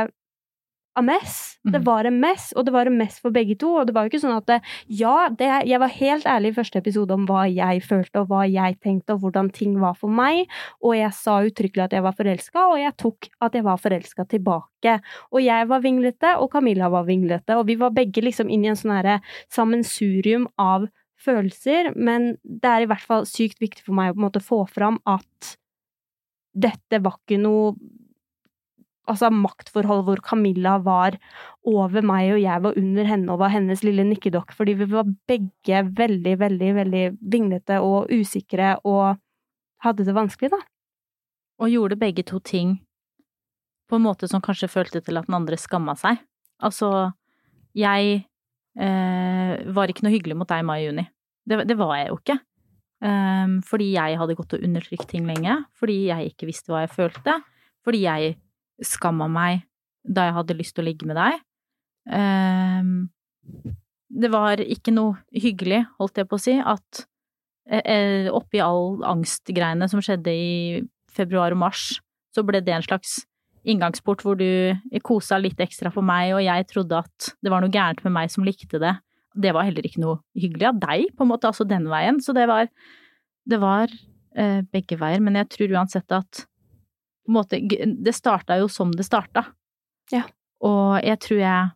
a 0.95 1.03
mess. 1.03 1.57
Det 1.63 1.79
mhm. 1.79 1.85
var 1.85 2.07
en 2.07 2.19
mess, 2.21 2.51
og 2.55 2.65
det 2.65 2.73
var 2.75 2.87
en 2.87 2.97
mess 2.97 3.17
for 3.19 3.33
begge 3.35 3.57
to. 3.59 3.71
Og 3.79 3.87
det 3.87 3.95
var 3.95 4.05
jo 4.05 4.13
ikke 4.13 4.21
sånn 4.23 4.37
at 4.37 4.47
det, 4.49 4.59
Ja, 4.87 5.29
det, 5.29 5.49
jeg 5.67 5.81
var 5.81 5.91
helt 5.91 6.27
ærlig 6.29 6.53
i 6.53 6.57
første 6.59 6.79
episode 6.79 7.15
om 7.15 7.25
hva 7.29 7.45
jeg 7.49 7.83
følte, 7.83 8.23
og 8.23 8.31
hva 8.31 8.45
jeg 8.47 8.77
tenkte, 8.83 9.15
og 9.15 9.25
hvordan 9.25 9.51
ting 9.55 9.77
var 9.81 9.97
for 9.99 10.11
meg. 10.11 10.45
Og 10.81 10.95
jeg 10.97 11.11
sa 11.17 11.39
uttrykkelig 11.43 11.87
at 11.87 11.97
jeg 11.97 12.05
var 12.05 12.17
forelska, 12.17 12.67
og 12.71 12.79
jeg 12.79 12.95
tok 13.01 13.29
at 13.47 13.57
jeg 13.57 13.67
var 13.67 13.81
forelska 13.81 14.27
tilbake. 14.31 14.99
Og 15.33 15.41
jeg 15.43 15.71
var 15.71 15.83
vinglete, 15.83 16.35
og 16.39 16.51
Camilla 16.53 16.91
var 16.93 17.09
vinglete, 17.09 17.57
og 17.57 17.67
vi 17.67 17.79
var 17.81 17.95
begge 17.95 18.23
liksom 18.23 18.51
inn 18.51 18.63
i 18.65 18.71
en 18.71 18.79
sånn 18.79 18.95
herre 18.95 19.19
sammensurium 19.51 20.47
av 20.61 20.87
følelser, 21.25 21.93
men 21.95 22.35
det 22.43 22.69
er 22.69 22.85
i 22.85 22.89
hvert 22.89 23.03
fall 23.03 23.27
sykt 23.29 23.61
viktig 23.63 23.85
for 23.85 23.97
meg 23.97 24.11
å 24.11 24.15
på 24.15 24.21
en 24.21 24.27
måte 24.27 24.43
få 24.43 24.63
fram 24.69 24.99
at 25.09 25.55
dette 26.55 27.01
var 27.03 27.17
ikke 27.19 27.39
noe 27.41 27.73
altså 29.11 29.29
maktforhold 29.33 30.03
hvor 30.07 30.21
Camilla 30.25 30.77
var 30.83 31.17
over 31.67 32.05
meg 32.05 32.33
og 32.33 32.41
jeg 32.41 32.63
var 32.65 32.79
under 32.79 33.09
henne 33.09 33.33
og 33.33 33.41
var 33.41 33.53
hennes 33.53 33.83
lille 33.85 34.05
nikkedokke, 34.07 34.55
fordi 34.57 34.75
vi 34.81 34.89
var 34.91 35.09
begge 35.29 35.83
veldig, 35.97 36.35
veldig, 36.41 36.71
veldig 36.79 37.03
vinglete 37.21 37.79
og 37.83 38.11
usikre 38.13 38.75
og 38.83 39.19
hadde 39.85 40.05
det 40.07 40.15
vanskelig, 40.17 40.51
da. 40.53 40.61
Og 41.61 41.71
gjorde 41.71 41.99
begge 41.99 42.25
to 42.27 42.41
ting 42.43 42.79
på 43.89 43.97
en 43.97 44.05
måte 44.05 44.27
som 44.27 44.43
kanskje 44.43 44.71
følte 44.71 45.01
til 45.03 45.19
at 45.19 45.27
den 45.29 45.37
andre 45.37 45.57
skamma 45.61 45.95
seg. 45.99 46.19
Altså, 46.63 47.11
jeg 47.77 48.25
eh, 48.79 49.53
var 49.75 49.91
ikke 49.91 50.05
noe 50.07 50.15
hyggelig 50.15 50.37
mot 50.39 50.49
deg 50.49 50.63
i 50.63 50.67
mai-juni. 50.67 51.05
Det, 51.45 51.61
det, 51.69 51.77
var 51.77 51.93
jeg 51.99 52.09
jo 52.09 52.19
ikke. 52.19 52.37
Um, 53.05 53.59
fordi 53.61 53.91
jeg 53.93 54.17
hadde 54.17 54.37
gått 54.39 54.55
og 54.57 54.63
undertrykt 54.65 55.09
ting 55.11 55.27
lenge. 55.29 55.59
Fordi 55.77 55.99
jeg 56.09 56.31
ikke 56.33 56.49
visste 56.49 56.73
hva 56.73 56.85
jeg 56.85 56.95
følte. 56.95 57.37
Fordi 57.85 58.01
jeg 58.07 58.33
skamma 58.83 59.27
meg 59.31 59.63
da 60.05 60.27
jeg 60.27 60.35
hadde 60.37 60.57
lyst 60.57 60.75
til 60.75 60.83
å 60.83 60.87
ligge 60.89 61.07
med 61.09 61.17
deg. 61.17 61.39
Um, 62.05 63.09
det 64.15 64.29
var 64.31 64.61
ikke 64.61 64.93
noe 64.93 65.17
hyggelig, 65.33 65.83
holdt 65.99 66.21
jeg 66.21 66.29
på 66.29 66.37
å 66.37 66.41
si, 66.41 66.55
at 66.61 67.05
eh, 67.65 68.29
oppi 68.31 68.61
all 68.63 69.01
angstgreiene 69.05 69.87
som 69.91 70.03
skjedde 70.03 70.31
i 70.31 70.83
februar 71.15 71.55
og 71.55 71.63
mars, 71.65 71.95
så 72.35 72.43
ble 72.45 72.61
det 72.63 72.75
en 72.75 72.85
slags 72.85 73.23
inngangsport 73.65 74.21
hvor 74.21 74.37
du 74.37 74.75
kosa 75.05 75.39
litt 75.41 75.59
ekstra 75.63 75.91
for 75.93 76.05
meg, 76.05 76.35
og 76.35 76.43
jeg 76.45 76.67
trodde 76.69 77.01
at 77.01 77.31
det 77.41 77.51
var 77.51 77.63
noe 77.63 77.73
gærent 77.73 78.03
med 78.05 78.13
meg 78.19 78.33
som 78.33 78.45
likte 78.45 78.79
det. 78.81 78.93
Det 79.35 79.51
var 79.55 79.67
heller 79.67 79.87
ikke 79.87 80.03
noe 80.03 80.19
hyggelig 80.37 80.69
av 80.69 80.81
deg, 80.83 81.09
på 81.15 81.25
en 81.25 81.31
måte, 81.33 81.49
altså 81.49 81.65
den 81.67 81.89
veien. 81.91 82.21
Så 82.23 82.35
det 82.37 82.45
var, 82.47 82.69
det 83.49 83.59
var 83.59 83.91
eh, 83.91 84.61
begge 84.71 84.99
veier. 85.01 85.23
Men 85.23 85.41
jeg 85.41 85.49
tror 85.51 85.73
uansett 85.75 86.15
at 86.15 86.45
på 87.25 87.31
en 87.31 87.37
måte 87.39 87.59
Det 88.05 88.13
starta 88.13 88.59
jo 88.61 88.67
som 88.69 88.91
det 88.93 89.05
starta. 89.07 89.47
Ja. 90.13 90.23
Og 90.61 91.01
jeg 91.03 91.19
tror 91.25 91.39
jeg 91.41 91.69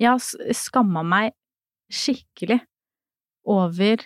Jeg 0.00 0.10
har 0.10 0.54
skamma 0.56 1.02
meg 1.04 1.34
skikkelig 1.90 2.60
over 3.50 4.02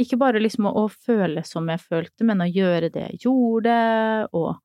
ikke 0.00 0.18
bare 0.20 0.40
liksom 0.40 0.66
å, 0.68 0.72
å, 0.82 0.88
føle 0.88 1.42
som 1.46 1.68
jeg 1.70 1.80
følte, 1.82 2.24
men 2.26 2.42
å 2.42 2.48
gjøre 2.48 2.90
det 2.92 3.04
jeg 3.06 3.20
gjorde, 3.26 3.74
og 4.32 4.56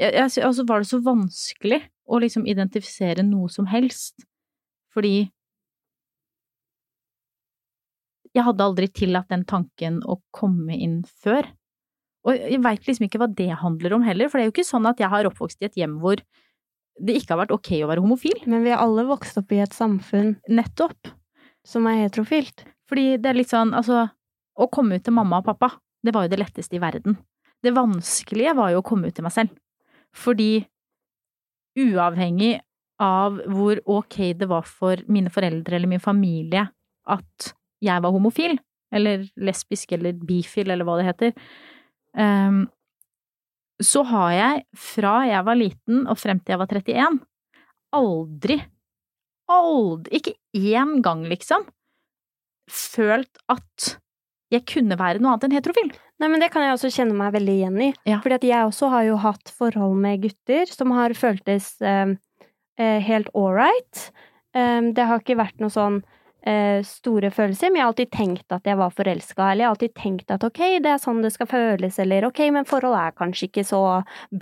jeg, 0.00 0.10
jeg, 0.16 0.30
Altså 0.42 0.64
var 0.66 0.82
det 0.82 0.90
så 0.90 0.98
vanskelig 1.04 1.80
å 2.08 2.18
liksom 2.22 2.46
identifisere 2.50 3.24
noe 3.26 3.50
som 3.52 3.68
helst, 3.70 4.24
fordi 4.92 5.30
jeg 8.32 8.46
hadde 8.46 8.64
aldri 8.64 8.88
tillatt 8.88 9.28
den 9.32 9.44
tanken 9.48 10.00
å 10.08 10.18
komme 10.34 10.76
inn 10.76 11.02
før. 11.24 11.46
Og 12.22 12.38
jeg 12.38 12.62
veit 12.62 12.86
liksom 12.86 13.08
ikke 13.08 13.20
hva 13.20 13.28
det 13.28 13.50
handler 13.60 13.96
om 13.96 14.06
heller, 14.06 14.30
for 14.30 14.38
det 14.38 14.44
er 14.44 14.50
jo 14.50 14.54
ikke 14.54 14.68
sånn 14.68 14.86
at 14.88 15.00
jeg 15.02 15.10
har 15.12 15.28
oppvokst 15.28 15.62
i 15.62 15.68
et 15.68 15.78
hjem 15.80 15.98
hvor 16.02 16.22
det 17.02 17.16
ikke 17.18 17.34
har 17.34 17.42
vært 17.42 17.54
ok 17.56 17.70
å 17.82 17.88
være 17.90 18.04
homofil. 18.04 18.44
Men 18.46 18.64
vi 18.64 18.72
har 18.72 18.82
alle 18.84 19.04
vokst 19.08 19.38
opp 19.40 19.52
i 19.54 19.62
et 19.64 19.74
samfunn 19.76 20.36
Nettopp. 20.48 21.12
som 21.64 21.86
er 21.86 22.00
heterofilt. 22.02 22.64
Fordi 22.90 23.16
det 23.22 23.28
er 23.30 23.38
litt 23.38 23.52
sånn, 23.52 23.74
altså 23.74 24.08
Å 24.52 24.66
komme 24.68 24.98
ut 24.98 25.04
til 25.04 25.14
mamma 25.16 25.38
og 25.40 25.46
pappa, 25.46 25.70
det 26.04 26.12
var 26.12 26.26
jo 26.26 26.30
det 26.34 26.38
letteste 26.42 26.76
i 26.76 26.80
verden. 26.82 27.14
Det 27.64 27.72
vanskelige 27.72 28.52
var 28.58 28.68
jo 28.74 28.82
å 28.82 28.84
komme 28.84 29.08
ut 29.08 29.14
til 29.16 29.24
meg 29.24 29.32
selv. 29.32 29.54
Fordi 30.12 30.66
uavhengig 31.80 32.58
av 33.00 33.38
hvor 33.48 33.80
ok 33.88 34.18
det 34.36 34.50
var 34.50 34.68
for 34.68 35.00
mine 35.08 35.32
foreldre 35.32 35.78
eller 35.78 35.88
min 35.88 36.04
familie 36.04 36.66
at 37.08 37.54
jeg 37.82 38.04
var 38.04 38.14
homofil, 38.14 38.56
eller 38.92 39.26
lesbisk 39.40 39.94
eller 39.96 40.16
bifil 40.28 40.70
eller 40.70 40.86
hva 40.86 40.98
det 41.00 41.08
heter, 41.08 41.34
um, 42.18 42.64
så 43.82 44.04
har 44.06 44.32
jeg 44.36 44.62
fra 44.78 45.14
jeg 45.26 45.46
var 45.46 45.58
liten 45.58 46.04
og 46.06 46.20
frem 46.20 46.40
til 46.40 46.54
jeg 46.54 46.60
var 46.60 46.70
31, 46.70 47.18
aldri, 47.98 48.58
aldri, 49.50 50.20
ikke 50.20 50.36
én 50.76 51.00
gang 51.04 51.24
liksom, 51.30 51.66
følt 52.70 53.42
at 53.52 53.96
jeg 54.52 54.66
kunne 54.68 54.98
være 55.00 55.22
noe 55.22 55.32
annet 55.32 55.46
enn 55.48 55.56
heterofil. 55.56 55.92
Nei, 56.20 56.28
men 56.28 56.42
det 56.42 56.50
kan 56.52 56.64
jeg 56.64 56.76
også 56.76 56.90
kjenne 56.92 57.16
meg 57.16 57.32
veldig 57.34 57.54
igjen 57.56 57.78
i. 57.82 57.88
Ja. 58.08 58.20
Fordi 58.22 58.36
at 58.36 58.44
jeg 58.46 58.68
også 58.68 58.90
har 58.92 59.06
jo 59.08 59.16
hatt 59.22 59.52
forhold 59.56 59.96
med 60.02 60.22
gutter 60.26 60.68
som 60.70 60.92
har 60.94 61.14
føltes 61.18 61.74
eh, 61.80 62.12
eh, 62.78 62.98
helt 63.02 63.32
ålreit. 63.38 64.10
Um, 64.52 64.92
det 64.92 65.08
har 65.08 65.22
ikke 65.22 65.40
vært 65.40 65.62
noe 65.62 65.72
sånn 65.72 66.02
store 66.82 67.30
følelser, 67.30 67.70
men 67.70 67.78
jeg 67.78 67.84
har 67.84 67.90
alltid 67.92 68.10
tenkt 68.10 68.54
at 68.54 68.66
jeg 68.66 68.78
var 68.80 68.90
forelska, 68.90 69.44
eller 69.44 69.62
jeg 69.62 69.68
har 69.68 69.76
alltid 69.76 69.94
tenkt 69.94 70.32
at 70.34 70.46
ok, 70.46 70.60
det 70.82 70.90
er 70.90 71.02
sånn 71.02 71.20
det 71.22 71.30
skal 71.34 71.48
føles, 71.50 71.98
eller 72.02 72.26
ok, 72.26 72.40
men 72.56 72.66
forholdet 72.66 72.98
er 72.98 73.14
kanskje 73.20 73.46
ikke 73.46 73.64
så 73.68 73.82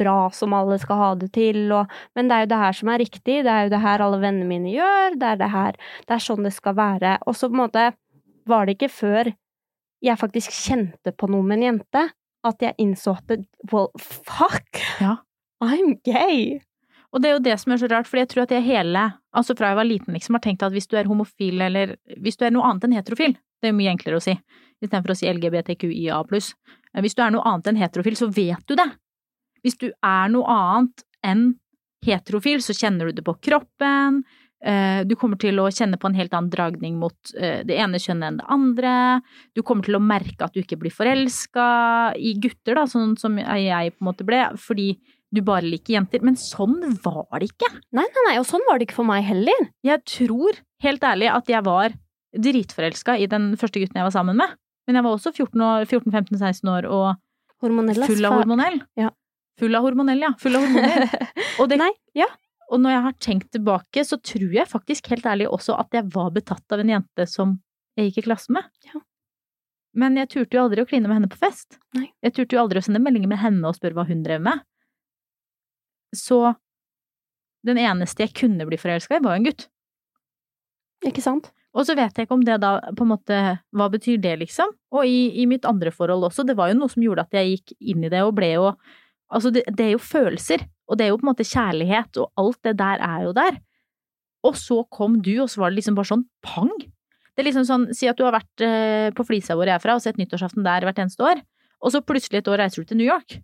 bra 0.00 0.16
som 0.32 0.56
alle 0.56 0.78
skal 0.80 1.00
ha 1.00 1.10
det 1.20 1.28
til, 1.36 1.66
og 1.76 1.92
men 2.16 2.30
det 2.30 2.36
er 2.36 2.46
jo 2.46 2.50
det 2.54 2.62
her 2.62 2.78
som 2.80 2.92
er 2.92 3.02
riktig, 3.04 3.36
det 3.44 3.52
er 3.52 3.66
jo 3.66 3.74
det 3.74 3.82
her 3.84 4.06
alle 4.06 4.22
vennene 4.22 4.48
mine 4.48 4.72
gjør, 4.72 5.18
det 5.20 5.28
er 5.34 5.42
det 5.42 5.50
her, 5.52 5.80
det 6.06 6.16
er 6.16 6.24
sånn 6.24 6.48
det 6.48 6.54
skal 6.56 6.78
være, 6.80 7.18
og 7.28 7.36
så 7.36 7.50
på 7.50 7.58
en 7.58 7.62
måte 7.66 7.84
var 8.48 8.64
det 8.64 8.78
ikke 8.78 8.92
før 8.94 9.32
jeg 10.00 10.20
faktisk 10.20 10.56
kjente 10.56 11.12
på 11.12 11.28
noe 11.28 11.44
med 11.44 11.60
en 11.60 11.66
jente, 11.68 12.06
at 12.48 12.64
jeg 12.64 12.78
innså 12.80 13.18
at 13.18 13.44
well, 13.72 13.90
fuck! 14.00 14.80
Ja. 15.02 15.18
I'm 15.60 15.98
gay! 16.08 16.62
Og 17.10 17.22
det 17.22 17.30
er 17.30 17.36
jo 17.36 17.42
det 17.42 17.56
som 17.58 17.72
er 17.74 17.80
så 17.82 17.88
rart, 17.90 18.06
for 18.06 18.20
jeg 18.20 18.30
tror 18.30 18.44
at 18.44 18.52
jeg 18.54 18.66
hele, 18.66 19.02
altså 19.34 19.56
fra 19.58 19.72
jeg 19.72 19.78
var 19.80 19.88
liten 19.88 20.14
liksom, 20.14 20.36
har 20.38 20.44
tenkt 20.44 20.62
at 20.62 20.74
hvis 20.74 20.86
du 20.90 20.96
er 20.98 21.08
homofil 21.10 21.62
eller 21.66 21.96
hvis 22.22 22.38
du 22.38 22.44
er 22.46 22.54
noe 22.54 22.68
annet 22.68 22.86
enn 22.86 22.98
heterofil, 23.00 23.34
det 23.34 23.68
er 23.68 23.74
jo 23.74 23.78
mye 23.80 23.92
enklere 23.92 24.20
å 24.20 24.24
si, 24.24 24.36
istedenfor 24.80 25.14
å 25.14 25.18
si 25.18 25.30
LGBTQIA 25.30 26.20
pluss. 26.30 26.52
Hvis 27.02 27.16
du 27.18 27.24
er 27.24 27.34
noe 27.34 27.46
annet 27.46 27.72
enn 27.72 27.80
heterofil, 27.80 28.16
så 28.18 28.30
vet 28.30 28.62
du 28.70 28.76
det. 28.78 28.86
Hvis 29.64 29.76
du 29.80 29.90
er 29.90 30.30
noe 30.32 30.54
annet 30.54 31.04
enn 31.26 31.50
heterofil, 32.06 32.62
så 32.64 32.76
kjenner 32.76 33.10
du 33.10 33.18
det 33.18 33.26
på 33.26 33.36
kroppen, 33.42 34.22
eh, 34.64 35.02
du 35.04 35.16
kommer 35.20 35.36
til 35.40 35.60
å 35.60 35.68
kjenne 35.68 35.98
på 36.00 36.08
en 36.08 36.16
helt 36.16 36.32
annen 36.32 36.52
dragning 36.52 36.96
mot 37.00 37.34
eh, 37.36 37.60
det 37.66 37.76
ene 37.76 38.00
kjønnet 38.00 38.30
enn 38.30 38.40
det 38.40 38.48
andre, 38.54 38.94
du 39.52 39.60
kommer 39.66 39.84
til 39.84 39.98
å 39.98 40.04
merke 40.04 40.46
at 40.46 40.54
du 40.54 40.62
ikke 40.62 40.78
blir 40.80 40.94
forelska 40.94 41.66
i 42.16 42.36
gutter, 42.40 42.78
da, 42.78 42.86
sånn 42.88 43.18
som 43.20 43.36
jeg 43.42 43.96
på 43.96 44.00
en 44.00 44.08
måte 44.12 44.26
ble, 44.26 44.46
fordi 44.62 44.94
du 45.30 45.42
bare 45.46 45.66
liker 45.66 45.94
jenter. 45.96 46.22
Men 46.26 46.38
sånn 46.40 46.78
var 47.04 47.38
det 47.38 47.52
ikke. 47.52 47.70
Nei, 47.96 48.04
nei, 48.04 48.26
nei, 48.28 48.36
og 48.40 48.46
sånn 48.48 48.64
var 48.68 48.78
det 48.78 48.88
ikke 48.88 48.98
for 49.00 49.08
meg 49.08 49.24
heller. 49.28 49.68
Jeg 49.86 50.02
tror, 50.08 50.58
helt 50.84 51.06
ærlig, 51.06 51.30
at 51.32 51.50
jeg 51.50 51.66
var 51.66 51.94
dritforelska 52.36 53.16
i 53.18 53.26
den 53.30 53.52
første 53.58 53.82
gutten 53.82 53.98
jeg 53.98 54.06
var 54.06 54.14
sammen 54.14 54.38
med. 54.38 54.58
Men 54.88 54.98
jeg 54.98 55.06
var 55.06 55.16
også 55.16 55.32
14-15-16 55.34 56.70
år 56.72 56.88
og 56.90 57.08
Hormonell, 57.60 58.06
full 58.08 58.24
av 58.24 58.38
hormonell. 58.38 58.78
Ja. 58.96 59.10
Full 59.60 59.76
av 59.76 59.84
hormonell, 59.84 60.22
ja. 60.24 60.30
Full 60.40 60.56
av 60.56 60.64
hormoner. 60.64 61.02
Og, 61.60 61.66
det, 61.68 61.76
Nei, 61.76 61.90
ja. 62.16 62.24
og 62.72 62.80
når 62.80 62.94
jeg 62.94 63.04
har 63.04 63.16
tenkt 63.20 63.50
tilbake, 63.52 64.04
så 64.08 64.16
tror 64.24 64.54
jeg 64.56 64.70
faktisk 64.70 65.10
helt 65.12 65.26
ærlig 65.28 65.50
også 65.52 65.76
at 65.76 65.92
jeg 65.92 66.08
var 66.14 66.30
betatt 66.32 66.72
av 66.72 66.80
en 66.80 66.94
jente 66.94 67.26
som 67.28 67.58
jeg 67.98 68.08
gikk 68.08 68.22
i 68.22 68.26
klasse 68.30 68.54
med. 68.56 68.64
Ja. 68.88 69.02
Men 70.00 70.16
jeg 70.16 70.30
turte 70.32 70.56
jo 70.56 70.64
aldri 70.64 70.80
å 70.80 70.88
kline 70.88 71.10
med 71.10 71.18
henne 71.18 71.28
på 71.28 71.40
fest. 71.40 71.76
Nei. 71.98 72.06
Jeg 72.24 72.36
turte 72.38 72.56
jo 72.56 72.62
aldri 72.62 72.80
å 72.80 72.86
sende 72.86 73.02
meldinger 73.02 73.28
med 73.28 73.42
henne 73.42 73.68
og 73.68 73.76
spørre 73.76 73.98
hva 73.98 74.06
hun 74.08 74.24
drev 74.24 74.40
med. 74.46 74.64
Så 76.16 76.54
den 77.66 77.78
eneste 77.80 78.24
jeg 78.24 78.34
kunne 78.36 78.66
bli 78.68 78.78
forelska 78.80 79.18
i, 79.18 79.24
var 79.24 79.36
en 79.36 79.46
gutt. 79.48 79.66
Ikke 81.06 81.24
sant? 81.24 81.50
Og 81.76 81.86
så 81.86 81.94
vet 81.94 82.16
jeg 82.16 82.26
ikke 82.26 82.34
om 82.34 82.42
det 82.44 82.56
da 82.62 82.72
på 82.98 83.04
en 83.06 83.12
måte 83.12 83.36
Hva 83.76 83.86
betyr 83.92 84.18
det, 84.22 84.32
liksom? 84.40 84.72
Og 84.90 85.06
i, 85.06 85.28
i 85.38 85.46
mitt 85.46 85.66
andre 85.68 85.92
forhold 85.94 86.26
også, 86.26 86.44
det 86.46 86.56
var 86.58 86.72
jo 86.72 86.80
noe 86.80 86.90
som 86.90 87.04
gjorde 87.04 87.24
at 87.28 87.36
jeg 87.38 87.52
gikk 87.54 87.74
inn 87.92 88.06
i 88.06 88.10
det 88.12 88.24
og 88.26 88.34
ble 88.38 88.54
jo 88.56 88.72
Altså, 89.30 89.52
det, 89.54 89.62
det 89.78 89.84
er 89.84 89.92
jo 89.92 90.02
følelser, 90.02 90.64
og 90.90 90.98
det 90.98 91.04
er 91.04 91.12
jo 91.12 91.18
på 91.20 91.22
en 91.22 91.28
måte 91.30 91.46
kjærlighet, 91.46 92.18
og 92.18 92.32
alt 92.42 92.56
det 92.66 92.72
der 92.80 93.02
er 93.06 93.28
jo 93.28 93.34
der. 93.36 93.60
Og 94.42 94.56
så 94.58 94.80
kom 94.90 95.20
du, 95.22 95.36
og 95.44 95.46
så 95.52 95.60
var 95.62 95.70
det 95.70 95.78
liksom 95.78 95.94
bare 95.94 96.10
sånn 96.10 96.24
pang. 96.42 96.72
Det 96.80 97.44
er 97.44 97.46
liksom 97.46 97.68
sånn, 97.68 97.84
si 97.94 98.08
at 98.10 98.18
du 98.18 98.24
har 98.26 98.34
vært 98.34 98.64
eh, 98.66 99.12
på 99.14 99.22
Flisa 99.28 99.54
hvor 99.54 99.70
jeg 99.70 99.76
er 99.76 99.84
fra, 99.84 99.94
og 99.94 100.02
sett 100.02 100.18
nyttårsaften 100.18 100.66
der 100.66 100.82
hvert 100.88 100.98
eneste 100.98 101.22
år, 101.22 101.44
og 101.78 101.94
så 101.94 102.02
plutselig 102.02 102.40
et 102.40 102.50
år 102.50 102.64
reiser 102.64 102.82
du 102.82 102.90
til 102.90 102.98
New 102.98 103.06
York. 103.06 103.38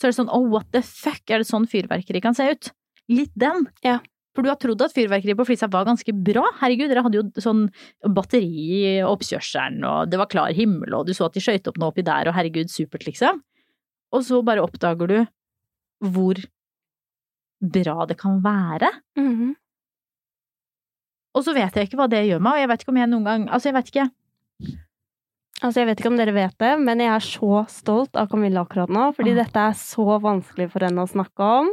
Så 0.00 0.08
er 0.08 0.14
det 0.14 0.16
sånn, 0.16 0.32
oh, 0.32 0.46
what 0.48 0.70
the 0.72 0.80
fuck, 0.86 1.20
er 1.28 1.42
det 1.42 1.48
sånn 1.50 1.68
fyrverkeri 1.68 2.22
kan 2.24 2.36
se 2.36 2.46
ut? 2.48 2.70
Litt 3.12 3.34
den. 3.38 3.66
Ja. 3.84 3.98
For 4.32 4.46
du 4.46 4.48
har 4.48 4.56
trodd 4.62 4.80
at 4.84 4.94
fyrverkeri 4.96 5.34
på 5.36 5.44
Flisa 5.44 5.68
var 5.68 5.84
ganske 5.88 6.14
bra. 6.14 6.46
Herregud, 6.62 6.88
dere 6.88 7.02
hadde 7.04 7.18
jo 7.18 7.42
sånn 7.42 7.66
batteri 8.14 8.48
i 8.78 8.92
oppkjørselen, 9.04 9.82
og 9.84 10.08
det 10.08 10.20
var 10.20 10.30
klar 10.30 10.54
himmel, 10.56 10.94
og 10.96 11.08
du 11.08 11.12
så 11.16 11.26
at 11.26 11.36
de 11.36 11.42
skøyt 11.44 11.68
opp 11.68 11.80
noe 11.82 11.92
oppi 11.92 12.04
der, 12.06 12.30
og 12.30 12.36
herregud, 12.38 12.70
supert, 12.72 13.04
liksom. 13.08 13.42
Og 14.14 14.24
så 14.26 14.40
bare 14.46 14.62
oppdager 14.64 15.10
du 15.10 15.18
hvor 16.14 16.38
bra 17.60 18.06
det 18.08 18.16
kan 18.22 18.40
være. 18.44 18.88
Mhm. 19.20 19.50
Og 21.36 21.44
så 21.46 21.52
vet 21.54 21.76
jeg 21.76 21.86
ikke 21.86 21.98
hva 22.00 22.08
det 22.10 22.24
gjør 22.26 22.40
meg, 22.42 22.56
og 22.56 22.62
jeg 22.64 22.70
vet 22.72 22.82
ikke 22.82 22.90
om 22.90 22.98
jeg 22.98 23.10
noen 23.10 23.26
gang 23.28 23.42
Altså, 23.54 23.68
jeg 23.68 23.76
vet 23.76 23.90
ikke. 23.92 24.06
Altså, 25.60 25.82
jeg 25.82 25.90
vet 25.90 26.00
ikke 26.00 26.10
om 26.12 26.20
dere 26.20 26.32
vet 26.32 26.54
det, 26.62 26.70
men 26.80 27.02
jeg 27.02 27.10
er 27.12 27.24
så 27.24 27.64
stolt 27.68 28.16
av 28.16 28.30
Camilla 28.32 28.62
akkurat 28.64 28.92
nå, 28.92 29.10
fordi 29.16 29.34
ah. 29.34 29.42
dette 29.42 29.64
er 29.70 29.74
så 29.76 30.06
vanskelig 30.24 30.70
for 30.72 30.86
henne 30.86 31.04
å 31.04 31.10
snakke 31.10 31.50
om. 31.60 31.68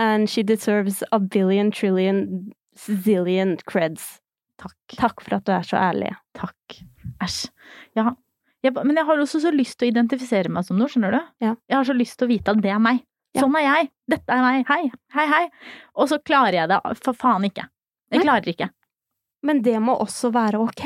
And 0.00 0.30
she 0.30 0.42
deserves 0.46 1.04
a 1.12 1.20
billion 1.20 1.70
trillion 1.70 2.50
zillion 2.78 3.56
creds. 3.68 4.18
Takk. 4.60 4.96
Takk 4.96 5.22
for 5.24 5.38
at 5.38 5.46
du 5.46 5.52
er 5.54 5.66
så 5.66 5.78
ærlig. 5.80 6.10
Takk. 6.36 6.80
Æsj. 7.22 7.46
Ja. 7.98 8.12
Jeg, 8.64 8.74
men 8.76 8.98
jeg 8.98 9.06
har 9.08 9.22
også 9.22 9.40
så 9.40 9.52
lyst 9.54 9.78
til 9.80 9.88
å 9.88 9.92
identifisere 9.94 10.52
meg 10.52 10.66
som 10.66 10.76
noe, 10.80 10.90
skjønner 10.90 11.16
du? 11.16 11.20
Ja. 11.46 11.54
Jeg 11.70 11.78
har 11.78 11.86
så 11.88 11.96
lyst 11.96 12.18
til 12.20 12.28
å 12.28 12.32
vite 12.32 12.52
at 12.52 12.60
det 12.64 12.74
er 12.74 12.82
meg. 12.82 13.04
Ja. 13.36 13.44
Sånn 13.44 13.56
er 13.60 13.64
jeg. 13.64 13.92
Dette 14.10 14.34
er 14.34 14.42
meg. 14.44 14.66
Hei, 14.68 14.90
hei, 15.14 15.26
hei. 15.30 15.44
Og 15.94 16.10
så 16.10 16.18
klarer 16.18 16.58
jeg 16.62 16.72
det 16.72 16.80
for 17.00 17.16
faen 17.16 17.46
ikke. 17.46 17.68
Jeg 18.10 18.24
klarer 18.26 18.52
ikke. 18.52 18.68
Men 19.46 19.62
det 19.64 19.78
må 19.80 19.94
også 20.02 20.32
være 20.34 20.60
ok. 20.60 20.84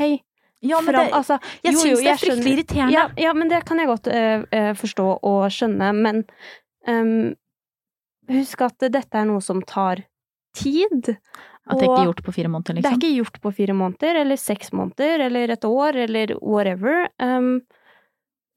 Ja, 0.65 0.81
men 0.81 0.93
Fram- 0.95 1.07
det, 1.07 1.13
altså, 1.13 1.39
jeg 1.63 1.77
syns 1.77 2.01
det 2.01 2.11
er 2.11 2.21
fryktelig 2.21 2.53
irriterende. 2.55 2.93
Ja, 2.95 3.07
ja, 3.21 3.33
men 3.37 3.51
det 3.51 3.61
kan 3.67 3.81
jeg 3.81 3.89
godt 3.91 4.07
eh, 4.11 4.71
forstå 4.79 5.07
og 5.21 5.41
skjønne, 5.53 5.91
men 5.95 6.23
um, 6.89 7.35
husk 8.31 8.65
at 8.65 8.87
dette 8.89 9.19
er 9.21 9.27
noe 9.29 9.43
som 9.45 9.61
tar 9.61 10.05
tid. 10.57 11.15
At 11.65 11.79
det 11.79 11.87
ikke 11.87 12.01
er 12.03 12.09
gjort 12.11 12.23
på 12.25 12.33
fire 12.35 12.49
måneder, 12.53 12.75
Det 12.75 12.77
er 12.77 12.81
liksom. 12.83 12.99
ikke 13.01 13.15
gjort 13.17 13.37
på 13.41 13.51
fire 13.57 13.73
måneder, 13.73 14.21
eller 14.21 14.37
seks 14.37 14.73
måneder, 14.73 15.25
eller 15.27 15.53
et 15.55 15.65
år, 15.65 15.97
eller 16.05 16.35
whatever. 16.41 17.07
Um, 17.21 17.61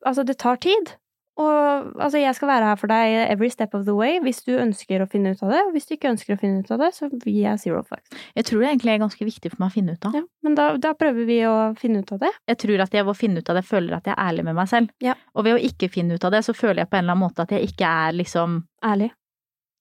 altså, 0.04 0.24
det 0.28 0.38
tar 0.38 0.60
tid. 0.60 0.92
Og 1.38 1.92
altså, 2.02 2.18
jeg 2.18 2.34
skal 2.34 2.48
være 2.50 2.66
her 2.66 2.78
for 2.80 2.90
deg 2.90 3.12
every 3.30 3.48
step 3.48 3.74
of 3.78 3.84
the 3.86 3.94
way 3.94 4.16
hvis 4.24 4.40
du 4.42 4.56
ønsker 4.58 5.04
å 5.04 5.06
finne 5.10 5.30
ut 5.36 5.42
av 5.46 5.52
det. 5.54 5.60
Og 5.68 5.72
hvis 5.76 5.86
du 5.86 5.92
ikke 5.94 6.10
ønsker 6.10 6.34
å 6.34 6.38
finne 6.40 6.64
ut 6.64 6.70
av 6.74 6.80
det, 6.82 6.88
så 6.96 7.06
gir 7.12 7.36
jeg 7.44 7.60
zero 7.62 7.82
fucks. 7.86 8.10
Jeg 8.34 8.44
tror 8.48 8.64
det 8.64 8.70
egentlig 8.72 8.94
er 8.96 9.02
ganske 9.04 9.28
viktig 9.28 9.52
for 9.52 9.62
meg 9.62 9.70
å 9.70 9.74
finne 9.76 9.94
ut 9.94 10.08
av. 10.10 10.16
Ja, 10.18 10.24
men 10.42 10.56
da, 10.58 10.66
da 10.82 10.92
prøver 10.98 11.28
vi 11.28 11.38
å 11.46 11.54
finne 11.78 12.02
ut 12.02 12.10
av 12.16 12.24
det. 12.26 12.32
Jeg 12.50 12.58
tror 12.64 12.82
at 12.82 12.96
jeg 12.98 13.06
ved 13.06 13.14
å 13.14 13.18
finne 13.20 13.38
ut 13.44 13.52
av 13.54 13.60
det, 13.60 13.64
føler 13.68 13.96
at 14.00 14.10
jeg 14.10 14.16
er 14.16 14.24
ærlig 14.26 14.44
med 14.50 14.58
meg 14.58 14.68
selv. 14.72 14.90
Ja. 15.04 15.14
Og 15.38 15.46
ved 15.46 15.54
å 15.54 15.62
ikke 15.70 15.88
finne 15.94 16.18
ut 16.18 16.26
av 16.26 16.34
det, 16.34 16.42
så 16.48 16.56
føler 16.58 16.82
jeg 16.82 16.90
på 16.90 16.98
en 16.98 17.04
eller 17.06 17.14
annen 17.14 17.26
måte 17.28 17.46
at 17.46 17.54
jeg 17.54 17.70
ikke 17.70 17.86
er 18.08 18.18
liksom 18.18 18.64
Ærlig. 18.84 19.12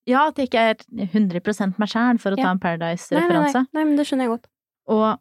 Ja, 0.08 0.28
at 0.30 0.38
jeg 0.40 0.48
ikke 0.48 0.62
er 0.72 0.76
100% 1.10 1.82
meg 1.82 1.90
sjæl, 1.92 2.20
for 2.22 2.32
å 2.32 2.38
ta 2.38 2.46
Ja. 2.46 2.52
en 2.54 2.60
Nei, 2.62 2.70
nei, 2.78 2.78
Paradise-referanse. 2.78 3.66
nei, 3.66 3.74
nei, 3.74 3.84
men 3.84 3.96
det 3.98 4.06
skjønner 4.08 4.24
jeg 4.30 4.32
godt. 4.38 4.46
Og 4.94 5.20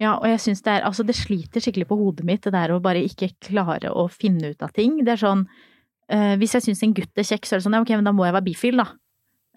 ja, 0.00 0.14
og 0.16 0.26
jeg 0.30 0.40
syns 0.40 0.62
det 0.64 0.72
er 0.78 0.86
Altså, 0.88 1.04
det 1.04 1.16
sliter 1.18 1.60
skikkelig 1.60 1.88
på 1.90 1.98
hodet 2.00 2.24
mitt, 2.26 2.42
det 2.46 2.54
der 2.54 2.72
å 2.72 2.80
bare 2.82 3.02
ikke 3.04 3.34
klare 3.44 3.92
å 3.92 4.06
finne 4.08 4.54
ut 4.54 4.64
av 4.64 4.72
ting. 4.76 4.96
Det 5.04 5.14
er 5.14 5.20
sånn 5.20 5.44
uh, 5.44 6.34
Hvis 6.40 6.56
jeg 6.56 6.68
syns 6.70 6.84
en 6.86 6.94
gutt 6.96 7.20
er 7.20 7.28
kjekk, 7.28 7.46
så 7.46 7.56
er 7.56 7.60
det 7.60 7.66
sånn 7.68 7.76
ja, 7.76 7.82
ok, 7.84 7.92
men 7.98 8.08
da 8.08 8.14
må 8.16 8.24
jeg 8.24 8.36
være 8.38 8.48
bifil, 8.48 8.80
da. 8.80 8.88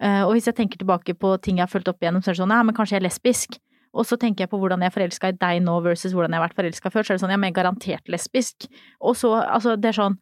Uh, 0.02 0.24
og 0.26 0.34
hvis 0.34 0.50
jeg 0.50 0.58
tenker 0.58 0.80
tilbake 0.80 1.14
på 1.16 1.36
ting 1.40 1.60
jeg 1.60 1.64
har 1.64 1.72
fulgt 1.72 1.88
opp 1.88 2.02
igjennom, 2.02 2.20
så 2.20 2.32
er 2.32 2.36
det 2.36 2.42
sånn 2.42 2.52
ja, 2.52 2.60
men 2.66 2.76
kanskje 2.76 2.98
jeg 2.98 3.02
er 3.02 3.06
lesbisk. 3.08 3.56
Og 3.94 4.04
så 4.08 4.18
tenker 4.20 4.44
jeg 4.44 4.50
på 4.50 4.58
hvordan 4.58 4.82
jeg 4.82 4.90
er 4.90 4.96
forelska 4.96 5.30
i 5.30 5.38
deg 5.38 5.62
nå 5.64 5.78
versus 5.84 6.12
hvordan 6.12 6.34
jeg 6.34 6.42
har 6.42 6.48
vært 6.48 6.58
forelska 6.58 6.90
før, 6.90 7.06
så 7.06 7.14
er 7.14 7.16
det 7.16 7.24
sånn 7.24 7.32
ja, 7.32 7.38
men 7.40 7.48
jeg 7.48 7.54
er 7.54 7.60
garantert 7.60 8.10
lesbisk. 8.12 8.68
Og 9.00 9.16
så, 9.16 9.30
altså, 9.38 9.78
det 9.80 9.92
er 9.92 10.00
sånn 10.02 10.20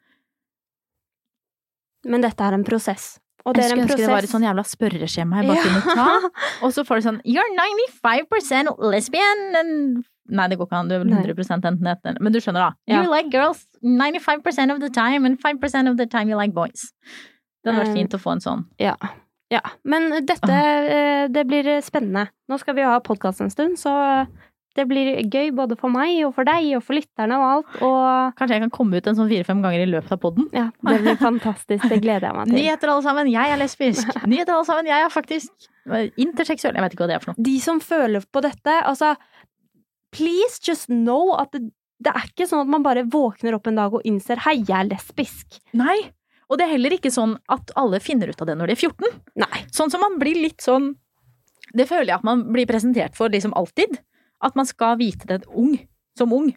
Men 2.02 2.24
dette 2.24 2.42
er 2.42 2.54
en 2.56 2.64
prosess. 2.66 3.16
Og 3.46 3.54
det 3.54 3.64
Jeg 3.64 3.72
er 3.72 3.72
en 3.72 3.88
skulle 3.88 3.94
ønske 3.94 4.06
det 4.06 4.12
var 4.12 4.26
et 4.26 4.30
sånn 4.30 4.46
jævla 4.46 4.64
spørreskjema 4.66 5.40
jeg 5.40 5.50
bare 5.50 5.66
kunne 5.66 5.96
ta. 5.98 6.32
Og 6.66 6.74
så 6.74 6.84
får 6.86 7.00
du 7.00 7.06
sånn 7.08 7.20
You're 7.26 7.48
95% 7.58 8.76
lesbian 8.92 9.44
and 9.58 10.04
Nei, 10.30 10.46
det 10.48 10.58
går 10.58 10.66
ikke 10.68 10.78
an. 10.78 10.88
Du 10.88 10.94
er 10.94 10.98
vel 11.02 11.10
Nei. 11.10 11.22
100 11.24 11.50
enten 11.66 11.86
enten 11.86 12.18
Men 12.22 12.32
du 12.32 12.38
skjønner, 12.38 12.68
da. 12.70 12.72
Ja. 12.86 13.02
You 13.02 13.10
like 13.10 13.30
girls 13.32 13.66
95 13.82 14.70
of 14.70 14.78
the 14.80 14.88
time, 14.90 15.26
and 15.26 15.40
5 15.40 15.88
of 15.90 15.96
the 15.98 16.06
time 16.06 16.28
you 16.30 16.36
like 16.38 16.54
boys. 16.54 16.92
Det 17.64 17.72
hadde 17.72 17.82
vært 17.84 17.90
Eh. 17.96 17.98
fint 18.00 18.14
å 18.14 18.18
få 18.22 18.32
en 18.32 18.40
sånn. 18.40 18.64
Ja. 18.78 18.94
ja. 19.50 19.60
Men 19.84 20.10
dette 20.26 20.50
eh, 20.52 21.28
Det 21.28 21.44
blir 21.46 21.80
spennende. 21.82 22.28
Nå 22.48 22.58
skal 22.58 22.74
vi 22.74 22.82
jo 22.82 22.88
ha 22.88 23.00
podkast 23.00 23.40
en 23.40 23.50
stund, 23.50 23.76
så 23.78 24.26
det 24.74 24.86
blir 24.88 25.18
gøy 25.28 25.50
både 25.52 25.76
for 25.76 25.90
meg 25.92 26.24
og 26.24 26.32
for 26.34 26.44
deg 26.48 26.70
og 26.78 26.82
for 26.82 26.94
lytterne 26.96 27.36
og 27.36 27.44
alt. 27.50 27.82
Og 27.84 28.34
Kanskje 28.38 28.54
jeg 28.56 28.62
kan 28.62 28.70
komme 28.72 28.96
ut 28.96 29.06
en 29.06 29.14
sånn 29.18 29.28
fire-fem 29.28 29.60
ganger 29.60 29.82
i 29.84 29.90
løpet 29.90 30.12
av 30.12 30.18
poden. 30.22 30.46
ja, 30.54 30.70
det 30.88 31.02
blir 31.02 31.18
fantastisk. 31.20 31.84
Det 31.90 32.00
gleder 32.00 32.30
jeg 32.30 32.34
meg 32.38 32.46
til. 32.46 32.54
Nyheter, 32.56 32.88
alle 32.94 33.02
sammen. 33.04 33.28
Jeg 33.28 33.52
er 33.52 33.60
lesbisk. 33.60 34.08
Nyheter, 34.32 34.54
alle 34.54 34.64
sammen. 34.64 34.86
Jeg 34.88 35.04
er 35.04 35.12
faktisk 35.12 35.68
eh, 35.92 36.08
interseksuell. 36.16 36.74
Jeg 36.74 36.82
vet 36.86 36.94
ikke 36.96 37.04
hva 37.04 37.10
det 37.12 37.18
er 37.18 37.26
for 37.26 37.34
noe. 37.34 37.44
De 37.44 37.58
som 37.60 37.80
føler 37.84 38.24
på 38.32 38.40
dette, 38.40 38.78
altså 38.88 39.12
Please 40.12 40.60
just 40.62 40.90
know 40.92 41.34
at 41.40 41.52
det, 41.54 41.70
det 42.02 42.12
er 42.12 42.26
ikke 42.28 42.48
sånn 42.48 42.64
at 42.64 42.72
man 42.72 42.84
bare 42.84 43.06
våkner 43.08 43.56
opp 43.56 43.70
en 43.70 43.78
dag 43.80 43.94
og 43.94 44.04
innser 44.08 44.42
'hei, 44.44 44.60
jeg 44.60 44.76
er 44.78 44.90
lesbisk'. 44.90 45.60
Nei. 45.72 46.12
Og 46.50 46.58
det 46.58 46.66
er 46.66 46.74
heller 46.74 46.92
ikke 46.92 47.12
sånn 47.12 47.38
at 47.48 47.72
alle 47.80 48.00
finner 48.04 48.28
ut 48.28 48.40
av 48.44 48.50
det 48.50 48.56
når 48.58 48.68
de 48.68 48.74
er 48.76 48.82
14. 48.84 49.20
Nei. 49.40 49.62
Sånn 49.72 49.92
som 49.92 50.02
man 50.04 50.18
blir 50.20 50.36
litt 50.36 50.60
sånn 50.60 50.96
Det 51.72 51.86
føler 51.88 52.10
jeg 52.10 52.18
at 52.18 52.26
man 52.26 52.42
blir 52.52 52.68
presentert 52.68 53.14
for 53.16 53.32
liksom 53.32 53.54
alltid. 53.56 53.96
At 54.44 54.56
man 54.58 54.66
skal 54.68 54.98
vite 55.00 55.24
det 55.24 55.46
ung. 55.48 55.78
Som 56.18 56.34
ung. 56.36 56.50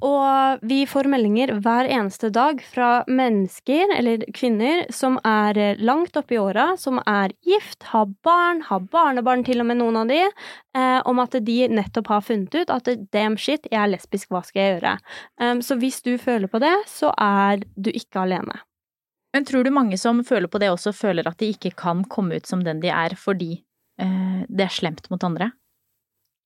Og 0.00 0.62
vi 0.64 0.78
får 0.88 1.08
meldinger 1.12 1.50
hver 1.60 1.88
eneste 1.92 2.30
dag 2.32 2.62
fra 2.64 3.02
mennesker, 3.10 3.90
eller 3.98 4.24
kvinner, 4.36 4.86
som 4.94 5.18
er 5.28 5.58
eh, 5.60 5.82
langt 5.84 6.16
oppe 6.16 6.38
i 6.38 6.40
åra, 6.40 6.70
som 6.80 7.02
er 7.04 7.34
gift, 7.44 7.84
har 7.92 8.08
barn, 8.24 8.62
har 8.70 8.86
barnebarn 8.88 9.44
til 9.44 9.60
og 9.60 9.68
med 9.68 9.80
noen 9.82 10.00
av 10.00 10.08
de, 10.08 10.22
eh, 10.24 10.96
om 11.04 11.20
at 11.20 11.36
de 11.44 11.58
nettopp 11.68 12.08
har 12.14 12.24
funnet 12.24 12.56
ut 12.56 12.72
at 12.72 12.88
damn 13.12 13.36
shit, 13.36 13.68
jeg 13.68 13.76
er 13.82 13.92
lesbisk, 13.92 14.32
hva 14.32 14.40
skal 14.46 14.62
jeg 14.62 14.74
gjøre? 14.78 14.96
Um, 15.36 15.60
så 15.60 15.76
hvis 15.76 16.00
du 16.06 16.14
føler 16.20 16.48
på 16.48 16.62
det, 16.64 16.72
så 16.88 17.12
er 17.20 17.60
du 17.76 17.92
ikke 17.92 18.24
alene. 18.24 18.62
Men 19.36 19.44
tror 19.44 19.64
du 19.64 19.70
mange 19.70 19.98
som 20.00 20.24
føler 20.24 20.48
på 20.50 20.58
det, 20.58 20.72
også 20.72 20.94
føler 20.96 21.28
at 21.28 21.38
de 21.38 21.52
ikke 21.52 21.74
kan 21.78 22.02
komme 22.08 22.40
ut 22.40 22.48
som 22.48 22.64
den 22.66 22.80
de 22.82 22.90
er 22.90 23.14
fordi 23.20 23.52
eh, 24.00 24.42
det 24.48 24.66
er 24.66 24.74
slemt 24.80 25.10
mot 25.12 25.22
andre? 25.28 25.52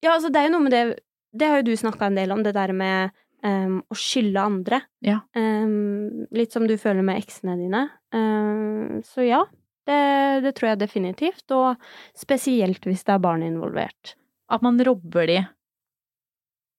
Ja, 0.04 0.16
altså 0.18 0.28
det 0.28 0.42
er 0.42 0.50
jo 0.50 0.56
noe 0.58 0.66
med 0.66 0.74
det 0.74 0.86
Det 1.34 1.46
har 1.48 1.62
jo 1.62 1.70
du 1.70 1.76
snakka 1.76 2.06
en 2.06 2.18
del 2.18 2.30
om, 2.30 2.42
det 2.44 2.52
der 2.54 2.70
med 2.76 3.10
um, 3.44 3.80
å 3.88 3.96
skylde 3.98 4.44
andre. 4.44 4.80
Ja. 5.04 5.20
Um, 5.36 6.26
litt 6.34 6.54
som 6.54 6.68
du 6.68 6.76
føler 6.80 7.04
med 7.06 7.20
eksene 7.22 7.56
dine. 7.60 7.86
Um, 8.14 9.02
så 9.06 9.26
ja, 9.26 9.42
det, 9.88 10.00
det 10.46 10.54
tror 10.56 10.72
jeg 10.72 10.82
definitivt. 10.84 11.44
Og 11.56 11.80
spesielt 12.18 12.86
hvis 12.88 13.04
det 13.06 13.16
er 13.16 13.24
barn 13.24 13.44
involvert. 13.46 14.16
At 14.52 14.64
man 14.64 14.80
robber 14.84 15.28
de 15.30 15.42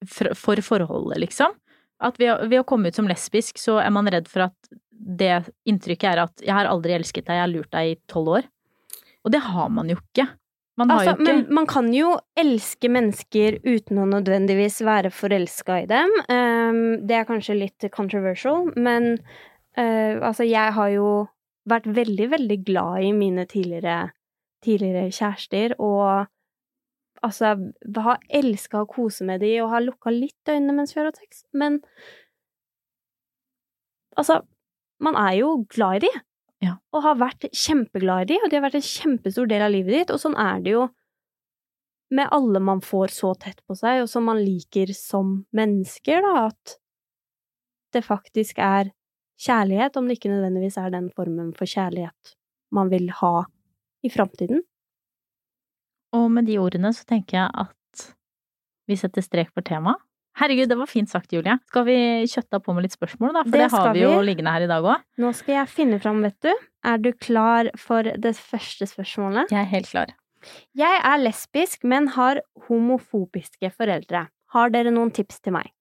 for, 0.09 0.33
for 0.37 0.61
forholdet, 0.65 1.21
liksom. 1.23 1.55
At 2.03 2.19
ved, 2.19 2.47
ved 2.51 2.61
å 2.61 2.67
komme 2.67 2.91
ut 2.91 2.97
som 2.97 3.07
lesbisk, 3.09 3.59
så 3.61 3.79
er 3.81 3.93
man 3.93 4.09
redd 4.11 4.27
for 4.29 4.49
at 4.49 4.73
det 4.95 5.45
inntrykket 5.67 6.07
er 6.11 6.21
at 6.23 6.41
'jeg 6.41 6.55
har 6.55 6.67
aldri 6.69 6.95
elsket 6.95 7.25
deg, 7.25 7.35
jeg 7.35 7.43
har 7.43 7.51
lurt 7.51 7.71
deg 7.71 7.91
i 7.91 7.97
tolv 8.07 8.39
år'. 8.39 8.49
Og 9.25 9.31
det 9.31 9.41
har 9.41 9.69
man 9.69 9.89
jo 9.89 9.97
ikke. 9.97 10.27
Man 10.75 10.91
Altså, 10.91 11.13
ikke 11.15 11.23
men 11.23 11.45
man 11.55 11.67
kan 11.71 11.87
jo 11.95 12.09
elske 12.35 12.89
mennesker 12.91 13.61
uten 13.63 14.01
å 14.01 14.07
nødvendigvis 14.11 14.81
være 14.83 15.11
forelska 15.13 15.77
i 15.85 15.87
dem. 15.87 16.11
Um, 16.27 16.81
det 17.07 17.15
er 17.15 17.29
kanskje 17.29 17.55
litt 17.55 17.85
controversial, 17.95 18.67
men 18.75 19.13
uh, 19.79 20.19
altså, 20.19 20.43
jeg 20.43 20.75
har 20.75 20.91
jo 20.91 21.09
vært 21.69 21.87
veldig, 21.95 22.27
veldig 22.35 22.59
glad 22.67 23.07
i 23.07 23.13
mine 23.15 23.47
tidligere, 23.49 24.11
tidligere 24.65 25.15
kjærester, 25.15 25.77
og 25.79 26.27
altså 27.25 27.55
har 28.05 28.27
elska 28.41 28.83
å 28.83 28.89
kose 28.89 29.25
med 29.25 29.41
de 29.41 29.55
og 29.63 29.71
har 29.71 29.83
lukka 29.85 30.11
litt 30.13 30.51
øynene 30.51 30.75
mens 30.75 30.93
vi 30.93 31.01
har 31.01 31.09
hatt 31.09 31.23
sex, 31.23 31.45
men 31.55 31.79
altså, 34.19 34.41
man 34.99 35.17
er 35.23 35.39
jo 35.39 35.55
glad 35.71 36.03
i 36.03 36.07
de 36.09 36.13
Ja. 36.65 36.75
og 36.95 37.03
har 37.05 37.17
vært 37.19 37.47
kjempeglad 37.51 38.25
i 38.25 38.33
de, 38.33 38.41
og 38.43 38.51
de 38.51 38.57
har 38.57 38.65
vært 38.65 38.79
en 38.79 38.87
kjempestor 38.87 39.49
del 39.51 39.65
av 39.65 39.73
livet 39.73 39.99
ditt, 39.99 40.13
og 40.13 40.21
sånn 40.21 40.37
er 40.39 40.61
det 40.65 40.75
jo 40.75 40.85
med 42.15 42.29
alle 42.33 42.61
man 42.61 42.81
får 42.85 43.13
så 43.13 43.33
tett 43.41 43.61
på 43.65 43.75
seg, 43.77 44.03
og 44.03 44.09
som 44.09 44.27
man 44.29 44.39
liker 44.41 44.93
som 44.95 45.39
mennesker, 45.55 46.21
da, 46.25 46.47
at 46.51 46.77
det 47.95 48.03
faktisk 48.05 48.59
er 48.61 48.91
kjærlighet, 49.41 49.97
om 49.97 50.07
det 50.07 50.19
ikke 50.19 50.31
nødvendigvis 50.31 50.77
er 50.79 50.93
den 50.93 51.09
formen 51.15 51.51
for 51.57 51.69
kjærlighet 51.69 52.35
man 52.75 52.91
vil 52.91 53.09
ha 53.21 53.45
i 54.05 54.11
framtiden. 54.11 54.63
Og 56.15 56.29
med 56.31 56.47
de 56.47 56.59
ordene 56.61 56.93
så 56.95 57.05
tenker 57.07 57.41
jeg 57.41 57.49
at 57.65 58.05
vi 58.85 58.97
setter 58.99 59.25
strek 59.25 59.51
for 59.53 59.65
temaet. 59.65 59.99
Herregud, 60.35 60.67
det 60.67 60.75
var 60.75 60.89
fint 60.91 61.07
sagt, 61.09 61.31
Julie. 61.31 61.55
Skal 61.71 61.85
vi 61.87 61.97
kjøtta 62.27 62.59
på 62.59 62.73
med 62.75 62.83
litt 62.83 62.95
spørsmål, 62.95 63.31
da? 63.37 63.43
For 63.45 63.55
Det 63.55 63.61
det, 63.61 63.69
har 63.71 63.93
vi 63.95 64.01
jo 64.03 64.15
liggende 64.25 64.51
her 64.51 64.65
i 64.65 64.67
dag 64.67 64.83
òg. 64.83 65.05
Nå 65.23 65.31
skal 65.37 65.61
jeg 65.61 65.71
finne 65.71 65.99
fram, 66.03 66.19
vet 66.25 66.35
du. 66.43 66.51
Er 66.83 66.99
du 66.99 67.13
klar 67.13 67.69
for 67.79 68.03
det 68.03 68.33
første 68.35 68.87
spørsmålet? 68.91 69.53
Jeg 69.53 69.61
er 69.61 69.71
helt 69.71 69.87
klar. 69.87 70.11
Jeg 70.77 70.99
er 71.07 71.23
lesbisk, 71.23 71.87
men 71.87 72.11
har 72.17 72.41
homofobiske 72.67 73.71
foreldre. 73.71 74.25
Har 74.53 74.75
dere 74.75 74.91
noen 74.93 75.13
tips 75.15 75.39
til 75.39 75.55
meg? 75.55 75.71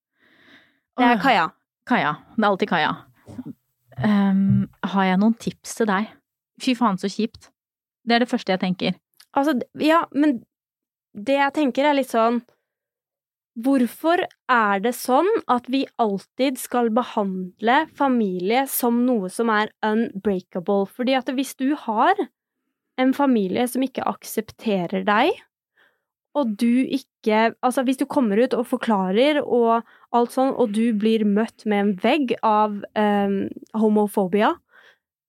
Det 0.99 1.11
er 1.11 1.21
Kaja. 1.21 1.49
Kaja. 1.91 2.15
Det 2.37 2.45
er 2.47 2.51
alltid 2.53 2.71
Kaja. 2.71 2.95
Um, 3.99 4.69
har 4.95 5.11
jeg 5.11 5.21
noen 5.23 5.35
tips 5.35 5.75
til 5.81 5.91
deg? 5.91 6.15
Fy 6.63 6.77
faen, 6.79 6.99
så 7.03 7.11
kjipt. 7.11 7.51
Det 8.07 8.17
er 8.17 8.23
det 8.23 8.31
første 8.31 8.55
jeg 8.55 8.63
tenker. 8.63 8.97
Altså, 9.35 9.59
ja, 9.83 10.05
men 10.15 10.39
det 11.15 11.41
jeg 11.41 11.55
tenker 11.59 11.91
er 11.91 11.99
litt 11.99 12.11
sånn 12.15 12.41
Hvorfor 13.55 14.25
er 14.51 14.81
det 14.83 14.97
sånn 14.99 15.29
at 15.47 15.69
vi 15.71 15.85
alltid 16.03 16.59
skal 16.59 16.89
behandle 16.95 17.85
familie 17.95 18.65
som 18.71 19.05
noe 19.07 19.31
som 19.31 19.53
er 19.55 19.71
unbreakable? 19.87 20.89
Fordi 20.91 21.15
at 21.15 21.31
hvis 21.37 21.55
du 21.61 21.77
har 21.79 22.19
en 22.99 23.13
familie 23.15 23.67
som 23.71 23.85
ikke 23.87 24.07
aksepterer 24.11 25.07
deg, 25.07 25.39
og 26.35 26.57
du 26.59 26.83
ikke 26.83 27.55
Altså, 27.63 27.85
hvis 27.87 27.97
du 27.97 28.05
kommer 28.11 28.37
ut 28.43 28.53
og 28.59 28.67
forklarer 28.69 29.39
og 29.41 29.87
alt 30.13 30.35
sånn, 30.35 30.51
og 30.51 30.75
du 30.75 30.93
blir 30.99 31.23
møtt 31.25 31.65
med 31.65 31.81
en 31.81 31.93
vegg 32.03 32.35
av 32.45 32.83
eh, 32.99 33.37
homofobia, 33.81 34.51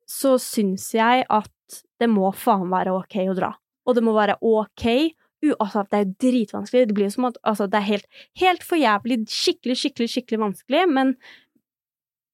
så 0.10 0.36
syns 0.42 0.90
jeg 0.98 1.24
at 1.30 1.80
det 2.02 2.10
må 2.12 2.34
faen 2.36 2.68
være 2.74 2.98
ok 2.98 3.16
å 3.30 3.38
dra. 3.38 3.54
Og 3.86 3.96
det 3.96 4.04
må 4.04 4.16
være 4.18 4.36
ok. 4.44 5.14
Altså, 5.60 5.86
det 5.92 5.98
er 5.98 6.06
jo 6.06 6.16
dritvanskelig. 6.26 6.88
Det 6.90 6.98
blir 6.98 7.12
som 7.14 7.30
at 7.30 7.40
altså, 7.44 7.68
det 7.70 7.80
er 7.80 7.90
helt, 7.92 8.08
helt 8.42 8.66
for 8.66 8.82
jævlig, 8.82 9.22
skikkelig, 9.32 9.78
skikkelig, 9.82 10.10
skikkelig 10.14 10.42
vanskelig, 10.42 10.86
men 10.92 11.16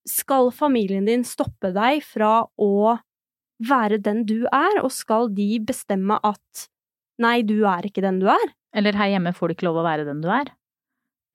skal 0.09 0.49
familien 0.55 1.05
din 1.05 1.25
stoppe 1.27 1.73
deg 1.75 2.01
fra 2.05 2.41
å 2.57 2.97
være 3.61 3.99
den 4.01 4.23
du 4.25 4.47
er, 4.49 4.79
og 4.81 4.89
skal 4.93 5.29
de 5.35 5.59
bestemme 5.67 6.17
at 6.25 6.65
nei, 7.21 7.41
du 7.45 7.61
er 7.69 7.85
ikke 7.85 8.01
den 8.01 8.17
du 8.21 8.27
er? 8.31 8.47
Eller 8.73 8.97
her 8.97 9.11
hjemme 9.13 9.35
får 9.37 9.51
du 9.51 9.57
ikke 9.57 9.67
lov 9.67 9.81
å 9.81 9.85
være 9.85 10.07
den 10.07 10.23
du 10.23 10.29
er. 10.33 10.49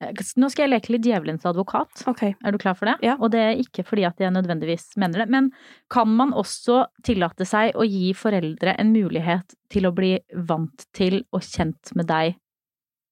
Eh, 0.03 0.13
Nå 0.37 0.49
skal 0.53 0.67
jeg 0.67 0.73
leke 0.75 0.93
litt 0.93 1.05
djevelens 1.05 1.45
advokat. 1.49 2.03
Okay. 2.09 2.35
Er 2.45 2.53
du 2.53 2.59
klar 2.61 2.77
for 2.77 2.89
det? 2.89 2.97
Ja. 3.05 3.17
Og 3.19 3.31
det 3.33 3.43
er 3.43 3.61
ikke 3.61 3.85
fordi 3.87 4.05
at 4.07 4.19
jeg 4.21 4.33
nødvendigvis 4.35 4.91
mener 5.01 5.23
det, 5.23 5.29
men 5.33 5.51
kan 5.93 6.09
man 6.09 6.33
også 6.37 6.85
tillate 7.07 7.47
seg 7.47 7.77
å 7.77 7.85
gi 7.87 8.11
foreldre 8.17 8.77
en 8.77 8.93
mulighet 8.93 9.57
til 9.73 9.89
å 9.89 9.93
bli 9.95 10.15
vant 10.49 10.87
til 10.97 11.23
og 11.31 11.45
kjent 11.45 11.95
med 11.97 12.09
deg 12.11 12.37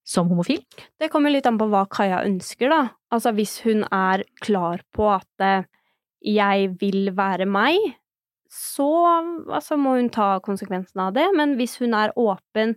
som 0.05 0.29
homofil? 0.29 0.61
Det 1.01 1.09
kommer 1.13 1.33
litt 1.33 1.47
an 1.49 1.57
på 1.57 1.67
hva 1.71 1.87
Kaja 1.89 2.21
ønsker, 2.27 2.69
da. 2.69 2.81
Altså 3.13 3.33
hvis 3.33 3.57
hun 3.65 3.85
er 3.89 4.25
klar 4.45 4.85
på 4.93 5.09
at 5.15 5.45
eh, 5.45 5.69
jeg 6.25 6.75
vil 6.81 7.09
være 7.17 7.47
meg, 7.49 7.79
så 8.55 8.87
altså, 9.51 9.75
må 9.77 9.97
hun 9.97 10.11
ta 10.13 10.35
konsekvensen 10.45 11.01
av 11.01 11.15
det. 11.17 11.25
Men 11.35 11.57
hvis 11.59 11.79
hun 11.81 11.95
er 11.97 12.13
åpen 12.15 12.75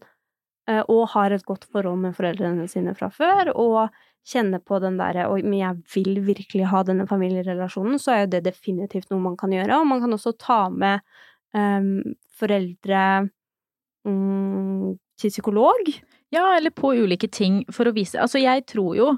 og 0.69 1.07
har 1.15 1.33
et 1.33 1.47
godt 1.49 1.65
forhold 1.73 2.01
med 2.03 2.17
foreldrene 2.17 2.67
sine 2.69 2.93
fra 2.99 3.09
før, 3.13 3.53
og 3.55 3.95
kjenner 4.29 4.61
på 4.61 4.79
den 4.83 4.99
derre 5.01 5.29
Oi, 5.33 5.41
men 5.45 5.59
jeg 5.61 5.79
vil 5.95 6.21
virkelig 6.27 6.69
ha 6.73 6.83
denne 6.87 7.07
familierelasjonen, 7.09 7.99
så 8.01 8.15
er 8.15 8.21
jo 8.25 8.33
det 8.35 8.45
definitivt 8.49 9.09
noe 9.13 9.23
man 9.25 9.39
kan 9.41 9.55
gjøre. 9.55 9.81
Og 9.81 9.89
man 9.89 10.03
kan 10.05 10.13
også 10.15 10.35
ta 10.41 10.61
med 10.73 11.01
um, 11.57 12.03
foreldre 12.39 13.05
um, 14.05 14.99
til 15.21 15.33
psykolog. 15.33 15.93
Ja, 16.35 16.51
eller 16.59 16.75
på 16.77 16.93
ulike 16.99 17.31
ting 17.33 17.63
for 17.73 17.89
å 17.89 17.95
vise 17.97 18.21
Altså, 18.21 18.41
jeg 18.43 18.67
tror 18.69 18.97
jo 18.99 19.15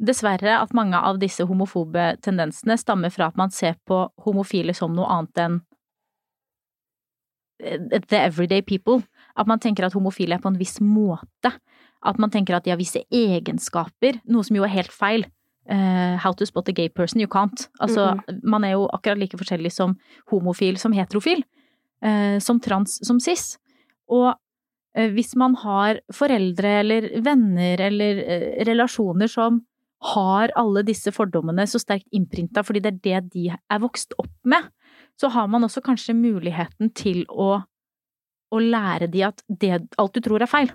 dessverre 0.00 0.58
at 0.60 0.74
mange 0.76 0.96
av 0.96 1.18
disse 1.20 1.44
homofobe 1.48 2.14
tendensene 2.24 2.76
stammer 2.80 3.12
fra 3.12 3.28
at 3.30 3.40
man 3.40 3.52
ser 3.52 3.76
på 3.88 4.06
homofile 4.24 4.74
som 4.76 4.94
noe 4.96 5.08
annet 5.12 5.40
enn 5.44 5.58
eh, 5.60 5.66
the 7.60 8.18
everyday 8.18 8.62
people. 8.62 9.02
At 9.36 9.46
man 9.46 9.60
tenker 9.60 9.86
at 9.86 9.94
homofile 9.96 10.36
er 10.36 10.42
på 10.42 10.50
en 10.50 10.58
viss 10.60 10.80
måte. 10.80 11.52
At 12.00 12.18
man 12.18 12.32
tenker 12.32 12.56
at 12.56 12.64
de 12.64 12.72
har 12.72 12.80
visse 12.80 13.02
egenskaper, 13.12 14.20
noe 14.30 14.46
som 14.46 14.56
jo 14.56 14.64
er 14.64 14.72
helt 14.72 14.92
feil. 14.94 15.26
Uh, 15.70 16.16
how 16.18 16.32
to 16.32 16.46
spot 16.48 16.68
a 16.68 16.72
gay 16.72 16.88
person, 16.88 17.20
you 17.20 17.28
can't. 17.28 17.68
Altså, 17.80 18.16
man 18.42 18.64
er 18.64 18.74
jo 18.74 18.88
akkurat 18.90 19.20
like 19.20 19.38
forskjellig 19.38 19.70
som 19.74 19.94
homofil 20.32 20.80
som 20.80 20.96
heterofil. 20.96 21.44
Uh, 22.04 22.38
som 22.40 22.60
trans 22.60 22.96
som 23.06 23.20
cis. 23.20 23.54
Og 24.08 24.32
uh, 24.32 25.10
hvis 25.14 25.36
man 25.38 25.54
har 25.60 26.00
foreldre 26.16 26.78
eller 26.80 27.10
venner 27.22 27.84
eller 27.90 28.22
eh, 28.24 28.64
relasjoner 28.66 29.30
som 29.30 29.60
har 30.14 30.50
alle 30.56 30.82
disse 30.88 31.12
fordommene 31.12 31.66
så 31.68 31.78
sterkt 31.82 32.08
innprinta 32.16 32.64
fordi 32.64 32.80
det 32.80 32.90
er 32.90 33.00
det 33.04 33.34
de 33.34 33.42
er 33.52 33.82
vokst 33.82 34.16
opp 34.18 34.32
med, 34.48 34.70
så 35.20 35.28
har 35.34 35.48
man 35.52 35.66
også 35.66 35.82
kanskje 35.84 36.14
muligheten 36.16 36.92
til 36.96 37.24
å, 37.28 37.58
å 38.50 38.60
lære 38.60 39.10
de 39.12 39.26
at 39.28 39.42
det, 39.48 39.74
alt 40.00 40.16
du 40.16 40.22
tror 40.24 40.40
er 40.44 40.48
feil. 40.50 40.70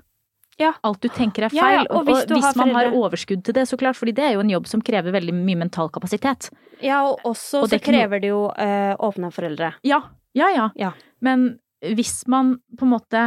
Ja. 0.61 0.69
Alt 0.87 1.01
du 1.03 1.09
tenker 1.11 1.47
er 1.47 1.51
feil. 1.51 1.81
ja, 1.81 1.85
og 1.91 2.05
hvis 2.07 2.27
du 2.29 2.37
har 2.39 2.55
man 2.55 2.71
har 2.77 2.93
overskudd 2.95 3.41
til 3.43 3.57
det, 3.57 3.65
så 3.67 3.75
klart, 3.79 3.97
fordi 3.99 4.13
det 4.15 4.23
er 4.23 4.35
jo 4.37 4.43
en 4.45 4.53
jobb 4.53 4.69
som 4.71 4.83
krever 4.85 5.11
veldig 5.15 5.33
mye 5.35 5.59
mental 5.65 5.89
kapasitet. 5.91 6.47
Ja, 6.79 7.01
og 7.09 7.25
også 7.27 7.65
Og 7.65 7.71
det 7.71 7.81
så 7.81 7.81
er 7.81 7.85
krever 7.89 8.21
det 8.23 8.29
jo 8.31 8.45
øh, 8.53 8.93
åpne 9.09 9.31
foreldre. 9.35 9.73
Ja, 9.83 9.99
ja, 10.37 10.51
ja. 10.53 10.69
Ja. 10.79 10.93
Men 11.25 11.57
hvis 11.83 12.21
man 12.31 12.55
på 12.77 12.87
en 12.87 12.93
måte 12.95 13.25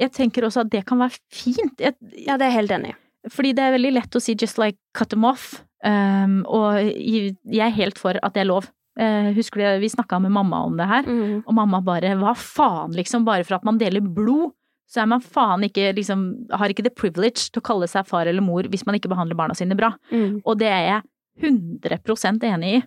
Jeg 0.00 0.10
tenker 0.16 0.46
også 0.48 0.64
at 0.64 0.70
det 0.72 0.86
kan 0.88 0.98
være 0.98 1.18
fint. 1.30 1.78
Jeg, 1.78 1.94
Ja, 2.16 2.38
det 2.40 2.46
er 2.46 2.50
jeg 2.50 2.58
helt 2.62 2.72
enig 2.78 2.94
i. 2.94 2.96
fordi 3.30 3.52
det 3.54 3.62
er 3.62 3.74
veldig 3.76 3.92
lett 3.92 4.16
å 4.16 4.22
si 4.22 4.34
just 4.34 4.58
like 4.58 4.78
cut 4.96 5.10
them 5.10 5.24
off. 5.28 5.64
Um, 5.84 6.40
og 6.46 6.78
jeg 6.80 7.36
er 7.60 7.70
helt 7.76 7.98
for 7.98 8.16
at 8.22 8.34
det 8.34 8.40
er 8.42 8.48
lov. 8.48 8.70
Eh, 9.00 9.30
husker 9.32 9.62
du 9.62 9.80
vi 9.80 9.88
snakka 9.88 10.18
med 10.20 10.34
mamma 10.34 10.64
om 10.66 10.76
det 10.76 10.88
her? 10.88 11.06
mm. 11.06 11.44
Og 11.46 11.54
mamma 11.56 11.80
bare 11.84 12.12
hva 12.20 12.34
faen, 12.36 12.92
liksom, 12.96 13.24
bare 13.24 13.44
for 13.44 13.56
at 13.56 13.64
man 13.64 13.78
deler 13.80 14.04
blod, 14.04 14.52
så 14.92 15.02
er 15.02 15.08
man 15.08 15.22
faen 15.24 15.62
ikke 15.64 15.94
liksom 15.96 16.24
Har 16.52 16.68
ikke 16.68 16.84
the 16.84 16.92
privilege 16.92 17.48
til 17.48 17.62
å 17.62 17.64
kalle 17.64 17.86
seg 17.88 18.04
far 18.04 18.28
eller 18.28 18.44
mor 18.44 18.66
hvis 18.68 18.84
man 18.84 18.98
ikke 18.98 19.08
behandler 19.08 19.38
barna 19.38 19.56
sine 19.56 19.78
bra. 19.78 19.94
Mm. 20.12 20.42
Og 20.44 20.58
det 20.60 20.68
er 20.68 20.84
jeg 20.88 21.02
100% 21.48 22.44
enig 22.44 22.74
i. 22.76 22.82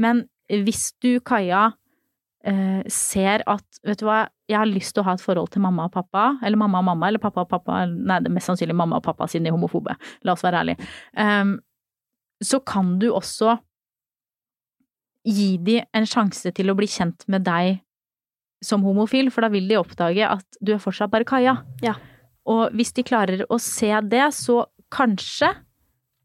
Men 0.00 0.24
hvis 0.48 0.94
du, 1.04 1.18
Kaja, 1.20 1.72
eh, 2.44 2.80
ser 2.88 3.44
at 3.46 3.82
vet 3.86 4.00
du 4.00 4.06
hva, 4.08 4.22
jeg 4.50 4.58
har 4.58 4.68
lyst 4.68 4.94
til 4.94 5.02
å 5.02 5.06
ha 5.06 5.16
et 5.16 5.24
forhold 5.24 5.52
til 5.52 5.62
mamma 5.64 5.86
og 5.88 5.94
pappa, 5.94 6.38
eller 6.42 6.60
mamma 6.60 6.80
og 6.80 6.88
mamma, 6.90 7.08
eller 7.08 7.22
pappa 7.22 7.44
og 7.44 7.50
pappa, 7.52 7.82
nei, 7.86 8.18
det 8.20 8.30
er 8.30 8.36
mest 8.36 8.50
sannsynlig 8.50 8.76
mamma 8.76 8.98
og 8.98 9.06
pappa 9.06 9.28
siden 9.30 9.46
de 9.46 9.52
er 9.52 9.56
homofobe, 9.56 9.96
la 10.26 10.34
oss 10.34 10.44
være 10.44 10.64
ærlige, 10.64 10.88
um, 11.16 11.54
så 12.42 12.60
kan 12.66 12.96
du 13.00 13.10
også 13.12 13.56
gi 15.26 15.56
de 15.62 15.80
en 15.94 16.06
sjanse 16.08 16.50
til 16.54 16.70
å 16.72 16.76
bli 16.78 16.88
kjent 16.90 17.26
med 17.30 17.44
deg 17.46 17.80
som 18.62 18.84
homofil, 18.86 19.30
for 19.34 19.42
da 19.44 19.50
vil 19.50 19.66
de 19.70 19.78
oppdage 19.80 20.26
at 20.26 20.58
du 20.62 20.72
er 20.74 20.82
fortsatt 20.82 21.10
bare 21.10 21.26
Kaja. 21.26 21.56
Ja. 21.82 21.96
Og 22.50 22.74
hvis 22.76 22.94
de 22.94 23.04
klarer 23.06 23.44
å 23.50 23.58
se 23.62 23.90
det, 24.10 24.24
så 24.34 24.64
kanskje 24.92 25.50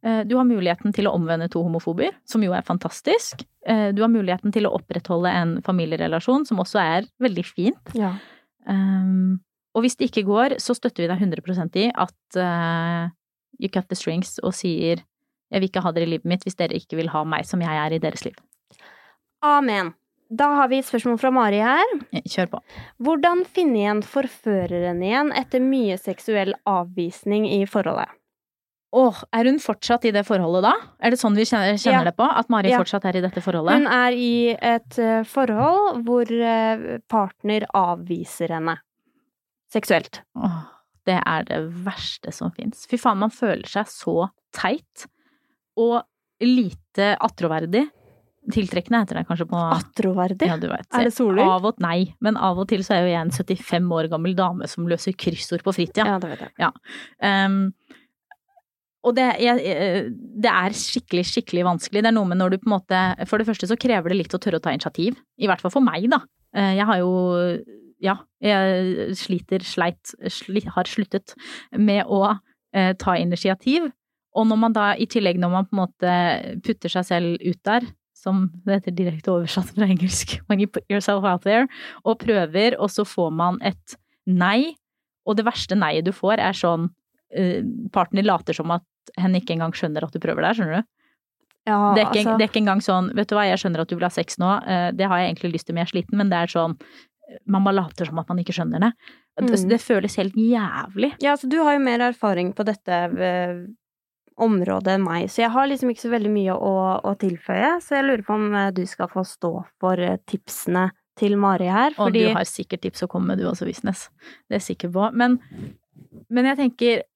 eh, 0.06 0.22
du 0.28 0.36
har 0.38 0.46
muligheten 0.50 0.94
til 0.94 1.10
å 1.10 1.16
omvende 1.18 1.50
to 1.54 1.64
homofober, 1.66 2.14
som 2.30 2.46
jo 2.46 2.54
er 2.58 2.66
fantastisk. 2.66 3.42
Eh, 3.66 3.90
Du 3.94 4.04
har 4.04 4.14
muligheten 4.14 4.54
til 4.54 4.70
å 4.70 4.74
opprettholde 4.78 5.34
en 5.34 5.58
familierelasjon, 5.66 6.46
som 6.46 6.62
også 6.62 6.82
er 6.82 7.10
veldig 7.22 7.46
fint. 7.46 7.94
Ja. 7.98 8.16
Um, 8.68 9.40
og 9.78 9.86
hvis 9.86 9.96
det 9.96 10.10
ikke 10.10 10.26
går, 10.28 10.58
så 10.60 10.76
støtter 10.76 11.06
vi 11.06 11.10
deg 11.12 11.22
100% 11.22 11.78
i 11.80 11.86
at 11.94 12.38
uh, 12.42 13.08
you 13.62 13.70
cut 13.70 13.88
the 13.90 13.96
strings 13.96 14.38
og 14.44 14.54
sier 14.58 15.04
jeg 15.48 15.62
vil 15.62 15.70
ikke 15.70 15.84
ha 15.86 15.94
dere 15.96 16.04
i 16.10 16.12
livet 16.12 16.28
mitt 16.28 16.44
hvis 16.44 16.58
dere 16.60 16.76
ikke 16.76 16.98
vil 17.00 17.08
ha 17.14 17.22
meg 17.24 17.46
som 17.48 17.62
jeg 17.64 17.72
er 17.72 17.96
i 17.96 18.02
deres 18.04 18.26
liv. 18.26 18.36
Amen. 19.48 19.94
Da 20.30 20.50
har 20.58 20.68
vi 20.68 20.82
et 20.82 20.88
spørsmål 20.90 21.20
fra 21.22 21.30
Mari 21.32 21.60
her. 21.64 21.92
Kjør 22.28 22.50
på. 22.52 22.60
Hvordan 23.06 23.46
finne 23.48 23.80
igjen 23.80 24.02
forføreren 24.04 25.00
igjen 25.06 25.30
etter 25.40 25.64
mye 25.64 25.96
seksuell 26.02 26.52
avvisning 26.68 27.46
i 27.48 27.62
forholdet? 27.70 28.10
Åh, 28.98 29.18
er 29.36 29.48
hun 29.50 29.58
fortsatt 29.60 30.06
i 30.08 30.12
det 30.16 30.24
forholdet 30.28 30.64
da? 30.64 30.74
Er 31.04 31.12
det 31.14 31.20
sånn 31.22 31.36
vi 31.36 31.44
kjenner, 31.48 31.76
kjenner 31.80 32.06
Ja. 32.06 32.10
det 32.10 32.16
på? 32.20 32.28
At 32.28 32.50
Mari 32.52 32.72
Ja. 32.72 32.80
fortsatt 32.82 33.06
er 33.06 33.18
i 33.20 33.22
dette 33.24 33.42
forholdet? 33.44 33.74
Hun 33.78 33.88
er 33.88 34.12
i 34.16 34.56
et 34.56 35.00
eh, 35.00 35.24
forhold 35.28 36.04
hvor 36.08 36.32
eh, 36.32 36.98
partner 37.12 37.66
avviser 37.76 38.50
henne 38.56 38.78
seksuelt. 39.72 40.22
Åh, 40.40 40.64
det 41.06 41.20
er 41.26 41.44
det 41.48 41.60
verste 41.86 42.34
som 42.34 42.52
fins. 42.52 42.86
Fy 42.88 42.98
faen, 43.00 43.20
man 43.20 43.30
føler 43.32 43.68
seg 43.68 43.86
så 43.92 44.30
teit 44.56 45.06
og 45.78 46.04
lite 46.42 47.14
attråverdig. 47.20 47.90
Tiltrekkende 48.54 49.02
heter 49.04 49.20
det 49.20 49.26
kanskje 49.28 49.48
på 49.50 49.60
Attroverdig? 49.76 50.48
Ja, 50.48 50.56
du 50.60 50.70
vet. 50.72 50.88
Er 50.96 51.10
det? 51.10 51.44
Av 51.44 51.66
og 51.68 51.82
Nei, 51.84 52.14
men 52.24 52.38
av 52.40 52.60
og 52.62 52.70
til 52.72 52.84
så 52.86 52.96
er 52.96 53.06
jo 53.06 53.12
jeg 53.12 53.20
en 53.26 53.34
75 53.34 53.90
år 53.98 54.08
gammel 54.14 54.36
dame 54.38 54.70
som 54.72 54.88
løser 54.88 55.16
kryssord 55.20 55.66
på 55.66 55.74
fritida. 55.76 56.06
Ja, 56.14 56.20
det 56.24 56.32
vet 56.32 56.46
jeg. 56.48 56.72
Um, 57.20 57.74
og 59.08 59.16
det, 59.16 59.28
jeg, 59.40 59.62
eh, 59.64 60.08
det 60.12 60.52
er 60.52 60.76
skikkelig, 60.76 61.26
skikkelig 61.30 61.66
vanskelig. 61.68 62.02
Det 62.04 62.10
er 62.10 62.16
noe 62.18 62.28
med 62.28 62.40
når 62.42 62.56
du 62.56 62.58
på 62.62 62.68
en 62.68 62.76
måte 62.76 63.02
For 63.30 63.40
det 63.40 63.48
første 63.48 63.70
så 63.70 63.78
krever 63.80 64.12
det 64.12 64.18
litt 64.22 64.36
å 64.36 64.40
tørre 64.42 64.60
å 64.60 64.64
ta 64.64 64.74
initiativ. 64.76 65.20
I 65.40 65.48
hvert 65.50 65.64
fall 65.64 65.74
for 65.74 65.86
meg, 65.86 66.10
da. 66.12 66.24
Eh, 66.56 66.74
Jeg 66.80 66.88
har 66.90 67.04
jo 67.04 67.12
Ja, 68.04 68.20
jeg 68.44 69.16
sliter, 69.18 69.64
sleit, 69.66 70.12
sli, 70.30 70.62
har 70.70 70.86
sluttet 70.86 71.34
med 71.74 72.06
å 72.06 72.38
eh, 72.76 72.94
ta 72.94 73.16
initiativ. 73.18 73.88
Og 74.38 74.46
når 74.46 74.60
man 74.62 74.76
da, 74.76 74.92
i 74.94 75.08
tillegg 75.10 75.40
når 75.42 75.50
man 75.50 75.66
på 75.66 75.74
en 75.74 75.82
måte 75.82 76.12
putter 76.62 76.94
seg 76.94 77.08
selv 77.08 77.42
ut 77.42 77.58
der, 77.66 77.88
som 78.18 78.48
det 78.66 78.80
heter 78.80 78.96
direkte 78.98 79.32
oversatt 79.36 79.70
fra 79.76 79.86
engelsk, 79.88 80.38
when 80.50 80.60
you 80.64 80.68
put 80.68 80.86
yourself 80.90 81.24
out 81.28 81.44
there, 81.46 81.68
og 82.04 82.20
prøver, 82.24 82.78
og 82.82 82.90
så 82.94 83.06
får 83.08 83.32
man 83.38 83.60
et 83.62 83.98
nei, 84.28 84.74
og 85.28 85.38
det 85.38 85.46
verste 85.48 85.78
nei 85.78 86.00
du 86.02 86.12
får 86.16 86.42
er 86.42 86.58
sånn 86.58 86.90
uh, 86.90 87.62
partner 87.94 88.26
later 88.26 88.58
som 88.58 88.72
at 88.76 88.84
hen 89.22 89.38
ikke 89.40 89.54
engang 89.56 89.76
skjønner 89.78 90.04
at 90.08 90.16
du 90.16 90.20
prøver 90.24 90.44
der, 90.48 90.58
skjønner 90.58 90.82
du? 90.82 90.88
Ja, 91.68 91.78
Det 91.94 92.02
er, 92.02 92.08
ikke, 92.08 92.22
altså, 92.24 92.38
det 92.40 92.46
er 92.46 92.50
ikke 92.52 92.62
engang 92.64 92.82
sånn, 92.84 93.10
vet 93.16 93.28
du 93.28 93.36
hva, 93.36 93.44
jeg 93.50 93.60
skjønner 93.60 93.82
at 93.84 93.90
du 93.92 93.98
vil 93.98 94.06
ha 94.08 94.12
sex 94.14 94.38
nå, 94.40 94.52
uh, 94.64 94.90
det 94.96 95.08
har 95.12 95.20
jeg 95.22 95.34
egentlig 95.34 95.54
lyst 95.58 95.68
til, 95.68 95.76
men 95.76 95.84
jeg 95.84 95.90
er 95.90 95.94
sliten, 95.96 96.18
men 96.22 96.32
det 96.32 96.40
er 96.46 96.54
sånn, 96.54 96.78
man 97.52 97.66
bare 97.68 97.76
later 97.76 98.08
som 98.08 98.20
at 98.22 98.30
man 98.32 98.40
ikke 98.40 98.56
skjønner 98.56 98.86
det. 98.88 98.92
Det, 99.38 99.52
Mm. 99.52 99.70
det 99.70 99.78
føles 99.84 100.16
helt 100.18 100.34
jævlig. 100.40 101.12
ja, 101.22 101.34
altså 101.36 101.46
du 101.52 101.60
har 101.62 101.76
jo 101.76 101.82
mer 101.84 102.00
erfaring 102.08 102.54
på 102.58 102.64
dette 102.66 102.96
området 104.38 104.94
enn 104.94 105.06
meg, 105.06 105.28
så 105.34 105.44
jeg 105.44 105.54
har 105.56 105.68
liksom 105.70 105.92
ikke 105.92 106.06
så 106.06 106.14
veldig 106.14 106.32
mye 106.34 106.54
å, 106.54 106.76
å 107.02 107.14
tilføye. 107.20 107.78
Så 107.84 107.98
jeg 107.98 108.06
lurer 108.06 108.24
på 108.28 108.38
om 108.38 108.48
eh, 108.54 108.72
du 108.76 108.84
skal 108.90 109.10
få 109.12 109.26
stå 109.26 109.52
for 109.82 110.02
eh, 110.04 110.20
tipsene 110.30 110.92
til 111.18 111.34
Mari 111.42 111.70
her, 111.74 111.96
Og 111.98 112.14
du 112.14 112.22
har 112.30 112.46
sikkert 112.46 112.84
tips 112.86 113.08
å 113.08 113.10
komme 113.10 113.32
med, 113.34 113.42
du 113.42 113.48
også, 113.50 113.66
Visnes. 113.66 114.08
Det 114.46 114.54
er 114.54 114.60
jeg 114.60 114.68
sikker 114.68 114.92
på. 114.94 115.08
Men, 115.18 115.40
men 116.30 116.52
jeg 116.52 116.60
tenker 116.60 117.08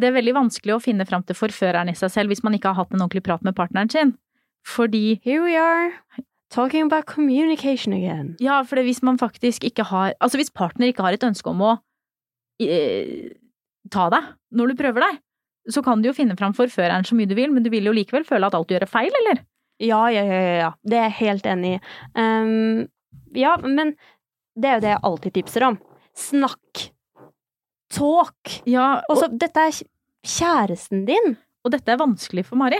det 0.00 0.08
er 0.08 0.16
veldig 0.16 0.34
vanskelig 0.36 0.74
å 0.76 0.82
finne 0.82 1.06
fram 1.06 1.22
til 1.26 1.36
forføreren 1.38 1.90
i 1.92 1.96
seg 1.98 2.12
selv 2.14 2.32
hvis 2.32 2.42
man 2.46 2.56
ikke 2.56 2.72
har 2.72 2.80
hatt 2.82 2.94
en 2.94 3.02
ordentlig 3.02 3.24
prat 3.26 3.44
med 3.46 3.56
partneren 3.58 3.90
sin. 3.92 4.14
Fordi 4.66 5.20
Here 5.24 5.42
we 5.44 5.56
are, 5.58 5.92
talking 6.52 6.86
about 6.86 7.06
communication 7.06 7.94
again. 7.96 8.34
Ja, 8.42 8.60
for 8.66 8.80
det 8.80 8.86
hvis 8.88 9.02
man 9.06 9.18
faktisk 9.20 9.64
ikke 9.64 9.86
har 9.88 10.14
Altså 10.20 10.40
hvis 10.40 10.52
partner 10.52 10.90
ikke 10.90 11.06
har 11.06 11.16
et 11.16 11.24
ønske 11.26 11.48
om 11.52 11.62
å 11.64 11.72
eh, 12.60 13.32
ta 13.90 14.08
deg 14.12 14.32
når 14.56 14.72
du 14.72 14.80
prøver 14.82 15.06
deg, 15.06 15.20
så 15.68 15.82
kan 15.84 16.00
du 16.00 16.08
jo 16.08 16.16
finne 16.16 16.36
fram 16.38 16.54
forføreren 16.56 17.04
så 17.04 17.16
mye 17.18 17.28
du 17.28 17.34
vil, 17.38 17.52
men 17.52 17.66
du 17.66 17.70
vil 17.72 17.84
jo 17.90 17.94
likevel 17.96 18.24
føle 18.28 18.48
at 18.48 18.56
alt 18.56 18.68
du 18.70 18.74
gjør 18.74 18.86
er 18.86 18.90
feil, 18.90 19.12
eller? 19.22 19.42
Ja, 19.80 20.00
ja, 20.12 20.22
ja, 20.24 20.40
ja. 20.60 20.70
Det 20.84 20.96
er 20.98 21.06
jeg 21.08 21.18
helt 21.20 21.46
enig 21.48 21.74
i. 21.76 21.82
Um, 22.16 22.88
ja, 23.36 23.54
men 23.64 23.94
det 24.60 24.68
er 24.68 24.78
jo 24.78 24.84
det 24.84 24.92
jeg 24.94 25.04
alltid 25.08 25.36
tipser 25.38 25.66
om. 25.70 25.78
Snakk. 26.16 26.86
Talk. 27.90 28.60
Ja, 28.68 29.00
Og 29.08 29.16
og, 29.16 29.22
så, 29.24 29.28
dette 29.32 29.66
er 29.66 29.78
kjæresten 30.26 31.06
din. 31.08 31.36
og 31.64 31.72
dette 31.74 31.92
er 31.92 32.00
vanskelig 32.00 32.44
for 32.48 32.60
Mari. 32.60 32.78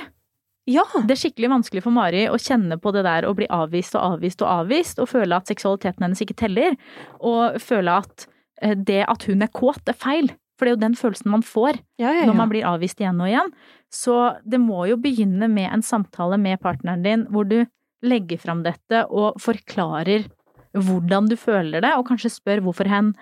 Ja. 0.71 0.85
Det 0.95 1.17
er 1.17 1.19
skikkelig 1.19 1.51
vanskelig 1.51 1.83
for 1.83 1.95
Mari 1.95 2.27
å 2.31 2.39
kjenne 2.39 2.77
på 2.81 2.93
det 2.95 3.03
der 3.05 3.27
å 3.27 3.35
bli 3.37 3.49
avvist 3.51 3.97
og 3.99 4.15
avvist 4.15 4.45
og 4.45 4.51
avvist, 4.53 5.01
og 5.03 5.09
føle 5.11 5.37
at 5.37 5.51
seksualiteten 5.51 6.05
hennes 6.05 6.21
ikke 6.23 6.37
teller, 6.39 6.77
og 7.19 7.59
føle 7.65 7.97
at 8.05 8.27
eh, 8.63 8.77
det 8.77 9.03
at 9.09 9.25
hun 9.29 9.43
er 9.43 9.51
kåt 9.57 9.89
er 9.91 9.97
feil. 9.99 10.31
For 10.61 10.69
det 10.69 10.75
er 10.75 10.77
jo 10.77 10.83
den 10.83 10.97
følelsen 10.99 11.33
man 11.33 11.45
får 11.47 11.79
Ja, 11.97 12.11
ja, 12.13 12.27
når 12.29 12.37
man 12.37 12.51
blir 12.53 12.67
avvist 12.69 13.01
igjen 13.01 13.21
og 13.25 13.31
igjen. 13.31 13.53
Så 13.89 14.17
det 14.45 14.61
må 14.61 14.85
jo 14.91 14.99
begynne 15.01 15.49
med 15.49 15.71
en 15.73 15.83
samtale 15.83 16.37
med 16.37 16.61
partneren 16.61 17.01
din 17.07 17.25
hvor 17.33 17.49
du 17.49 17.63
legger 18.05 18.41
fram 18.41 18.61
dette 18.65 19.07
og 19.09 19.41
forklarer 19.41 20.29
hvordan 20.77 21.27
du 21.33 21.35
føler 21.41 21.83
det, 21.83 21.95
og 21.97 22.07
kanskje 22.13 22.31
spør 22.31 22.61
hvorfor 22.65 22.89
hen 22.93 23.15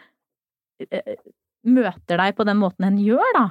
eh, 0.90 1.14
møter 1.64 2.20
deg 2.20 2.34
på 2.36 2.44
den 2.46 2.58
måten 2.60 2.84
hen 2.84 2.98
gjør, 3.00 3.30
da. 3.36 3.46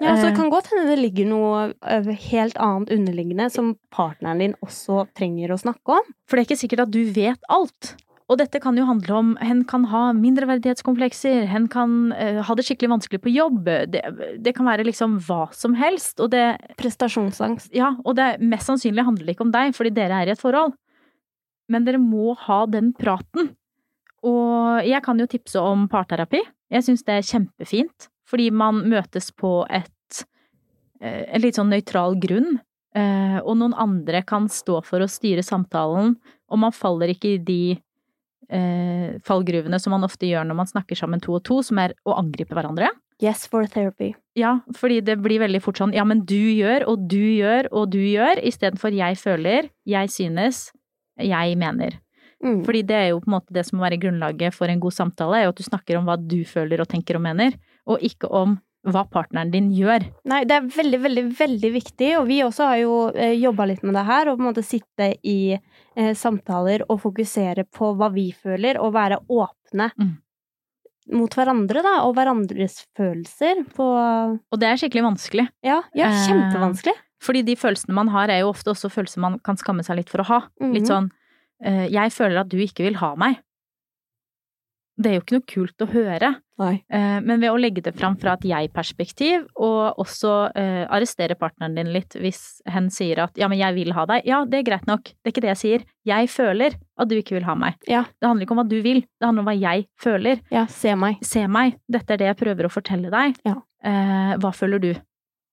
Ja, 0.00 0.14
så 0.16 0.26
det 0.28 0.32
Eh, 0.32 0.36
kan 0.36 0.50
godt 0.52 0.70
hende 0.72 0.88
det 0.88 0.98
ligger 1.00 1.26
noe 1.28 2.14
helt 2.32 2.56
annet 2.56 2.92
underliggende 2.94 3.50
som 3.52 3.74
partneren 3.92 4.40
din 4.40 4.54
også 4.64 5.06
trenger 5.16 5.52
å 5.52 5.60
snakke 5.60 5.98
om. 6.00 6.12
For 6.28 6.36
det 6.36 6.44
er 6.44 6.48
ikke 6.48 6.62
sikkert 6.62 6.86
at 6.86 6.94
du 6.94 7.02
vet 7.12 7.50
alt. 7.52 7.94
Og 8.30 8.38
dette 8.38 8.60
kan 8.62 8.76
jo 8.78 8.84
handle 8.86 9.14
om 9.18 9.30
hen 9.42 9.64
kan 9.66 9.88
ha 9.90 10.12
mindreverdighetskomplekser, 10.14 11.48
hen 11.50 11.64
kan 11.72 12.12
uh, 12.14 12.38
ha 12.46 12.54
det 12.54 12.62
skikkelig 12.68 12.92
vanskelig 12.92 13.18
på 13.24 13.32
jobb. 13.34 13.64
Det, 13.90 14.04
det 14.38 14.52
kan 14.54 14.68
være 14.70 14.86
liksom 14.86 15.16
hva 15.26 15.48
som 15.56 15.74
helst. 15.74 16.20
Og 16.22 16.30
det, 16.30 16.44
Prestasjonsangst. 16.78 17.72
ja, 17.74 17.96
og 18.04 18.14
det 18.20 18.36
mest 18.38 18.70
sannsynlig 18.70 19.02
handler 19.08 19.26
det 19.26 19.34
ikke 19.34 19.48
om 19.48 19.54
deg, 19.56 19.74
fordi 19.74 19.90
dere 19.98 20.22
er 20.22 20.30
i 20.30 20.34
et 20.36 20.42
forhold. 20.42 20.76
Men 21.70 21.86
dere 21.86 21.98
må 22.02 22.36
ha 22.46 22.62
den 22.70 22.92
praten. 22.94 23.52
Og 24.26 24.86
jeg 24.86 25.02
kan 25.02 25.18
jo 25.18 25.26
tipse 25.30 25.58
om 25.58 25.88
parterapi. 25.90 26.44
Jeg 26.70 26.86
syns 26.86 27.02
det 27.06 27.18
er 27.18 27.26
kjempefint, 27.26 28.10
fordi 28.30 28.50
man 28.54 28.82
møtes 28.90 29.30
på 29.34 29.64
et, 29.74 30.24
et 31.02 31.40
litt 31.42 31.58
sånn 31.58 31.70
nøytral 31.72 32.18
grunn. 32.22 32.60
eh, 32.94 33.38
Og 33.42 33.56
noen 33.58 33.74
andre 33.74 34.22
kan 34.22 34.46
stå 34.46 34.82
for 34.86 35.02
å 35.02 35.10
styre 35.10 35.42
samtalen, 35.42 36.14
og 36.50 36.58
man 36.62 36.74
faller 36.74 37.10
ikke 37.14 37.34
i 37.34 37.38
de 37.42 37.62
eh, 38.52 39.16
fallgruvene 39.26 39.78
som 39.80 39.94
man 39.94 40.06
ofte 40.06 40.28
gjør 40.28 40.48
når 40.48 40.58
man 40.58 40.70
snakker 40.70 40.98
sammen 40.98 41.22
to 41.22 41.36
og 41.38 41.44
to, 41.46 41.60
som 41.66 41.80
er 41.82 41.94
å 42.04 42.16
angripe 42.20 42.56
hverandre. 42.56 42.90
Yes 43.20 43.44
for 43.50 43.68
therapy. 43.68 44.14
Ja, 44.38 44.58
fordi 44.76 45.00
det 45.04 45.18
blir 45.20 45.42
veldig 45.42 45.60
fort 45.62 45.80
sånn 45.80 45.92
ja, 45.96 46.06
men 46.08 46.24
du 46.28 46.38
gjør, 46.38 46.86
og 46.88 47.08
du 47.10 47.20
gjør, 47.20 47.68
og 47.76 47.90
du 47.92 48.00
gjør, 48.00 48.40
istedenfor 48.48 48.96
jeg 48.96 49.18
føler, 49.20 49.68
jeg 49.88 50.12
synes, 50.12 50.70
jeg 51.20 51.58
mener. 51.60 51.98
Mm. 52.40 52.62
Fordi 52.64 52.80
det 52.88 52.96
er 52.96 53.08
jo 53.10 53.20
på 53.20 53.28
en 53.28 53.36
måte 53.36 53.52
det 53.52 53.66
som 53.68 53.76
må 53.76 53.84
være 53.84 54.00
grunnlaget 54.00 54.56
for 54.56 54.72
en 54.72 54.80
god 54.80 54.96
samtale, 54.96 55.36
er 55.36 55.46
jo 55.46 55.52
at 55.52 55.60
du 55.60 55.66
snakker 55.66 55.98
om 55.98 56.08
hva 56.08 56.16
du 56.16 56.40
føler 56.48 56.80
og 56.80 56.88
tenker 56.88 57.18
og 57.18 57.24
mener, 57.26 57.58
og 57.84 58.00
ikke 58.06 58.30
om 58.32 58.56
hva 58.88 59.02
partneren 59.12 59.50
din 59.52 59.66
gjør. 59.76 60.06
Nei, 60.30 60.44
det 60.48 60.56
er 60.56 60.68
veldig, 60.72 61.00
veldig, 61.02 61.24
veldig 61.36 61.70
viktig, 61.74 62.08
og 62.20 62.26
vi 62.30 62.38
også 62.46 62.64
har 62.70 62.78
jo 62.80 62.94
eh, 63.12 63.34
jobba 63.36 63.66
litt 63.68 63.82
med 63.84 63.94
det 63.98 64.06
her, 64.08 64.30
og 64.30 64.38
på 64.38 64.44
en 64.44 64.48
måte 64.48 64.64
sitte 64.64 65.10
i 65.26 65.52
eh, 65.52 66.14
samtaler 66.16 66.86
og 66.88 67.02
fokusere 67.02 67.66
på 67.68 67.92
hva 67.98 68.08
vi 68.14 68.30
føler, 68.32 68.80
og 68.80 68.94
være 68.96 69.20
åpne 69.28 69.90
Mm. 70.00 70.16
mot 71.14 71.34
hverandre, 71.34 71.82
da, 71.82 71.92
og 72.06 72.14
hverandres 72.16 72.80
følelser 72.96 73.60
på 73.76 73.84
Og 73.84 74.58
det 74.58 74.66
er 74.68 74.80
skikkelig 74.80 75.04
vanskelig. 75.12 75.46
Ja, 75.62 75.82
ja 75.94 76.08
Eh, 76.08 76.24
kjempevanskelig. 76.28 76.96
Fordi 77.20 77.42
de 77.44 77.54
følelsene 77.60 77.94
man 77.94 78.08
har, 78.08 78.30
er 78.32 78.40
jo 78.40 78.48
ofte 78.50 78.72
også 78.72 78.88
følelser 78.90 79.20
man 79.20 79.38
kan 79.44 79.56
skamme 79.60 79.84
seg 79.84 79.96
litt 80.00 80.08
for 80.10 80.22
å 80.24 80.28
ha. 80.30 80.40
Mhm. 80.60 80.72
Litt 80.74 80.88
sånn 80.88 81.10
eh, 81.62 81.86
jeg 81.92 82.10
føler 82.16 82.40
at 82.40 82.48
du 82.48 82.56
ikke 82.56 82.86
vil 82.88 82.96
ha 83.02 83.14
meg. 83.20 83.36
Det 85.00 85.10
er 85.10 85.14
jo 85.18 85.22
ikke 85.24 85.36
noe 85.38 85.48
kult 85.48 85.84
å 85.84 85.88
høre. 85.94 86.30
Eh, 86.92 87.18
Men 87.24 87.40
ved 87.40 87.50
å 87.50 87.58
legge 87.60 87.82
det 87.84 87.94
fram 87.96 88.16
fra 88.20 88.34
et 88.36 88.44
jeg-perspektiv, 88.50 89.46
og 89.56 90.00
også 90.02 90.34
eh, 90.54 90.84
arrestere 90.92 91.36
partneren 91.40 91.78
din 91.78 91.92
litt 91.94 92.16
hvis 92.20 92.60
hen 92.70 92.90
sier 92.92 93.24
at 93.24 93.40
ja, 93.40 93.48
men 93.48 93.60
jeg 93.60 93.76
vil 93.78 93.94
ha 93.96 94.06
deg. 94.10 94.28
Ja, 94.28 94.42
det 94.44 94.60
er 94.60 94.68
greit 94.68 94.86
nok, 94.90 95.04
det 95.08 95.30
er 95.30 95.34
ikke 95.34 95.44
det 95.46 95.52
jeg 95.54 95.62
sier. 95.62 95.86
Jeg 96.08 96.30
føler 96.32 96.76
at 97.00 97.10
du 97.10 97.16
ikke 97.16 97.38
vil 97.38 97.48
ha 97.48 97.56
meg. 97.58 97.76
Ja. 97.88 98.04
Det 98.20 98.28
handler 98.28 98.46
ikke 98.46 98.56
om 98.56 98.62
hva 98.62 98.68
du 98.68 98.80
vil, 98.84 99.04
det 99.04 99.28
handler 99.28 99.44
om 99.46 99.50
hva 99.50 99.56
jeg 99.58 99.86
føler. 100.00 100.42
Ja, 100.52 100.66
se 100.70 100.94
meg. 100.96 101.20
Se 101.26 101.46
meg, 101.48 101.78
dette 101.90 102.14
er 102.16 102.20
det 102.20 102.32
jeg 102.32 102.40
prøver 102.42 102.68
å 102.68 102.72
fortelle 102.72 103.12
deg. 103.12 103.40
Ja. 103.48 103.56
Eh, 103.84 104.34
hva 104.40 104.52
føler 104.52 104.82
du? 104.82 104.92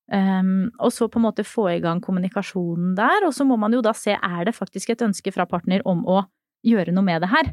Um, 0.07 0.69
og 0.79 0.93
så 0.95 1.09
på 1.11 1.19
en 1.19 1.25
måte 1.25 1.43
få 1.43 1.65
i 1.73 1.81
gang 1.83 1.99
kommunikasjonen 1.99 2.93
der, 2.95 3.25
og 3.27 3.33
så 3.35 3.43
må 3.43 3.57
man 3.59 3.73
jo 3.75 3.81
da 3.83 3.91
se 3.91 4.15
er 4.15 4.45
det 4.47 4.55
faktisk 4.55 4.93
et 4.93 5.03
ønske 5.03 5.33
fra 5.35 5.43
partner 5.49 5.83
om 5.83 6.05
å 6.07 6.21
gjøre 6.63 6.93
noe 6.95 7.03
med 7.03 7.25
det 7.25 7.31
her. 7.33 7.49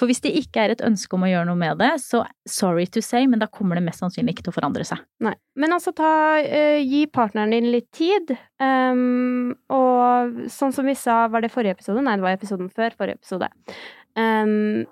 For 0.00 0.08
hvis 0.08 0.22
det 0.24 0.32
ikke 0.38 0.64
er 0.64 0.72
et 0.74 0.80
ønske 0.84 1.14
om 1.14 1.24
å 1.26 1.30
gjøre 1.30 1.46
noe 1.46 1.58
med 1.58 1.78
det, 1.78 1.90
så 2.02 2.22
sorry 2.48 2.86
to 2.86 3.02
say, 3.04 3.26
men 3.26 3.38
da 3.42 3.46
kommer 3.46 3.78
det 3.78 3.84
mest 3.84 4.00
sannsynlig 4.02 4.36
ikke 4.36 4.46
til 4.46 4.54
å 4.54 4.56
forandre 4.56 4.86
seg. 4.88 5.02
Nei. 5.22 5.34
Men 5.60 5.76
altså, 5.76 5.92
ta, 5.96 6.40
uh, 6.42 6.80
gi 6.80 7.04
partneren 7.12 7.52
din 7.54 7.70
litt 7.74 7.90
tid. 7.94 8.32
Um, 8.62 9.52
og 9.72 10.42
sånn 10.52 10.72
som 10.74 10.88
vi 10.88 10.96
sa, 10.98 11.26
var 11.32 11.44
det 11.44 11.52
forrige 11.52 11.76
episode? 11.78 12.02
Nei, 12.02 12.16
det 12.16 12.26
var 12.26 12.38
episoden 12.38 12.72
før 12.72 12.96
forrige 12.98 13.20
episode. 13.20 13.50
Um, 14.16 14.84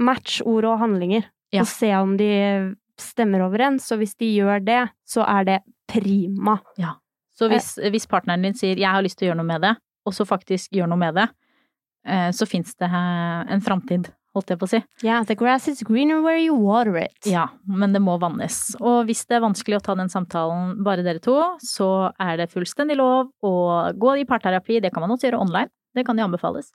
match 0.00 0.40
ord 0.46 0.64
og 0.68 0.78
handlinger, 0.80 1.26
Ja. 1.52 1.62
og 1.62 1.66
se 1.66 1.90
om 1.96 2.16
de 2.16 2.30
stemmer 3.00 3.42
overens. 3.48 3.88
Så 3.88 3.96
hvis 3.98 4.14
de 4.20 4.28
gjør 4.36 4.62
det, 4.64 4.82
så 5.08 5.24
er 5.26 5.44
det 5.44 5.60
prima. 5.88 6.60
Så 7.34 7.48
hvis, 7.48 7.74
hvis 7.90 8.06
partneren 8.06 8.42
din 8.44 8.54
sier 8.54 8.76
'jeg 8.76 8.90
har 8.90 9.02
lyst 9.02 9.18
til 9.18 9.26
å 9.26 9.32
gjøre 9.32 9.40
noe 9.40 9.46
med 9.48 9.62
det', 9.62 9.76
og 10.06 10.12
så 10.12 10.24
faktisk 10.28 10.70
gjør 10.76 10.88
noe 10.88 10.98
med 10.98 11.14
det, 11.14 11.22
eh, 11.24 11.39
så 12.32 12.48
fins 12.48 12.74
det 12.80 12.88
eh, 12.88 13.52
en 13.54 13.62
framtid, 13.64 14.08
holdt 14.36 14.52
jeg 14.52 14.60
på 14.60 14.68
å 14.68 14.70
si. 14.70 14.80
Yeah, 15.04 15.24
the 15.26 15.36
grass 15.38 15.68
is 15.68 15.82
greener 15.86 16.20
where 16.24 16.38
you 16.40 16.54
water 16.56 16.96
it. 17.00 17.16
Ja, 17.28 17.48
men 17.66 17.96
det 17.96 18.02
må 18.04 18.16
vannes. 18.22 18.62
Og 18.80 19.04
hvis 19.10 19.24
det 19.28 19.38
er 19.38 19.44
vanskelig 19.44 19.80
å 19.80 19.84
ta 19.90 19.96
den 19.98 20.12
samtalen 20.12 20.78
bare 20.86 21.04
dere 21.06 21.22
to, 21.24 21.36
så 21.64 22.10
er 22.20 22.40
det 22.40 22.50
fullstendig 22.54 22.98
lov 23.00 23.32
å 23.44 23.54
gå 23.98 24.16
i 24.20 24.28
parterapi. 24.28 24.80
Det 24.80 24.94
kan 24.94 25.04
man 25.04 25.16
også 25.16 25.28
gjøre 25.28 25.42
online. 25.42 25.72
Det 25.94 26.04
kan 26.06 26.18
jo 26.18 26.28
anbefales. 26.28 26.70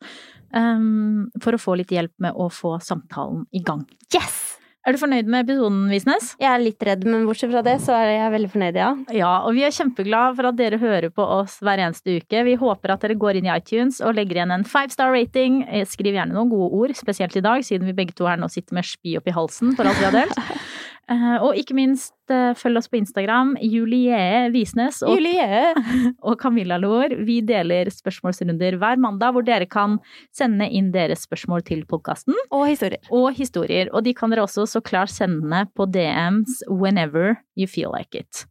Um, 0.51 1.29
for 1.39 1.55
å 1.55 1.61
få 1.61 1.77
litt 1.79 1.93
hjelp 1.95 2.11
med 2.19 2.35
å 2.35 2.49
få 2.51 2.75
samtalen 2.83 3.45
i 3.55 3.63
gang. 3.63 3.85
Yes! 4.11 4.44
Er 4.85 4.93
du 4.93 4.99
fornøyd 5.01 5.25
med 5.33 5.47
episoden, 5.47 5.87
Visnes? 5.89 6.27
Jeg 6.37 6.45
er 6.45 6.61
litt 6.61 6.83
redd, 6.85 7.07
men 7.09 7.23
bortsett 7.25 7.49
fra 7.49 7.63
det, 7.65 7.79
så 7.81 7.95
er 7.97 8.11
jeg 8.11 8.33
veldig 8.35 8.49
fornøyd, 8.53 8.75
ja. 8.77 8.89
Ja, 9.17 9.31
og 9.47 9.55
vi 9.57 9.63
er 9.65 9.73
kjempeglade 9.73 10.35
for 10.37 10.45
at 10.51 10.59
dere 10.59 10.77
hører 10.77 11.07
på 11.09 11.25
oss 11.39 11.55
hver 11.65 11.81
eneste 11.81 12.19
uke. 12.19 12.43
Vi 12.45 12.53
håper 12.61 12.93
at 12.93 13.01
dere 13.01 13.15
går 13.17 13.39
inn 13.39 13.49
i 13.49 13.53
iTunes 13.55 13.97
og 14.05 14.13
legger 14.19 14.43
igjen 14.43 14.53
en 14.53 14.67
five 14.69 14.93
star 14.93 15.09
rating. 15.15 15.63
Eh, 15.65 15.87
Skriv 15.89 16.13
gjerne 16.13 16.37
noen 16.37 16.53
gode 16.53 16.69
ord, 16.77 16.93
spesielt 17.01 17.33
i 17.33 17.41
dag, 17.41 17.65
siden 17.65 17.89
vi 17.89 17.97
begge 17.97 18.13
to 18.13 18.29
her 18.29 18.37
nå 18.37 18.45
sitter 18.53 18.77
med 18.77 18.85
spy 18.85 19.17
oppi 19.17 19.33
halsen 19.33 19.73
for 19.73 19.89
alt 19.89 19.97
vi 20.03 20.05
har 20.05 20.19
delt. 20.19 20.37
Eh, 21.11 21.37
og 21.43 21.57
ikke 21.59 21.75
minst, 21.77 22.15
eh, 22.33 22.53
følg 22.57 22.79
oss 22.79 22.89
på 22.89 22.97
Instagram. 22.97 23.55
Julie 23.61 24.49
Visnes 24.53 25.03
og, 25.05 25.13
Julie! 25.13 25.73
og 26.27 26.39
Camilla 26.41 26.79
Lohr. 26.81 27.13
Vi 27.27 27.41
deler 27.45 27.91
spørsmålsrunder 27.93 28.79
hver 28.81 28.97
mandag, 29.01 29.35
hvor 29.35 29.45
dere 29.45 29.69
kan 29.69 29.99
sende 30.33 30.69
inn 30.69 30.91
deres 30.95 31.27
spørsmål 31.27 31.65
til 31.67 31.85
podkasten. 31.85 32.33
Og 32.49 32.67
historier. 32.71 33.03
Og 33.13 33.29
historier. 33.37 33.93
Og 33.93 34.05
de 34.07 34.15
kan 34.17 34.33
dere 34.33 34.47
også 34.47 34.65
så 34.69 34.81
klart 34.81 35.13
sende 35.13 35.65
på 35.75 35.85
DMs 35.85 36.63
whenever 36.69 37.37
you 37.55 37.69
feel 37.69 37.93
like 37.93 38.17
it. 38.17 38.45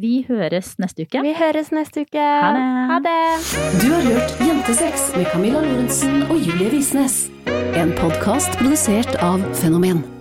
Vi 0.00 0.24
høres 0.28 0.78
neste 0.80 1.04
uke. 1.04 1.20
Vi 1.20 1.34
høres 1.36 1.68
neste 1.74 2.06
uke. 2.06 2.22
Ha 2.22 2.52
det. 2.56 2.62
Ha 2.90 3.00
det. 3.04 3.82
Du 3.82 3.90
har 3.92 4.06
hørt 4.06 4.40
Jentesex 4.40 5.10
med 5.16 5.28
Camilla 5.34 5.60
Lorentzen 5.60 6.22
og 6.30 6.38
Julie 6.38 6.70
Visnes. 6.72 7.26
En 7.76 7.92
podkast 7.98 8.56
produsert 8.62 9.20
av 9.20 9.44
Fenomen. 9.60 10.19